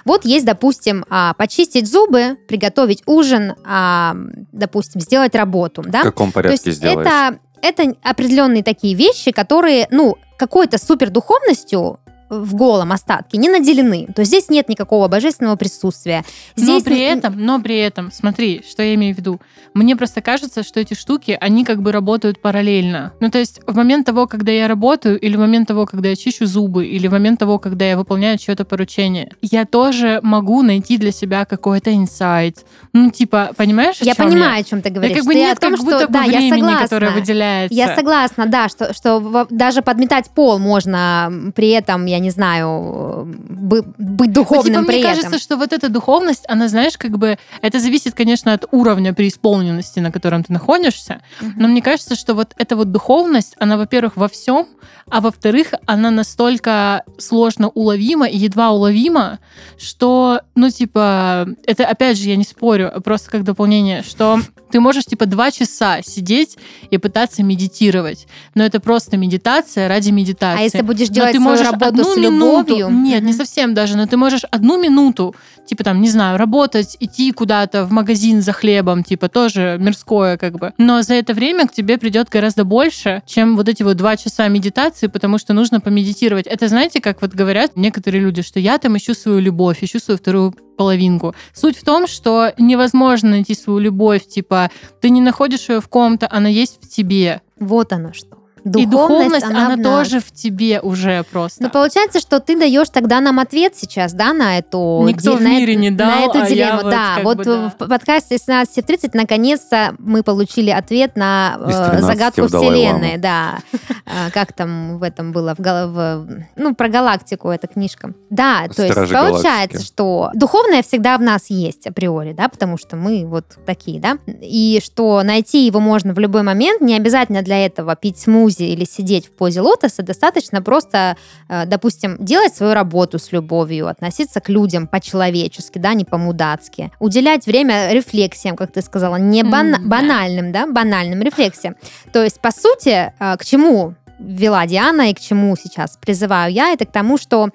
Вот 0.04 0.24
есть, 0.24 0.44
допустим, 0.44 1.04
а, 1.08 1.34
почистить 1.34 1.90
зубы, 1.90 2.36
приготовить 2.48 3.02
ужин, 3.06 3.54
а, 3.64 4.16
допустим, 4.52 5.00
сделать 5.00 5.34
работу, 5.34 5.84
да? 5.86 6.00
В 6.00 6.04
каком 6.04 6.28
То 6.28 6.34
порядке 6.34 6.70
есть 6.70 6.78
сделаешь? 6.78 7.06
это, 7.06 7.38
это 7.64 7.94
определенные 8.02 8.62
такие 8.62 8.94
вещи, 8.94 9.32
которые, 9.32 9.88
ну, 9.90 10.16
какой-то 10.36 10.78
супер 10.78 11.10
духовностью 11.10 11.98
в 12.30 12.54
голом 12.54 12.92
остатке 12.92 13.38
не 13.38 13.48
наделены. 13.48 14.06
То 14.14 14.20
есть 14.22 14.30
здесь 14.30 14.48
нет 14.48 14.68
никакого 14.68 15.08
божественного 15.08 15.56
присутствия. 15.56 16.24
Но 16.56 16.62
Здесь 16.64 16.82
при 16.82 17.02
н- 17.06 17.18
этом, 17.18 17.34
но 17.38 17.60
при 17.60 17.78
этом, 17.78 18.10
смотри, 18.12 18.62
что 18.68 18.82
я 18.82 18.94
имею 18.94 19.14
в 19.14 19.18
виду. 19.18 19.40
Мне 19.74 19.94
просто 19.96 20.20
кажется, 20.20 20.62
что 20.62 20.80
эти 20.80 20.94
штуки, 20.94 21.36
они 21.40 21.64
как 21.64 21.82
бы 21.82 21.92
работают 21.92 22.40
параллельно. 22.40 23.12
Ну, 23.20 23.30
то 23.30 23.38
есть 23.38 23.60
в 23.66 23.76
момент 23.76 24.06
того, 24.06 24.26
когда 24.26 24.52
я 24.52 24.68
работаю, 24.68 25.18
или 25.20 25.36
в 25.36 25.40
момент 25.40 25.68
того, 25.68 25.86
когда 25.86 26.08
я 26.08 26.16
чищу 26.16 26.46
зубы, 26.46 26.86
или 26.86 27.06
в 27.08 27.12
момент 27.12 27.38
того, 27.40 27.58
когда 27.58 27.84
я 27.84 27.96
выполняю 27.96 28.38
чье-то 28.38 28.64
поручение, 28.64 29.30
я 29.42 29.64
тоже 29.64 30.20
могу 30.22 30.62
найти 30.62 30.96
для 30.98 31.12
себя 31.12 31.44
какой-то 31.44 31.94
инсайт. 31.94 32.64
Ну, 32.92 33.10
типа, 33.10 33.50
понимаешь, 33.56 33.96
Я 34.00 34.14
понимаю, 34.14 34.60
о 34.60 34.64
чем 34.64 34.80
ты 34.80 34.90
Да 34.90 34.94
говоришь. 34.96 35.16
как 35.16 35.26
бы 35.26 35.34
я 35.34 35.48
нет 35.48 35.58
о 35.58 35.60
том, 35.60 35.70
как 35.72 35.80
что 35.80 35.90
будто 35.90 36.06
бы 36.06 36.12
да, 36.12 36.22
я 36.24 36.38
времени, 36.38 36.50
согласна. 36.60 36.82
которое 36.82 37.10
выделяется. 37.12 37.74
Я 37.76 37.94
согласна, 37.94 38.46
да, 38.46 38.68
что, 38.68 38.94
что 38.94 39.46
даже 39.50 39.82
подметать 39.82 40.30
пол 40.30 40.58
можно 40.58 41.52
при 41.54 41.70
этом, 41.70 42.06
я 42.06 42.18
не 42.24 42.30
знаю, 42.30 43.24
бы- 43.26 43.82
быть 43.98 44.28
Ну, 44.28 44.32
духовным 44.34 44.74
типа, 44.74 44.86
при 44.86 44.96
мне 44.96 45.02
этом. 45.02 45.14
кажется, 45.14 45.38
что 45.38 45.56
вот 45.56 45.72
эта 45.72 45.88
духовность, 45.88 46.44
она, 46.48 46.68
знаешь, 46.68 46.96
как 46.98 47.18
бы 47.18 47.36
это 47.62 47.78
зависит, 47.80 48.14
конечно, 48.14 48.52
от 48.52 48.64
уровня 48.72 49.12
преисполненности, 49.12 50.00
на 50.00 50.10
котором 50.10 50.42
ты 50.42 50.52
находишься. 50.52 51.20
Но 51.56 51.68
мне 51.68 51.82
кажется, 51.82 52.14
что 52.16 52.34
вот 52.34 52.54
эта 52.56 52.76
вот 52.76 52.90
духовность, 52.90 53.54
она, 53.60 53.76
во-первых, 53.76 54.16
во 54.16 54.28
всем, 54.28 54.66
а 55.10 55.20
во-вторых, 55.20 55.74
она 55.86 56.10
настолько 56.10 57.02
сложно 57.18 57.68
уловима 57.68 58.26
и 58.26 58.38
едва 58.38 58.70
уловима, 58.70 59.38
что, 59.78 60.40
ну, 60.54 60.70
типа, 60.70 61.46
это, 61.66 61.86
опять 61.86 62.18
же, 62.18 62.28
я 62.30 62.36
не 62.36 62.44
спорю, 62.44 62.90
просто 63.04 63.30
как 63.30 63.44
дополнение, 63.44 64.02
что 64.02 64.40
ты 64.74 64.80
можешь, 64.80 65.04
типа, 65.04 65.26
два 65.26 65.52
часа 65.52 66.02
сидеть 66.02 66.58
и 66.90 66.98
пытаться 66.98 67.44
медитировать, 67.44 68.26
но 68.56 68.64
это 68.64 68.80
просто 68.80 69.16
медитация 69.16 69.86
ради 69.86 70.10
медитации. 70.10 70.60
А 70.60 70.64
если 70.64 70.80
будешь 70.82 71.08
Но 71.10 71.14
делать 71.14 71.30
ты 71.32 71.38
свою 71.38 71.50
можешь 71.50 71.70
работу 71.70 71.86
одну 71.90 72.04
с 72.12 72.16
минуту, 72.16 72.76
любовью? 72.76 72.88
нет, 72.90 73.22
не 73.22 73.28
Мгм. 73.30 73.38
совсем 73.38 73.72
даже, 73.74 73.96
но 73.96 74.06
ты 74.08 74.16
можешь 74.16 74.42
одну 74.50 74.82
минуту, 74.82 75.32
типа 75.64 75.84
там, 75.84 76.00
не 76.00 76.08
знаю, 76.08 76.38
работать, 76.38 76.96
идти 76.98 77.30
куда-то 77.30 77.84
в 77.84 77.92
магазин 77.92 78.42
за 78.42 78.52
хлебом, 78.52 79.04
типа 79.04 79.28
тоже 79.28 79.76
мирское 79.80 80.36
как 80.38 80.58
бы. 80.58 80.72
Но 80.76 81.02
за 81.02 81.14
это 81.14 81.34
время 81.34 81.68
к 81.68 81.72
тебе 81.72 81.96
придет 81.96 82.28
гораздо 82.28 82.64
больше, 82.64 83.22
чем 83.26 83.54
вот 83.56 83.68
эти 83.68 83.84
вот 83.84 83.96
два 83.96 84.16
часа 84.16 84.48
медитации, 84.48 85.06
потому 85.06 85.38
что 85.38 85.52
нужно 85.52 85.78
помедитировать. 85.80 86.48
Это 86.48 86.66
знаете, 86.66 87.00
как 87.00 87.22
вот 87.22 87.30
говорят 87.32 87.76
некоторые 87.76 88.20
люди, 88.22 88.42
что 88.42 88.58
я 88.58 88.78
там 88.78 88.96
ищу 88.96 89.14
свою 89.14 89.38
любовь, 89.38 89.84
ищу 89.84 90.00
свою 90.00 90.18
вторую 90.18 90.52
половинку. 90.76 91.36
Суть 91.54 91.78
в 91.78 91.84
том, 91.84 92.08
что 92.08 92.52
невозможно 92.58 93.30
найти 93.30 93.54
свою 93.54 93.78
любовь, 93.78 94.26
типа 94.26 94.63
ты 95.00 95.10
не 95.10 95.20
находишь 95.20 95.68
ее 95.68 95.80
в 95.80 95.88
ком-то, 95.88 96.28
она 96.30 96.48
есть 96.48 96.78
в 96.82 96.88
тебе. 96.88 97.42
Вот 97.58 97.92
оно 97.92 98.12
что. 98.12 98.43
И 98.64 98.86
духовность, 98.86 99.44
она, 99.44 99.70
в 99.70 99.76
нас. 99.76 99.86
тоже 99.86 100.20
в 100.20 100.32
тебе 100.32 100.80
уже 100.80 101.22
просто. 101.30 101.62
Ну, 101.64 101.70
получается, 101.70 102.20
что 102.20 102.40
ты 102.40 102.58
даешь 102.58 102.88
тогда 102.88 103.20
нам 103.20 103.38
ответ 103.38 103.74
сейчас, 103.76 104.12
да, 104.12 104.32
на 104.32 104.58
эту... 104.58 105.04
Никто 105.06 105.32
ди- 105.32 105.36
в 105.38 105.40
на 105.42 105.48
мире 105.48 105.76
не 105.76 105.90
дал, 105.90 106.08
На 106.08 106.20
эту 106.20 106.38
а 106.38 106.42
я 106.42 106.48
дилемму, 106.48 106.82
вот 106.82 106.90
да. 106.90 107.18
Вот 107.22 107.36
бы, 107.38 107.44
да. 107.44 107.74
в 107.78 107.88
подкасте 107.88 108.38
17 108.38 108.84
в 108.84 108.86
30 108.86 109.14
наконец-то 109.14 109.94
мы 109.98 110.22
получили 110.22 110.70
ответ 110.70 111.16
на 111.16 111.56
э, 111.60 111.64
13 111.66 112.04
загадку. 112.04 112.46
Вселенной, 112.46 113.18
да. 113.18 113.58
А, 114.06 114.30
Как 114.30 114.52
там 114.52 114.98
в 114.98 115.02
этом 115.02 115.32
было? 115.32 115.54
В, 115.56 115.62
в- 115.62 116.44
ну, 116.56 116.74
про 116.74 116.88
галактику 116.88 117.48
эта 117.48 117.66
книжка. 117.66 118.12
Да, 118.28 118.66
то 118.68 118.82
есть 118.82 118.94
получается, 118.94 119.48
галактики. 119.48 119.82
что 119.82 120.30
духовное 120.34 120.82
всегда 120.82 121.16
в 121.16 121.22
нас 121.22 121.48
есть 121.48 121.86
априори, 121.86 122.32
да, 122.32 122.48
потому 122.48 122.76
что 122.76 122.96
мы 122.96 123.24
вот 123.26 123.46
такие, 123.64 124.00
да, 124.00 124.18
и 124.26 124.80
что 124.84 125.22
найти 125.22 125.66
его 125.66 125.80
можно 125.80 126.12
в 126.12 126.18
любой 126.18 126.42
момент, 126.42 126.82
не 126.82 126.94
обязательно 126.94 127.40
для 127.42 127.64
этого 127.64 127.96
пить 127.96 128.18
смузи 128.18 128.53
или 128.62 128.84
сидеть 128.84 129.26
в 129.26 129.32
позе 129.32 129.60
лотоса, 129.60 130.02
достаточно 130.02 130.62
просто, 130.62 131.16
э, 131.48 131.66
допустим, 131.66 132.16
делать 132.20 132.54
свою 132.54 132.74
работу 132.74 133.18
с 133.18 133.32
любовью, 133.32 133.88
относиться 133.88 134.40
к 134.40 134.48
людям 134.48 134.86
по-человечески, 134.86 135.78
да, 135.78 135.94
не 135.94 136.04
по-мудацки, 136.04 136.90
уделять 137.00 137.46
время 137.46 137.92
рефлексиям, 137.92 138.56
как 138.56 138.72
ты 138.72 138.82
сказала, 138.82 139.16
не 139.16 139.40
М, 139.40 139.50
да. 139.50 139.78
банальным, 139.80 140.52
да, 140.52 140.66
банальным 140.66 141.22
рефлексиям. 141.22 141.76
То 142.12 142.22
есть, 142.22 142.40
по 142.40 142.50
сути, 142.50 143.12
э, 143.18 143.36
к 143.36 143.44
чему 143.44 143.94
вела 144.18 144.66
Диана 144.66 145.10
и 145.10 145.14
к 145.14 145.20
чему 145.20 145.56
сейчас 145.56 145.98
призываю 146.00 146.52
я, 146.52 146.72
это 146.72 146.86
к 146.86 146.92
тому, 146.92 147.18
что 147.18 147.48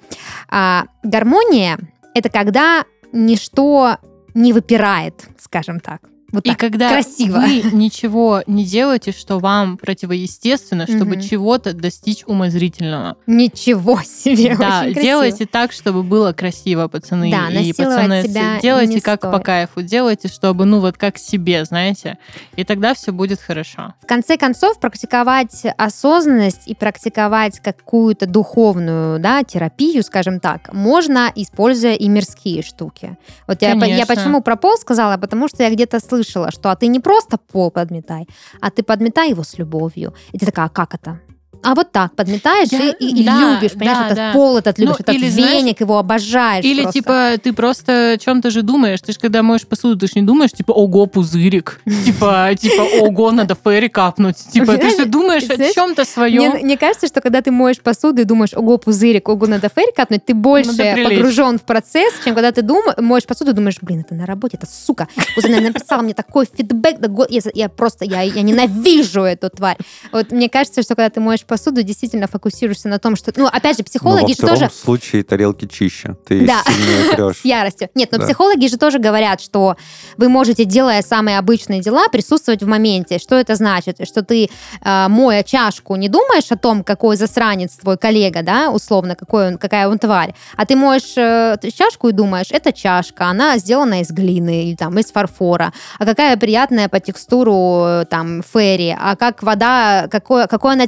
а, 0.48 0.84
гармония 1.02 1.78
это 2.14 2.28
когда 2.28 2.84
ничто 3.12 3.96
не 4.34 4.52
выпирает, 4.52 5.26
скажем 5.38 5.80
так. 5.80 6.02
Вот 6.32 6.44
И 6.46 6.50
так. 6.50 6.58
когда 6.58 6.90
красиво. 6.90 7.38
вы 7.38 7.62
ничего 7.72 8.42
не 8.46 8.64
делаете, 8.64 9.12
что 9.12 9.38
вам 9.38 9.76
противоестественно, 9.76 10.86
чтобы 10.86 11.16
Мгм. 11.16 11.20
чего-то 11.20 11.72
достичь 11.72 12.22
умозрительного. 12.26 13.16
Ничего 13.26 14.00
себе. 14.02 14.56
да, 14.56 14.80
очень 14.82 14.92
красиво. 14.94 15.02
делайте 15.02 15.46
так, 15.46 15.72
чтобы 15.72 16.02
было 16.02 16.32
красиво, 16.32 16.88
пацаны 16.88 17.30
Да, 17.30 17.48
и 17.50 17.72
пацаны. 17.72 18.22
себя 18.24 18.58
делайте 18.62 18.94
не 18.94 19.00
как 19.00 19.20
стоит. 19.20 19.32
по 19.32 19.38
кайфу, 19.40 19.82
делайте, 19.82 20.28
чтобы, 20.28 20.64
ну 20.66 20.80
вот 20.80 20.96
как 20.96 21.18
себе, 21.18 21.64
знаете, 21.64 22.18
и 22.56 22.64
тогда 22.64 22.94
все 22.94 23.12
будет 23.12 23.40
хорошо. 23.40 23.94
В 24.02 24.06
конце 24.06 24.36
концов, 24.36 24.78
практиковать 24.78 25.64
осознанность 25.76 26.62
и 26.66 26.74
практиковать 26.74 27.60
какую-то 27.60 28.26
духовную 28.26 29.18
да, 29.18 29.42
терапию, 29.42 30.02
скажем 30.02 30.40
так, 30.40 30.72
можно, 30.72 31.30
используя 31.34 31.94
и 31.94 32.08
мирские 32.08 32.62
штуки. 32.62 33.16
Вот 33.46 33.62
я, 33.62 33.72
я 33.74 34.06
почему 34.06 34.42
про 34.42 34.56
пол 34.56 34.76
сказала, 34.76 35.16
потому 35.16 35.48
что 35.48 35.62
я 35.62 35.70
где-то 35.70 35.98
слышала, 36.00 36.19
что 36.24 36.70
а 36.70 36.76
ты 36.76 36.86
не 36.88 37.00
просто 37.00 37.38
пол 37.38 37.70
подметай, 37.70 38.26
а 38.60 38.70
ты 38.70 38.82
подметай 38.82 39.30
его 39.30 39.42
с 39.42 39.58
любовью. 39.58 40.14
И 40.32 40.38
ты 40.38 40.46
такая, 40.46 40.66
а 40.66 40.68
как 40.68 40.94
это? 40.94 41.20
А 41.62 41.74
вот 41.74 41.92
так 41.92 42.14
подметаешь 42.16 42.68
Я- 42.70 42.90
и, 42.90 43.06
и- 43.06 43.24
да, 43.24 43.54
любишь, 43.54 43.72
понимаешь, 43.72 43.98
да, 43.98 44.04
этот 44.06 44.16
да. 44.16 44.32
пол 44.32 44.56
этот 44.58 44.78
любишь, 44.78 44.96
Ну, 44.98 45.02
этот 45.02 45.14
или, 45.14 45.26
веник, 45.26 45.60
знаешь, 45.60 45.76
его 45.80 45.98
обожаешь 45.98 46.64
Или 46.64 46.82
просто. 46.82 47.00
типа 47.00 47.32
ты 47.42 47.52
просто 47.52 48.12
о 48.12 48.18
чем-то 48.18 48.50
же 48.50 48.62
думаешь. 48.62 49.00
Ты 49.00 49.12
же 49.12 49.18
когда 49.18 49.42
моешь 49.42 49.66
посуду, 49.66 49.98
ты 49.98 50.06
же 50.06 50.12
не 50.16 50.22
думаешь, 50.22 50.52
типа, 50.52 50.72
ого, 50.72 51.06
пузырик. 51.06 51.80
Типа, 52.04 52.50
типа, 52.58 52.82
ого, 53.02 53.30
надо 53.30 53.56
ферри 53.62 53.88
капнуть. 53.88 54.36
Типа, 54.52 54.76
ты 54.76 54.90
же 54.96 55.04
думаешь 55.06 55.44
о 55.44 55.72
чем-то 55.72 56.04
своем. 56.04 56.52
мне 56.64 56.76
кажется, 56.76 57.06
что 57.06 57.20
когда 57.20 57.42
ты 57.42 57.50
моешь 57.50 57.80
посуду 57.80 58.22
и 58.22 58.24
думаешь, 58.24 58.54
ого, 58.54 58.78
пузырик, 58.78 59.28
ого, 59.28 59.46
надо 59.46 59.68
фейр 59.74 59.92
капнуть, 59.94 60.24
ты 60.24 60.34
больше 60.34 60.70
погружен 60.76 61.58
в 61.58 61.62
процесс, 61.62 62.14
чем 62.24 62.34
когда 62.34 62.52
ты 62.52 62.62
моешь 62.98 63.24
посуду 63.24 63.50
и 63.50 63.54
думаешь, 63.54 63.76
блин, 63.80 64.00
это 64.00 64.14
на 64.14 64.26
работе, 64.26 64.56
это 64.56 64.66
сука. 64.66 65.08
Она 65.42 65.60
написала 65.60 66.02
мне 66.02 66.14
такой 66.14 66.46
фидбэк, 66.46 66.98
да 67.00 67.08
я 67.54 67.68
просто, 67.68 68.04
я, 68.04 68.22
я 68.22 68.42
ненавижу 68.42 69.22
эту 69.22 69.50
тварь. 69.50 69.76
Вот 70.12 70.32
мне 70.32 70.48
кажется, 70.48 70.82
что 70.82 70.94
когда 70.94 71.10
ты 71.10 71.20
моешь 71.20 71.44
посуду, 71.50 71.82
действительно 71.82 72.28
фокусируешься 72.28 72.88
на 72.88 72.98
том, 72.98 73.16
что... 73.16 73.32
Ну, 73.36 73.46
опять 73.46 73.76
же, 73.76 73.82
психологи 73.82 74.32
же 74.32 74.36
тоже 74.36 74.70
случае 74.72 75.24
тарелки 75.24 75.66
чище. 75.66 76.16
Ты 76.26 76.46
Да. 76.46 76.62
сильнее 76.64 77.12
трешь. 77.16 77.38
с 77.38 77.44
яростью. 77.44 77.88
Нет, 77.96 78.12
но 78.12 78.18
Да. 78.18 78.24
психологи 78.24 78.68
же 78.68 78.76
тоже 78.78 78.98
говорят, 79.00 79.40
что 79.40 79.76
вы 80.16 80.28
можете, 80.28 80.64
делая 80.64 81.02
самые 81.02 81.38
обычные 81.38 81.80
дела, 81.80 82.08
присутствовать 82.08 82.62
в 82.62 82.66
моменте. 82.68 83.18
Что 83.18 83.34
это 83.34 83.56
значит? 83.56 83.96
Что 84.06 84.22
ты, 84.22 84.48
э, 84.84 85.08
моя 85.08 85.42
чашку, 85.42 85.96
не 85.96 86.08
думаешь 86.08 86.52
о 86.52 86.56
том, 86.56 86.84
какой 86.84 87.16
засранец 87.16 87.72
твой 87.76 87.96
коллега, 87.98 88.42
да, 88.42 88.70
условно, 88.70 89.16
какой 89.16 89.48
он, 89.48 89.58
какая 89.58 89.88
он 89.88 89.98
тварь, 89.98 90.34
а 90.56 90.64
ты 90.66 90.76
моешь 90.76 91.14
э, 91.16 91.56
чашку 91.74 92.08
и 92.08 92.12
думаешь, 92.12 92.48
это 92.50 92.72
чашка, 92.72 93.26
она 93.26 93.58
сделана 93.58 94.00
из 94.02 94.10
глины 94.10 94.64
или 94.64 94.76
там 94.76 94.96
из 94.98 95.10
фарфора, 95.10 95.72
а 95.98 96.04
какая 96.04 96.36
приятная 96.36 96.88
по 96.88 97.00
текстуру 97.00 97.82
э, 97.84 98.04
там 98.08 98.42
ферри, 98.42 98.96
а 98.98 99.16
как 99.16 99.42
вода, 99.42 100.06
какой, 100.10 100.46
какой 100.46 100.74
она 100.74 100.86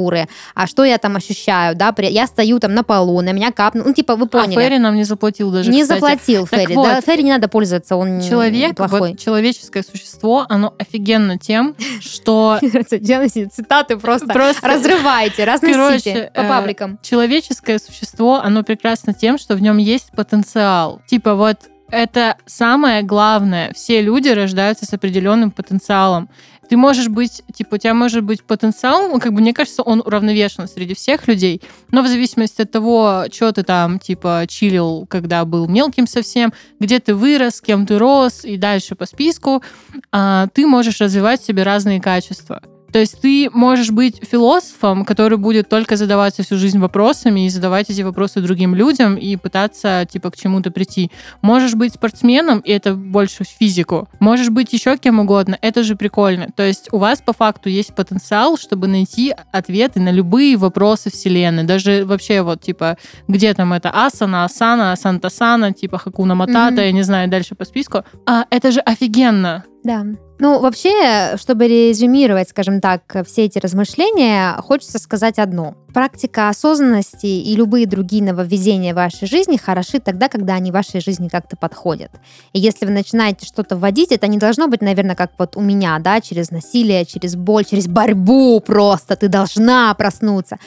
температуры, 0.00 0.28
а 0.54 0.66
что 0.66 0.84
я 0.84 0.98
там 0.98 1.16
ощущаю, 1.16 1.76
да, 1.76 1.94
я 1.98 2.26
стою 2.26 2.58
там 2.58 2.74
на 2.74 2.82
полу, 2.82 3.20
на 3.20 3.32
меня 3.32 3.52
капнул, 3.52 3.84
ну, 3.86 3.92
типа, 3.94 4.16
вы 4.16 4.24
А 4.24 4.28
поняли. 4.28 4.54
Ферри 4.60 4.78
нам 4.78 4.96
не 4.96 5.04
заплатил 5.04 5.50
даже, 5.50 5.70
Не 5.70 5.82
кстати. 5.82 6.00
заплатил 6.00 6.46
Так 6.46 6.60
Ферри. 6.60 6.74
вот, 6.74 6.86
да, 6.88 7.00
Ферри 7.00 7.22
не 7.22 7.30
надо 7.32 7.48
пользоваться, 7.48 7.96
он 7.96 8.20
Человек, 8.20 8.76
плохой. 8.76 9.00
вот 9.10 9.18
человеческое 9.18 9.82
существо, 9.82 10.46
оно 10.48 10.74
офигенно 10.78 11.38
тем, 11.38 11.74
что 12.00 12.58
цитаты 12.60 13.96
просто. 13.96 14.32
Разрывайте, 14.62 15.44
разносите 15.44 16.30
по 16.34 16.40
э, 16.40 16.48
пабликам. 16.48 16.98
человеческое 17.02 17.78
существо, 17.78 18.40
оно 18.42 18.62
прекрасно 18.62 19.14
тем, 19.14 19.38
что 19.38 19.54
в 19.54 19.62
нем 19.62 19.78
есть 19.78 20.10
потенциал. 20.12 21.00
Типа 21.06 21.34
вот 21.34 21.58
это 21.90 22.36
самое 22.46 23.02
главное. 23.02 23.72
Все 23.74 24.00
люди 24.00 24.28
рождаются 24.28 24.86
с 24.86 24.92
определенным 24.92 25.50
потенциалом. 25.50 26.28
Ты 26.70 26.76
можешь 26.76 27.08
быть, 27.08 27.42
типа, 27.52 27.74
у 27.74 27.78
тебя 27.78 27.94
может 27.94 28.22
быть 28.22 28.44
потенциал, 28.44 29.08
ну, 29.08 29.18
как 29.18 29.32
бы, 29.32 29.40
мне 29.40 29.52
кажется, 29.52 29.82
он 29.82 30.00
уравновешен 30.06 30.68
среди 30.68 30.94
всех 30.94 31.26
людей, 31.26 31.60
но 31.90 32.00
в 32.00 32.06
зависимости 32.06 32.62
от 32.62 32.70
того, 32.70 33.24
что 33.32 33.50
ты 33.50 33.64
там, 33.64 33.98
типа, 33.98 34.44
чилил, 34.48 35.04
когда 35.10 35.44
был 35.44 35.66
мелким 35.66 36.06
совсем, 36.06 36.52
где 36.78 37.00
ты 37.00 37.16
вырос, 37.16 37.56
с 37.56 37.60
кем 37.60 37.88
ты 37.88 37.98
рос, 37.98 38.44
и 38.44 38.56
дальше 38.56 38.94
по 38.94 39.04
списку, 39.04 39.64
а, 40.12 40.46
ты 40.54 40.64
можешь 40.64 41.00
развивать 41.00 41.40
в 41.42 41.44
себе 41.44 41.64
разные 41.64 42.00
качества. 42.00 42.62
То 42.92 42.98
есть 42.98 43.20
ты 43.20 43.48
можешь 43.52 43.90
быть 43.90 44.20
философом, 44.28 45.04
который 45.04 45.38
будет 45.38 45.68
только 45.68 45.96
задаваться 45.96 46.42
всю 46.42 46.56
жизнь 46.56 46.78
вопросами 46.78 47.46
и 47.46 47.48
задавать 47.48 47.90
эти 47.90 48.02
вопросы 48.02 48.40
другим 48.40 48.74
людям 48.74 49.16
и 49.16 49.36
пытаться, 49.36 50.06
типа, 50.10 50.30
к 50.30 50.36
чему-то 50.36 50.70
прийти. 50.70 51.10
Можешь 51.42 51.74
быть 51.74 51.94
спортсменом, 51.94 52.60
и 52.60 52.70
это 52.72 52.94
больше 52.94 53.44
физику. 53.44 54.08
Можешь 54.18 54.50
быть 54.50 54.72
еще 54.72 54.96
кем 54.96 55.20
угодно, 55.20 55.58
это 55.60 55.82
же 55.82 55.96
прикольно. 55.96 56.48
То 56.54 56.62
есть 56.62 56.88
у 56.92 56.98
вас 56.98 57.20
по 57.20 57.32
факту 57.32 57.68
есть 57.68 57.94
потенциал, 57.94 58.56
чтобы 58.58 58.86
найти 58.88 59.34
ответы 59.52 60.00
на 60.00 60.10
любые 60.10 60.56
вопросы 60.56 61.10
Вселенной. 61.10 61.64
Даже 61.64 62.04
вообще 62.04 62.42
вот, 62.42 62.60
типа, 62.60 62.96
где 63.28 63.54
там 63.54 63.72
это 63.72 63.90
Асана, 63.90 64.44
Асана, 64.44 64.94
Сантасана, 64.96 65.72
типа 65.72 65.98
Хакуна 65.98 66.34
Матата, 66.34 66.72
Мгм. 66.72 66.80
я 66.82 66.92
не 66.92 67.02
знаю, 67.02 67.28
дальше 67.28 67.54
по 67.54 67.64
списку. 67.64 68.04
А, 68.26 68.44
это 68.50 68.70
же 68.70 68.80
офигенно. 68.80 69.64
Да. 69.84 70.04
Ну, 70.40 70.58
вообще, 70.58 71.36
чтобы 71.36 71.68
резюмировать, 71.68 72.48
скажем 72.48 72.80
так, 72.80 73.02
все 73.26 73.44
эти 73.44 73.58
размышления, 73.58 74.54
хочется 74.62 74.98
сказать 74.98 75.38
одно. 75.38 75.74
Практика 75.92 76.48
осознанности 76.48 77.26
и 77.26 77.56
любые 77.56 77.86
другие 77.86 78.22
нововведения 78.22 78.92
в 78.92 78.96
вашей 78.96 79.26
жизни 79.26 79.56
хороши 79.56 79.98
тогда, 79.98 80.28
когда 80.28 80.54
они 80.54 80.70
в 80.70 80.74
вашей 80.74 81.00
жизни 81.00 81.28
как-то 81.28 81.56
подходят. 81.56 82.10
И 82.52 82.60
если 82.60 82.86
вы 82.86 82.92
начинаете 82.92 83.44
что-то 83.46 83.76
вводить, 83.76 84.12
это 84.12 84.28
не 84.28 84.38
должно 84.38 84.68
быть, 84.68 84.82
наверное, 84.82 85.16
как 85.16 85.32
вот 85.38 85.56
у 85.56 85.60
меня, 85.60 85.98
да, 85.98 86.20
через 86.20 86.50
насилие, 86.50 87.04
через 87.04 87.34
боль, 87.34 87.64
через 87.64 87.88
борьбу 87.88 88.60
просто. 88.60 89.16
Ты 89.16 89.28
должна 89.28 89.92
проснуться 89.94 90.58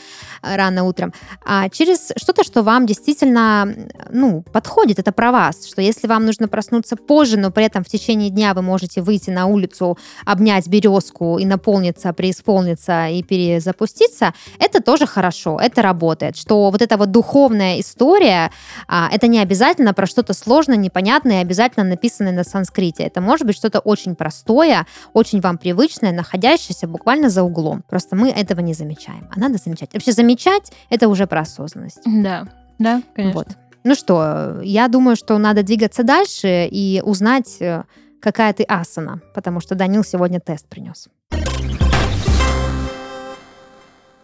э, 0.42 0.56
рано 0.56 0.84
утром. 0.84 1.14
А 1.46 1.70
через 1.70 2.12
что-то, 2.18 2.44
что 2.44 2.62
вам 2.62 2.86
действительно, 2.86 3.74
ну, 4.10 4.44
подходит, 4.52 5.00
это 5.00 5.14
про 5.14 5.32
вас. 5.32 5.66
Что 5.68 5.82
если 5.82 6.08
вам 6.08 6.26
нужно 6.26 6.50
проснуться 6.50 6.98
позже, 6.98 7.38
но 7.38 7.50
при 7.50 7.66
этом 7.66 7.84
в 7.84 7.88
течение 7.88 8.30
дня 8.30 8.54
вы 8.54 8.62
можете 8.62 9.02
выйти 9.02 9.30
на 9.30 9.46
улицу, 9.46 9.98
обнять 10.26 10.68
березку 10.68 11.38
и 11.38 11.46
наполниться, 11.46 12.12
преисполниться 12.12 13.08
и 13.08 13.24
перезапуститься, 13.24 14.34
это 14.60 14.82
тоже 14.82 15.06
хорошо, 15.14 15.60
это 15.62 15.82
работает. 15.82 16.36
Что 16.36 16.70
вот 16.72 16.82
эта 16.82 16.98
вот 16.98 17.12
духовная 17.12 17.80
история, 17.80 18.52
а, 18.88 19.10
это 19.12 19.28
не 19.28 19.40
обязательно 19.40 19.94
про 19.94 20.08
что-то 20.08 20.34
сложное, 20.34 20.78
непонятное, 20.78 21.42
обязательно 21.42 21.86
написанное 21.86 22.34
на 22.34 22.44
санскрите. 22.44 23.04
Это 23.04 23.22
может 23.22 23.46
быть 23.46 23.56
что-то 23.56 23.80
очень 23.80 24.16
простое, 24.16 24.86
очень 25.14 25.40
вам 25.42 25.58
привычное, 25.58 26.12
находящееся 26.12 26.88
буквально 26.88 27.30
за 27.30 27.44
углом. 27.44 27.84
Просто 27.90 28.16
мы 28.16 28.30
этого 28.30 28.60
не 28.62 28.74
замечаем. 28.74 29.30
А 29.36 29.40
надо 29.40 29.58
замечать. 29.64 29.94
Вообще 29.94 30.12
замечать— 30.12 30.72
это 30.90 31.08
уже 31.08 31.28
про 31.28 31.42
осознанность. 31.42 32.02
Да, 32.06 32.48
да, 32.80 33.02
конечно. 33.16 33.40
Вот. 33.40 33.48
Ну 33.84 33.96
что, 33.96 34.62
я 34.64 34.88
думаю, 34.88 35.16
что 35.16 35.38
надо 35.38 35.62
двигаться 35.62 36.04
дальше 36.04 36.68
и 36.72 37.02
узнать, 37.04 37.58
э, 37.60 37.84
какая 38.22 38.54
ты 38.54 38.64
асана, 38.64 39.22
потому 39.36 39.60
что 39.60 39.76
Данил 39.76 40.04
сегодня 40.04 40.40
тест 40.40 40.68
принес. 40.68 41.10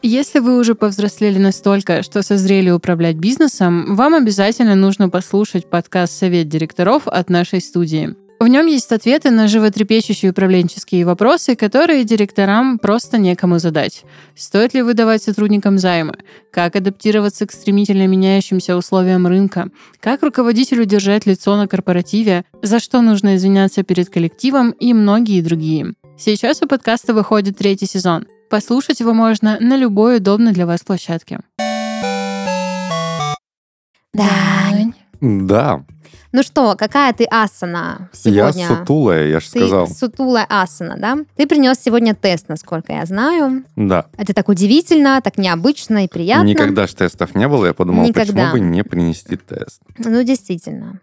Если 0.02 0.40
вы 0.40 0.58
уже 0.58 0.76
повзрослели 0.76 1.40
настолько, 1.40 2.04
что 2.04 2.24
созрели 2.24 2.70
управлять 2.70 3.18
бизнесом, 3.18 3.96
вам 3.96 4.16
обязательно 4.16 4.76
нужно 4.76 5.10
послушать 5.10 5.70
подкаст 5.70 6.14
«Совет 6.14 6.48
директоров» 6.48 7.06
от 7.06 7.30
нашей 7.30 7.60
студии. 7.60 8.16
В 8.40 8.48
нем 8.48 8.68
есть 8.68 8.90
ответы 8.94 9.30
на 9.30 9.50
животрепещущие 9.50 10.32
управленческие 10.32 11.06
вопросы, 11.06 11.58
которые 11.58 12.06
директорам 12.06 12.80
просто 12.80 13.18
некому 13.18 13.60
задать. 13.60 14.06
Стоит 14.38 14.74
ли 14.74 14.82
выдавать 14.82 15.22
сотрудникам 15.22 15.78
займы? 15.78 16.14
Как 16.50 16.78
адаптироваться 16.78 17.46
к 17.46 17.52
стремительно 17.52 18.08
меняющимся 18.08 18.78
условиям 18.78 19.28
рынка? 19.28 19.70
Как 20.00 20.24
руководителю 20.24 20.86
держать 20.86 21.26
лицо 21.26 21.58
на 21.58 21.68
корпоративе? 21.68 22.46
За 22.62 22.80
что 22.80 23.02
нужно 23.02 23.36
извиняться 23.36 23.84
перед 23.84 24.10
коллективом? 24.10 24.72
И 24.72 24.94
многие 24.94 25.42
другие. 25.42 25.94
Сейчас 26.18 26.62
у 26.62 26.68
подкаста 26.68 27.14
выходит 27.14 27.58
третий 27.58 27.88
сезон. 27.88 28.26
Послушать 28.50 29.00
его 29.00 29.14
можно 29.14 29.58
на 29.60 29.78
любой 29.78 30.18
удобной 30.18 30.54
для 30.54 30.66
вас 30.66 30.82
площадке. 30.82 31.40
Дань. 34.14 34.94
Да, 35.22 35.84
Ну 36.32 36.44
что, 36.44 36.76
какая 36.76 37.12
ты 37.14 37.26
асана 37.26 38.10
я 38.24 38.52
сегодня? 38.52 38.68
сутулая, 38.68 39.28
я 39.28 39.40
же 39.40 39.52
Ты 39.52 39.60
сказал. 39.60 39.88
сутулая 39.88 40.46
асана, 40.50 40.96
да? 40.98 41.18
Ты 41.36 41.46
принес 41.46 41.78
сегодня 41.80 42.16
тест, 42.16 42.48
насколько 42.50 42.94
я 42.94 43.06
знаю. 43.06 43.64
Да. 43.76 44.06
Это 44.18 44.34
так 44.34 44.48
удивительно, 44.48 45.20
так 45.22 45.38
необычно 45.38 46.06
и 46.06 46.08
приятно. 46.08 46.46
Никогда 46.48 46.88
ж 46.88 46.94
тестов 46.94 47.36
не 47.36 47.48
было, 47.48 47.66
я 47.68 47.74
подумал, 47.74 48.06
Никогда. 48.06 48.32
почему 48.34 48.52
бы 48.52 48.60
не 48.62 48.84
принести 48.84 49.36
тест. 49.36 49.82
Ну, 49.98 50.24
действительно. 50.24 51.02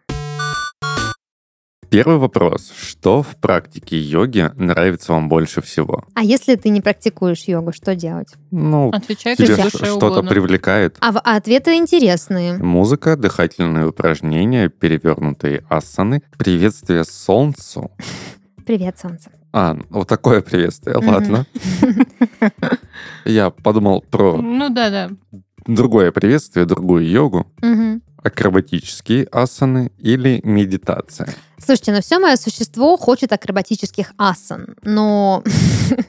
Первый 1.97 2.19
вопрос. 2.19 2.75
Что 2.77 3.23
в 3.23 3.37
практике 3.37 3.99
йоги 3.99 4.51
нравится 4.57 5.13
вам 5.13 5.31
больше 5.31 5.63
всего? 5.63 6.05
А 6.13 6.23
если 6.23 6.55
ты 6.55 6.69
не 6.69 6.83
практикуешь 6.83 7.45
йогу, 7.45 7.73
что 7.73 7.95
делать? 7.95 8.29
Ну, 8.51 8.91
Отвечай, 8.91 9.35
как 9.35 9.47
тебе 9.47 9.69
что-то 9.71 9.95
угодно. 10.09 10.29
привлекает? 10.31 10.99
А 11.01 11.13
в- 11.13 11.23
а 11.25 11.37
ответы 11.37 11.77
интересные. 11.77 12.59
Музыка, 12.59 13.17
дыхательные 13.17 13.87
упражнения, 13.87 14.69
перевернутые 14.69 15.65
асаны, 15.71 16.23
приветствие 16.37 17.03
солнцу. 17.05 17.91
Привет, 18.67 18.99
солнце. 18.99 19.31
А, 19.55 19.75
вот 19.89 20.07
такое 20.07 20.43
приветствие, 20.43 20.97
ладно. 20.99 21.47
Я 23.25 23.49
подумал 23.49 24.05
про 24.11 24.37
Ну 24.37 24.69
да, 24.69 24.91
да. 24.91 25.11
другое 25.67 26.13
приветствие, 26.13 26.67
другую 26.67 27.09
йогу. 27.09 27.47
Акробатические 28.27 29.25
асаны 29.33 29.91
или 29.99 30.41
медитация. 30.45 31.29
Слушайте, 31.59 31.93
ну 31.93 32.01
все 32.01 32.19
мое 32.19 32.37
существо 32.37 32.97
хочет 32.97 33.33
акробатических 33.33 34.13
асан, 34.19 34.77
но 34.83 35.43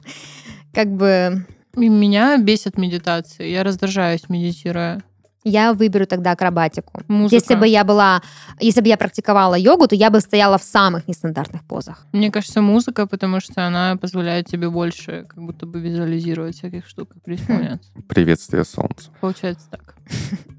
как 0.73 0.91
бы 0.95 1.45
меня 1.75 2.37
бесит 2.37 2.77
медитация. 2.77 3.47
Я 3.47 3.63
раздражаюсь, 3.63 4.29
медитируя. 4.29 5.03
Я 5.43 5.73
выберу 5.73 6.05
тогда 6.05 6.31
акробатику. 6.31 7.01
Музыка. 7.07 7.35
Если 7.35 7.55
бы 7.55 7.67
я 7.67 7.85
была, 7.85 8.21
если 8.59 8.81
бы 8.81 8.87
я 8.89 8.97
практиковала 8.97 9.55
йогу, 9.55 9.87
то 9.87 9.95
я 9.95 10.09
бы 10.09 10.19
стояла 10.19 10.57
в 10.57 10.63
самых 10.63 11.07
нестандартных 11.07 11.63
позах. 11.63 12.05
Мне 12.11 12.31
кажется, 12.31 12.61
музыка, 12.61 13.07
потому 13.07 13.39
что 13.39 13.65
она 13.65 13.95
позволяет 13.95 14.47
тебе 14.47 14.69
больше 14.69 15.25
как 15.29 15.41
будто 15.41 15.65
бы 15.65 15.79
визуализировать 15.79 16.57
всяких 16.57 16.85
штук 16.85 17.15
и 17.15 17.19
преисполняться. 17.19 17.89
Приветствие, 18.09 18.65
солнце. 18.65 19.09
Получается 19.21 19.67
так. 19.69 19.96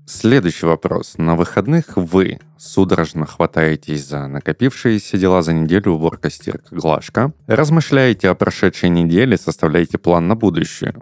Следующий 0.06 0.64
вопрос. 0.64 1.14
На 1.18 1.36
выходных 1.36 1.96
вы 1.96 2.38
судорожно 2.56 3.26
хватаетесь 3.26 4.06
за 4.06 4.26
накопившиеся 4.26 5.18
дела 5.18 5.42
за 5.42 5.52
неделю 5.52 5.92
уборка, 5.92 6.30
стирка, 6.30 6.74
глажка, 6.74 7.32
размышляете 7.46 8.30
о 8.30 8.34
прошедшей 8.34 8.88
неделе, 8.88 9.36
составляете 9.36 9.98
план 9.98 10.26
на 10.26 10.34
будущее, 10.34 10.94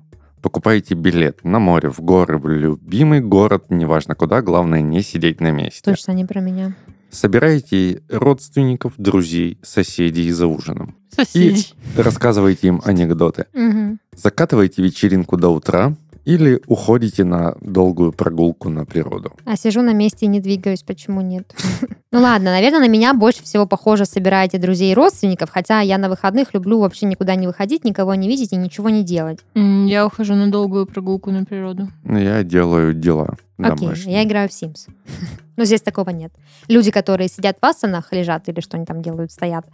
покупаете 0.43 0.95
билет 0.95 1.45
на 1.45 1.61
море, 1.61 1.89
в 1.89 2.01
горы, 2.01 2.39
в 2.39 2.49
любимый 2.49 3.21
город, 3.21 3.67
неважно 3.69 4.15
куда, 4.15 4.43
главное 4.43 4.81
не 4.81 5.03
сидеть 5.03 5.41
на 5.41 5.53
месте. 5.53 5.83
Точно 5.85 6.13
не 6.13 6.25
про 6.25 6.41
меня. 6.41 6.75
Собираете 7.11 8.03
родственников, 8.11 8.95
друзей, 8.99 9.59
соседей 9.63 10.31
за 10.33 10.49
ужином. 10.49 10.97
Соседи. 11.15 11.69
Рассказываете 11.97 12.67
им 12.67 12.83
анекдоты. 12.85 13.47
Мгм. 13.55 14.01
Закатываете 14.15 14.83
вечеринку 14.83 15.37
до 15.37 15.49
утра 15.49 15.97
или 16.27 16.61
уходите 16.67 17.25
на 17.25 17.55
долгую 17.61 18.13
прогулку 18.13 18.69
на 18.69 18.85
природу. 18.85 19.33
А 19.45 19.57
сижу 19.57 19.81
на 19.83 19.93
месте 19.93 20.27
и 20.27 20.29
не 20.29 20.41
двигаюсь, 20.41 20.83
почему 20.83 21.23
нет? 21.23 21.55
Ну 22.13 22.23
ладно, 22.23 22.53
наверное, 22.53 22.81
на 22.81 22.89
меня 22.89 23.13
больше 23.13 23.43
всего 23.43 23.67
похоже 23.67 24.07
собираете 24.07 24.57
друзей 24.57 24.93
и 24.93 24.95
родственников, 24.95 25.51
хотя 25.51 25.81
я 25.81 25.99
на 25.99 26.09
выходных 26.09 26.55
люблю 26.55 26.79
вообще 26.79 27.05
никуда 27.05 27.35
не 27.35 27.47
выходить, 27.47 27.85
никого 27.85 28.15
не 28.15 28.27
видеть 28.27 28.55
и 28.55 28.57
ничего 28.57 28.89
не 28.89 29.03
делать. 29.03 29.41
Я 29.55 30.07
ухожу 30.07 30.35
на 30.35 30.51
долгую 30.51 30.87
прогулку 30.87 31.31
на 31.31 31.45
природу. 31.45 31.89
Я 32.05 32.43
делаю 32.43 32.95
дела 32.95 33.37
Окей, 33.59 33.91
я 34.07 34.25
играю 34.25 34.49
в 34.49 34.53
Sims. 34.53 34.89
Но 35.57 35.65
здесь 35.65 35.83
такого 35.83 36.11
нет. 36.11 36.33
Люди, 36.69 36.91
которые 36.91 37.29
сидят 37.29 37.59
в 37.61 37.67
асанах, 37.67 38.13
лежат 38.13 38.49
или 38.49 38.61
что 38.61 38.77
они 38.77 38.87
там 38.87 39.03
делают, 39.03 39.31
стоят, 39.31 39.67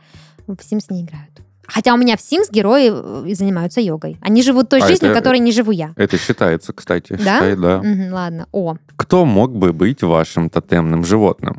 в 0.46 0.52
Sims 0.52 0.86
не 0.90 1.02
играют. 1.02 1.42
Хотя 1.66 1.94
у 1.94 1.96
меня 1.96 2.16
в 2.16 2.20
Sims 2.20 2.50
герои 2.50 2.90
э, 3.30 3.34
занимаются 3.34 3.80
йогой. 3.80 4.16
Они 4.20 4.42
живут 4.42 4.68
той 4.68 4.80
А 4.82 4.86
жизнью, 4.86 5.10
это- 5.12 5.20
которой 5.20 5.38
не 5.38 5.52
живу 5.52 5.70
я. 5.70 5.92
Это 5.96 6.18
считается, 6.18 6.72
кстати. 6.72 7.12
Да? 7.12 7.36
считай, 7.36 7.56
да. 7.56 7.78
Мгм, 7.82 8.12
ладно. 8.12 8.46
О, 8.52 8.76
Кто 8.96 9.24
мог 9.24 9.56
бы 9.56 9.72
быть 9.72 10.02
вашим 10.02 10.50
тотемным 10.50 11.04
животным? 11.04 11.56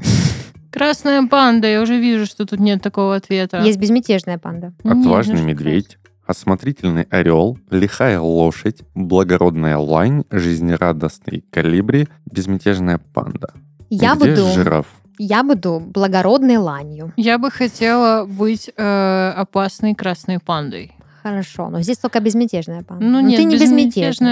Красная 0.71 1.25
панда, 1.27 1.67
я 1.67 1.81
уже 1.81 1.99
вижу, 1.99 2.25
что 2.25 2.45
тут 2.45 2.59
нет 2.59 2.81
такого 2.81 3.15
ответа. 3.15 3.61
есть 3.61 3.77
безмятежная 3.79 4.37
панда. 4.39 4.73
Нет, 4.83 4.97
Отважный 4.97 5.37
что 5.37 5.45
медведь, 5.45 5.97
осмотрительный 6.25 7.03
орел, 7.11 7.57
лихая 7.69 8.19
лошадь, 8.19 8.81
благородная 8.95 9.77
лань, 9.77 10.23
жизнерадостный 10.31 11.43
калибри, 11.51 12.07
безмятежная 12.25 12.99
панда. 13.13 13.53
Я 13.89 14.15
Где 14.15 14.31
буду, 14.35 14.47
жираф? 14.53 14.87
Я 15.25 15.43
буду 15.43 15.79
благородной 15.79 16.57
ланью. 16.57 17.13
Я 17.17 17.37
бы 17.37 17.49
хотела 17.51 18.25
быть 18.25 18.69
э, 18.75 19.33
опасной 19.35 19.95
красной 19.95 20.39
пандой. 20.39 20.91
Хорошо, 21.23 21.69
но 21.69 21.81
здесь 21.81 21.97
только 21.99 22.19
безмятежная 22.19 22.83
панда. 22.83 23.05
Ну, 23.05 23.11
Но 23.11 23.21
нет, 23.21 23.37
ты 23.37 23.45
не 23.45 23.55
безмятежная. 23.55 23.79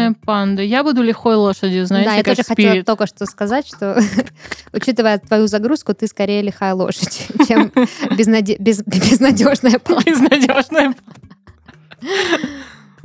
безмятежная 0.09 0.15
панда. 0.25 0.61
Я 0.61 0.83
буду 0.83 1.01
лихой 1.01 1.35
лошадью, 1.35 1.85
знаете, 1.85 2.09
да, 2.09 2.15
я 2.17 2.23
как 2.23 2.35
тоже 2.35 2.47
хотела 2.47 2.69
спирит. 2.71 2.85
только 2.85 3.07
что 3.07 3.25
сказать, 3.25 3.65
что, 3.65 3.97
учитывая 4.73 5.17
твою 5.19 5.47
загрузку, 5.47 5.93
ты 5.93 6.07
скорее 6.07 6.41
лихая 6.41 6.73
лошадь, 6.73 7.27
чем 7.47 7.71
безнаде- 8.17 8.57
без- 8.59 8.83
безнадежная 8.83 9.79
панда. 9.79 10.03
Безнадежная 10.05 10.93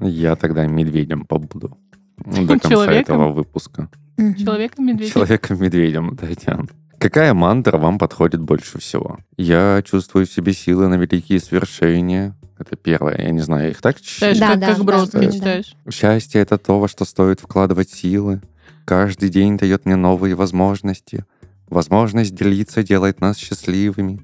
Я 0.00 0.36
тогда 0.36 0.66
медведем 0.66 1.24
побуду. 1.24 1.78
До 2.18 2.46
конца 2.46 2.68
Человеком? 2.68 3.16
этого 3.20 3.32
выпуска. 3.32 3.88
Человек-медведь. 4.16 5.12
Человеком-медведем, 5.12 6.16
Татьяна. 6.16 6.66
Какая 6.98 7.34
мантра 7.34 7.78
вам 7.78 7.98
подходит 7.98 8.40
больше 8.40 8.78
всего? 8.78 9.18
Я 9.36 9.82
чувствую 9.84 10.26
в 10.26 10.30
себе 10.30 10.52
силы 10.52 10.88
на 10.88 10.94
великие 10.94 11.40
свершения. 11.40 12.34
Это 12.58 12.74
первое. 12.76 13.18
Я 13.18 13.30
не 13.30 13.40
знаю, 13.40 13.70
их 13.70 13.82
так 13.82 14.00
Читаешь, 14.00 14.38
Да, 14.38 14.52
как, 14.52 14.60
да, 14.60 14.66
как 14.68 14.76
да, 14.78 14.82
Бродский 14.84 15.26
да. 15.26 15.32
читаешь. 15.32 15.76
Счастье— 15.92 16.40
это 16.42 16.56
то, 16.56 16.80
во 16.80 16.88
что 16.88 17.04
стоит 17.04 17.40
вкладывать 17.40 17.90
силы. 17.90 18.40
Каждый 18.86 19.28
день 19.28 19.58
дает 19.58 19.84
мне 19.84 19.96
новые 19.96 20.34
возможности. 20.34 21.24
Возможность 21.68 22.34
делиться 22.34 22.82
делает 22.82 23.20
нас 23.20 23.36
счастливыми. 23.36 24.22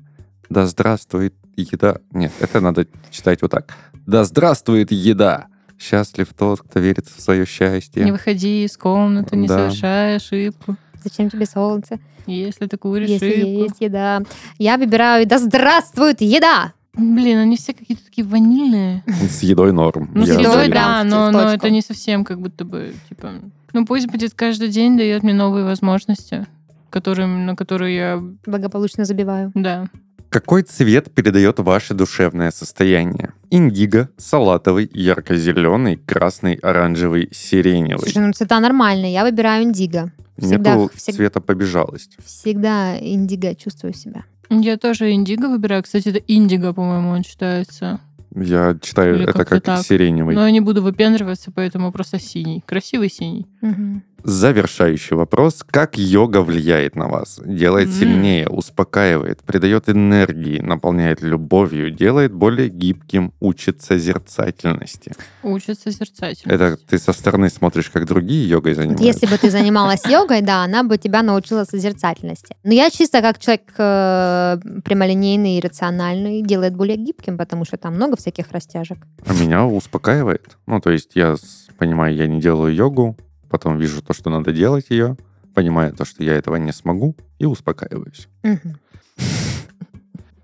Да 0.48 0.66
здравствует 0.66 1.34
еда. 1.56 1.98
Нет, 2.12 2.32
это 2.40 2.60
надо 2.60 2.86
читать 3.10 3.42
вот 3.42 3.50
так. 3.50 3.74
Да 4.06 4.24
здравствует 4.24 4.90
еда! 4.92 5.46
Счастлив 5.78 6.28
тот, 6.38 6.60
кто 6.62 6.78
верит 6.78 7.08
в 7.08 7.20
свое 7.20 7.44
счастье. 7.44 8.04
Не 8.04 8.12
выходи 8.12 8.64
из 8.64 8.76
комнаты, 8.76 9.36
не 9.36 9.48
Да. 9.48 9.58
совершай 9.70 10.16
ошибку. 10.16 10.76
Зачем 11.02 11.30
тебе 11.30 11.46
солнце, 11.46 11.98
Если 12.26 12.66
ты 12.66 12.76
куришь 12.76 13.08
если 13.08 13.30
шибку. 13.30 13.48
есть 13.64 13.80
еда? 13.80 14.20
Я 14.58 14.76
выбираю 14.78 15.26
«Да 15.26 15.38
здравствует 15.38 16.20
еда!» 16.20 16.72
Блин, 16.94 17.38
они 17.38 17.56
все 17.56 17.72
какие-то 17.72 18.04
такие 18.04 18.26
ванильные. 18.26 19.02
С 19.06 19.42
едой 19.42 19.72
норм. 19.72 20.10
Ну, 20.14 20.24
с 20.26 20.28
Я 20.28 20.34
едой, 20.40 20.66
за- 20.66 20.72
да, 20.72 21.04
но, 21.04 21.30
но 21.30 21.40
точку. 21.40 21.54
это 21.56 21.70
не 21.70 21.80
совсем 21.80 22.22
как 22.24 22.38
будто 22.40 22.64
бы, 22.66 22.94
типа... 23.08 23.30
Ну, 23.72 23.86
пусть 23.86 24.08
будет 24.08 24.34
каждый 24.34 24.68
день, 24.68 24.98
дает 24.98 25.22
мне 25.22 25.32
новые 25.32 25.64
возможности, 25.64 26.46
которым, 26.90 27.46
на 27.46 27.56
которые 27.56 27.96
я... 27.96 28.22
Благополучно 28.44 29.06
забиваю. 29.06 29.50
Да. 29.54 29.86
Какой 30.32 30.62
цвет 30.62 31.12
передает 31.12 31.58
ваше 31.58 31.92
душевное 31.92 32.50
состояние? 32.50 33.34
Индиго, 33.50 34.08
салатовый, 34.16 34.88
ярко-зеленый, 34.94 35.96
красный, 35.96 36.54
оранжевый, 36.54 37.28
сиреневый. 37.32 37.98
Слушай, 38.08 38.26
ну 38.26 38.32
цвета 38.32 38.58
нормальные. 38.58 39.12
Я 39.12 39.24
выбираю 39.24 39.64
индиго. 39.64 40.10
Всегда, 40.38 40.74
Нету 40.76 40.90
всег- 40.96 41.16
цвета 41.16 41.42
побежалость. 41.42 42.16
всегда 42.24 42.96
индиго 42.98 43.54
чувствую 43.54 43.92
себя. 43.92 44.24
Я 44.48 44.78
тоже 44.78 45.12
индиго 45.12 45.50
выбираю. 45.50 45.82
Кстати, 45.82 46.08
это 46.08 46.20
индиго, 46.26 46.72
по-моему, 46.72 47.10
он 47.10 47.22
читается. 47.24 48.00
Я 48.34 48.78
читаю 48.80 49.16
Или 49.16 49.24
это 49.28 49.44
как 49.44 49.62
так. 49.62 49.84
сиреневый. 49.84 50.34
Но 50.34 50.46
я 50.46 50.50
не 50.50 50.60
буду 50.62 50.82
выпендриваться, 50.82 51.52
поэтому 51.54 51.92
просто 51.92 52.18
синий. 52.18 52.62
Красивый 52.66 53.10
синий. 53.10 53.46
Мгм. 53.60 54.02
Завершающий 54.24 55.16
вопрос. 55.16 55.64
Как 55.68 55.98
йога 55.98 56.42
влияет 56.42 56.96
на 56.96 57.08
вас? 57.08 57.40
Делает 57.44 57.88
М. 57.88 57.94
сильнее, 57.94 58.48
успокаивает, 58.48 59.42
придает 59.42 59.88
энергии, 59.88 60.60
наполняет 60.60 61.22
любовью, 61.22 61.90
делает 61.90 62.32
более 62.32 62.68
гибким, 62.68 63.32
учит 63.40 63.82
созерцательности. 63.82 65.12
Учат 65.42 65.78
созерцательно. 65.80 66.52
Это 66.52 66.76
ты 66.76 66.98
со 66.98 67.12
стороны 67.12 67.50
смотришь, 67.50 67.90
как 67.90 68.06
другие 68.06 68.48
йогой 68.48 68.74
занимаются. 68.74 69.04
Если 69.04 69.26
бы 69.26 69.36
ты 69.38 69.50
занималась 69.50 70.06
йогой, 70.08 70.40
да, 70.42 70.64
она 70.64 70.82
бы 70.82 70.98
тебя 70.98 71.22
научила 71.22 71.64
созерцательности. 71.64 72.56
Но 72.64 72.72
я 72.72 72.90
чисто 72.90 73.20
как 73.20 73.38
человек 73.38 73.72
э, 73.78 74.58
прямолинейный 74.84 75.58
и 75.58 75.60
рациональный, 75.60 76.42
делает 76.42 76.74
более 76.76 76.96
гибким, 76.96 77.36
потому 77.38 77.64
что 77.64 77.76
там 77.76 77.94
много 77.94 78.16
всяких 78.16 78.50
растяжек. 78.52 78.98
А 79.26 79.32
меня 79.34 79.66
успокаивает. 79.66 80.56
Ну, 80.66 80.80
то 80.80 80.90
есть 80.90 81.12
я 81.14 81.36
понимаю, 81.78 82.14
я 82.14 82.26
не 82.26 82.40
делаю 82.40 82.74
йогу, 82.74 83.16
потом 83.52 83.78
вижу 83.78 84.02
то, 84.02 84.14
что 84.14 84.30
надо 84.30 84.52
делать 84.52 84.86
ее, 84.90 85.16
понимаю 85.54 85.92
то, 85.92 86.04
что 86.04 86.24
я 86.24 86.32
этого 86.34 86.56
не 86.56 86.72
смогу, 86.72 87.14
и 87.38 87.44
успокаиваюсь. 87.46 88.28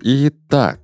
Итак, 0.01 0.79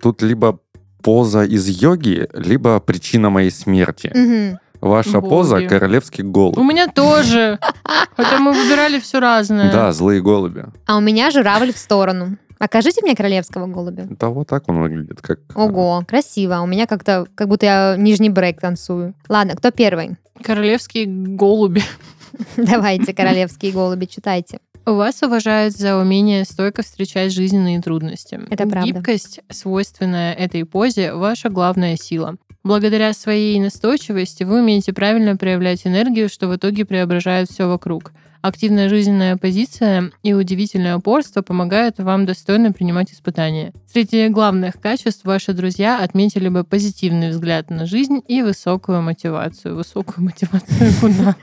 тут 0.00 0.22
либо 0.22 0.60
поза 1.02 1.44
из 1.44 1.66
йоги, 1.66 2.28
либо 2.34 2.78
причина 2.80 3.30
моей 3.30 3.50
смерти. 3.50 4.58
Ваша 4.80 5.20
Боги. 5.20 5.30
поза— 5.30 5.60
королевский 5.68 6.22
голубь. 6.22 6.56
У 6.56 6.62
меня 6.62 6.86
тоже. 6.86 7.58
Хотя 8.16 8.38
мы 8.38 8.52
выбирали 8.52 9.00
все 9.00 9.18
разное. 9.18 9.72
Да, 9.72 9.92
злые 9.92 10.20
голуби. 10.22 10.66
А 10.86 10.96
у 10.96 11.00
меня 11.00 11.32
журавль 11.32 11.72
в 11.72 11.78
сторону. 11.78 12.36
Окажите 12.58 13.02
мне 13.02 13.14
королевского 13.14 13.66
голубя. 13.66 14.06
Да, 14.10 14.28
вот 14.28 14.48
так 14.48 14.68
он 14.68 14.80
выглядит, 14.80 15.20
как... 15.20 15.40
а, 15.54 15.64
Ого, 15.64 16.04
красиво. 16.06 16.60
У 16.60 16.66
меня 16.66 16.86
как-то, 16.86 17.26
как 17.34 17.48
будто 17.48 17.66
я 17.66 17.96
нижний 17.96 18.30
брейк 18.30 18.60
танцую. 18.60 19.14
Ладно, 19.28 19.54
кто 19.54 19.70
первый? 19.70 20.16
Королевские 20.42 21.06
голуби. 21.06 21.82
Давайте, 22.56 23.14
королевские 23.14 23.72
голуби, 23.72 24.06
читайте. 24.06 24.58
Вас 24.84 25.22
уважают 25.22 25.76
за 25.76 25.98
умение 25.98 26.44
стойко 26.44 26.82
встречать 26.82 27.32
жизненные 27.32 27.80
трудности. 27.80 28.40
Это 28.48 28.66
правда. 28.66 28.90
Гибкость, 28.90 29.40
свойственная 29.50 30.32
этой 30.32 30.64
позе, 30.64 31.12
ваша 31.12 31.50
главная 31.50 31.96
сила. 31.96 32.36
Благодаря 32.64 33.12
своей 33.12 33.60
настойчивости 33.60 34.44
вы 34.44 34.60
умеете 34.60 34.92
правильно 34.92 35.36
проявлять 35.36 35.86
энергию, 35.86 36.28
что 36.28 36.48
в 36.48 36.56
итоге 36.56 36.84
преображает 36.84 37.50
все 37.50 37.68
вокруг. 37.68 38.12
Активная 38.40 38.88
жизненная 38.88 39.36
позиция 39.36 40.12
и 40.22 40.32
удивительное 40.32 40.96
упорство 40.96 41.42
помогают 41.42 41.98
вам 41.98 42.24
достойно 42.24 42.72
принимать 42.72 43.12
испытания. 43.12 43.72
Среди 43.92 44.28
главных 44.28 44.80
качеств 44.80 45.24
ваши 45.24 45.52
друзья 45.52 46.00
отметили 46.00 46.48
бы 46.48 46.62
позитивный 46.62 47.30
взгляд 47.30 47.68
на 47.68 47.84
жизнь 47.84 48.22
и 48.28 48.42
высокую 48.42 49.02
мотивацию. 49.02 49.74
Высокую 49.74 50.24
мотивацию 50.24 50.92
куда? 51.00 51.36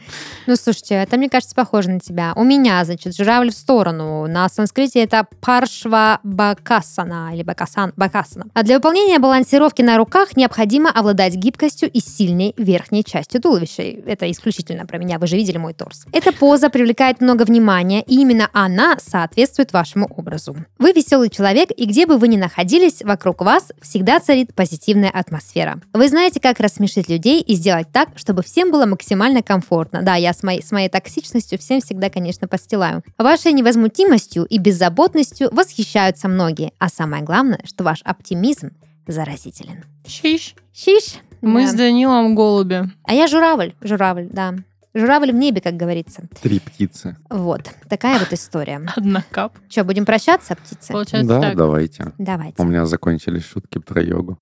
Ну, 0.48 0.56
слушайте, 0.56 0.96
это, 0.96 1.18
мне 1.18 1.30
кажется, 1.30 1.54
похоже 1.54 1.90
на 1.90 2.00
тебя. 2.00 2.32
У 2.36 2.46
меня, 2.46 2.84
значит, 2.86 3.16
журавль 3.16 3.52
в 3.52 3.56
сторону. 3.56 4.26
На 4.28 4.48
санскрите 4.48 5.04
это 5.04 5.28
паршва 5.42 6.20
бакасана 6.24 7.32
или 7.34 7.44
бакасан, 7.44 7.92
бакасана. 7.98 8.46
А 8.54 8.64
для 8.64 8.76
выполнения 8.76 9.20
балансировки 9.20 9.82
на 9.82 9.98
руках 9.98 10.38
необходимо 10.38 10.92
обладать 10.92 11.36
гибкостью 11.36 11.92
и 11.92 12.00
сильной 12.00 12.54
верхней 12.56 13.04
частью 13.04 13.42
туловища. 13.42 13.82
Это 13.84 14.32
исключительно 14.32 14.86
про 14.86 14.98
меня, 14.98 15.20
вы 15.20 15.28
же 15.28 15.36
видели 15.36 15.58
мой 15.58 15.74
торс. 15.74 16.06
Эта 16.14 16.32
поза 16.32 16.70
привлекает 16.70 16.85
привлекает 16.86 17.20
много 17.20 17.46
внимания, 17.46 18.04
и 18.04 18.22
именно 18.22 18.48
она 18.54 18.98
соответствует 19.00 19.74
вашему 19.74 20.06
образу. 20.06 20.56
Вы 20.78 20.92
веселый 20.92 21.32
человек, 21.32 21.70
и 21.76 21.86
где 21.88 22.06
бы 22.06 22.20
вы 22.20 22.28
ни 22.28 22.38
находились, 22.38 23.02
вокруг 23.02 23.42
вас 23.42 23.72
всегда 23.82 24.20
царит 24.20 24.54
позитивная 24.54 25.10
атмосфера. 25.10 25.80
Вы 25.94 26.08
знаете, 26.10 26.40
как 26.40 26.60
рассмешить 26.60 27.10
людей 27.10 27.42
и 27.42 27.56
сделать 27.56 27.88
так, 27.92 28.10
чтобы 28.16 28.44
всем 28.44 28.70
было 28.70 28.86
максимально 28.86 29.42
комфортно. 29.42 30.04
Да, 30.04 30.14
я 30.14 30.32
с 30.32 30.44
моей, 30.44 30.62
с 30.62 30.72
моей 30.72 30.88
токсичностью 30.88 31.58
всем 31.58 31.82
всегда, 31.82 32.12
конечно, 32.12 32.48
постилаю. 32.48 33.02
Вашей 33.18 33.52
невозмутимостью 33.54 34.46
и 34.46 34.60
беззаботностью 34.60 35.50
восхищаются 35.52 36.28
многие. 36.28 36.72
А 36.78 36.90
самое 36.90 37.24
главное, 37.24 37.62
что 37.64 37.84
ваш 37.84 38.02
оптимизм 38.04 38.70
заразителен. 39.08 39.86
Щищ. 40.08 40.54
Щищ. 40.72 41.16
Мы 41.42 41.64
Да. 41.64 41.68
с 41.72 41.74
Данилом 41.74 42.36
голуби. 42.36 42.84
А 43.06 43.14
я 43.14 43.26
журавль, 43.26 43.74
журавль, 43.82 44.28
да. 44.32 44.54
Журавль 44.96 45.34
в 45.34 45.36
небе, 45.36 45.60
как 45.60 45.76
говорится. 45.76 46.24
Три 46.42 46.60
птицы. 46.60 47.18
Вот, 47.30 47.70
такая 47.90 48.18
вот 48.18 48.32
история. 48.32 48.82
Одна 48.96 49.24
кап. 49.30 49.58
Что, 49.70 49.84
будем 49.84 50.06
прощаться, 50.06 50.56
птицы? 50.56 50.94
Получается 50.94 51.28
да, 51.28 51.42
так. 51.42 51.58
давайте. 51.58 52.14
Давайте. 52.18 52.62
У 52.62 52.66
меня 52.66 52.86
закончились 52.86 53.44
шутки 53.44 53.78
про 53.78 54.02
йогу. 54.02 54.38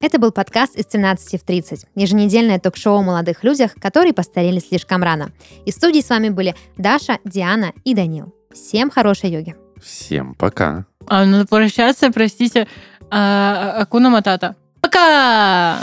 Это 0.00 0.18
был 0.18 0.32
подкаст 0.32 0.76
из 0.76 0.86
13 0.86 1.40
в 1.40 1.44
30, 1.44 1.86
еженедельное 1.94 2.58
ток-шоу 2.58 2.98
о 2.98 3.02
молодых 3.02 3.44
людях, 3.44 3.74
которые 3.74 4.14
постарели 4.14 4.58
слишком 4.58 5.02
рано. 5.02 5.30
Из 5.66 5.74
студии 5.74 6.00
с 6.00 6.08
вами 6.08 6.30
были 6.30 6.54
Даша, 6.78 7.18
Диана 7.24 7.72
и 7.84 7.94
Данил. 7.94 8.34
Всем 8.52 8.90
хорошей 8.90 9.30
йоги. 9.30 9.56
Всем 9.82 10.34
пока. 10.34 10.86
А, 11.06 11.26
надо 11.26 11.46
прощаться, 11.46 12.10
простите. 12.10 12.66
А, 13.10 13.76
Акуна 13.80 14.08
Матата. 14.08 14.56
Пока! 14.80 15.80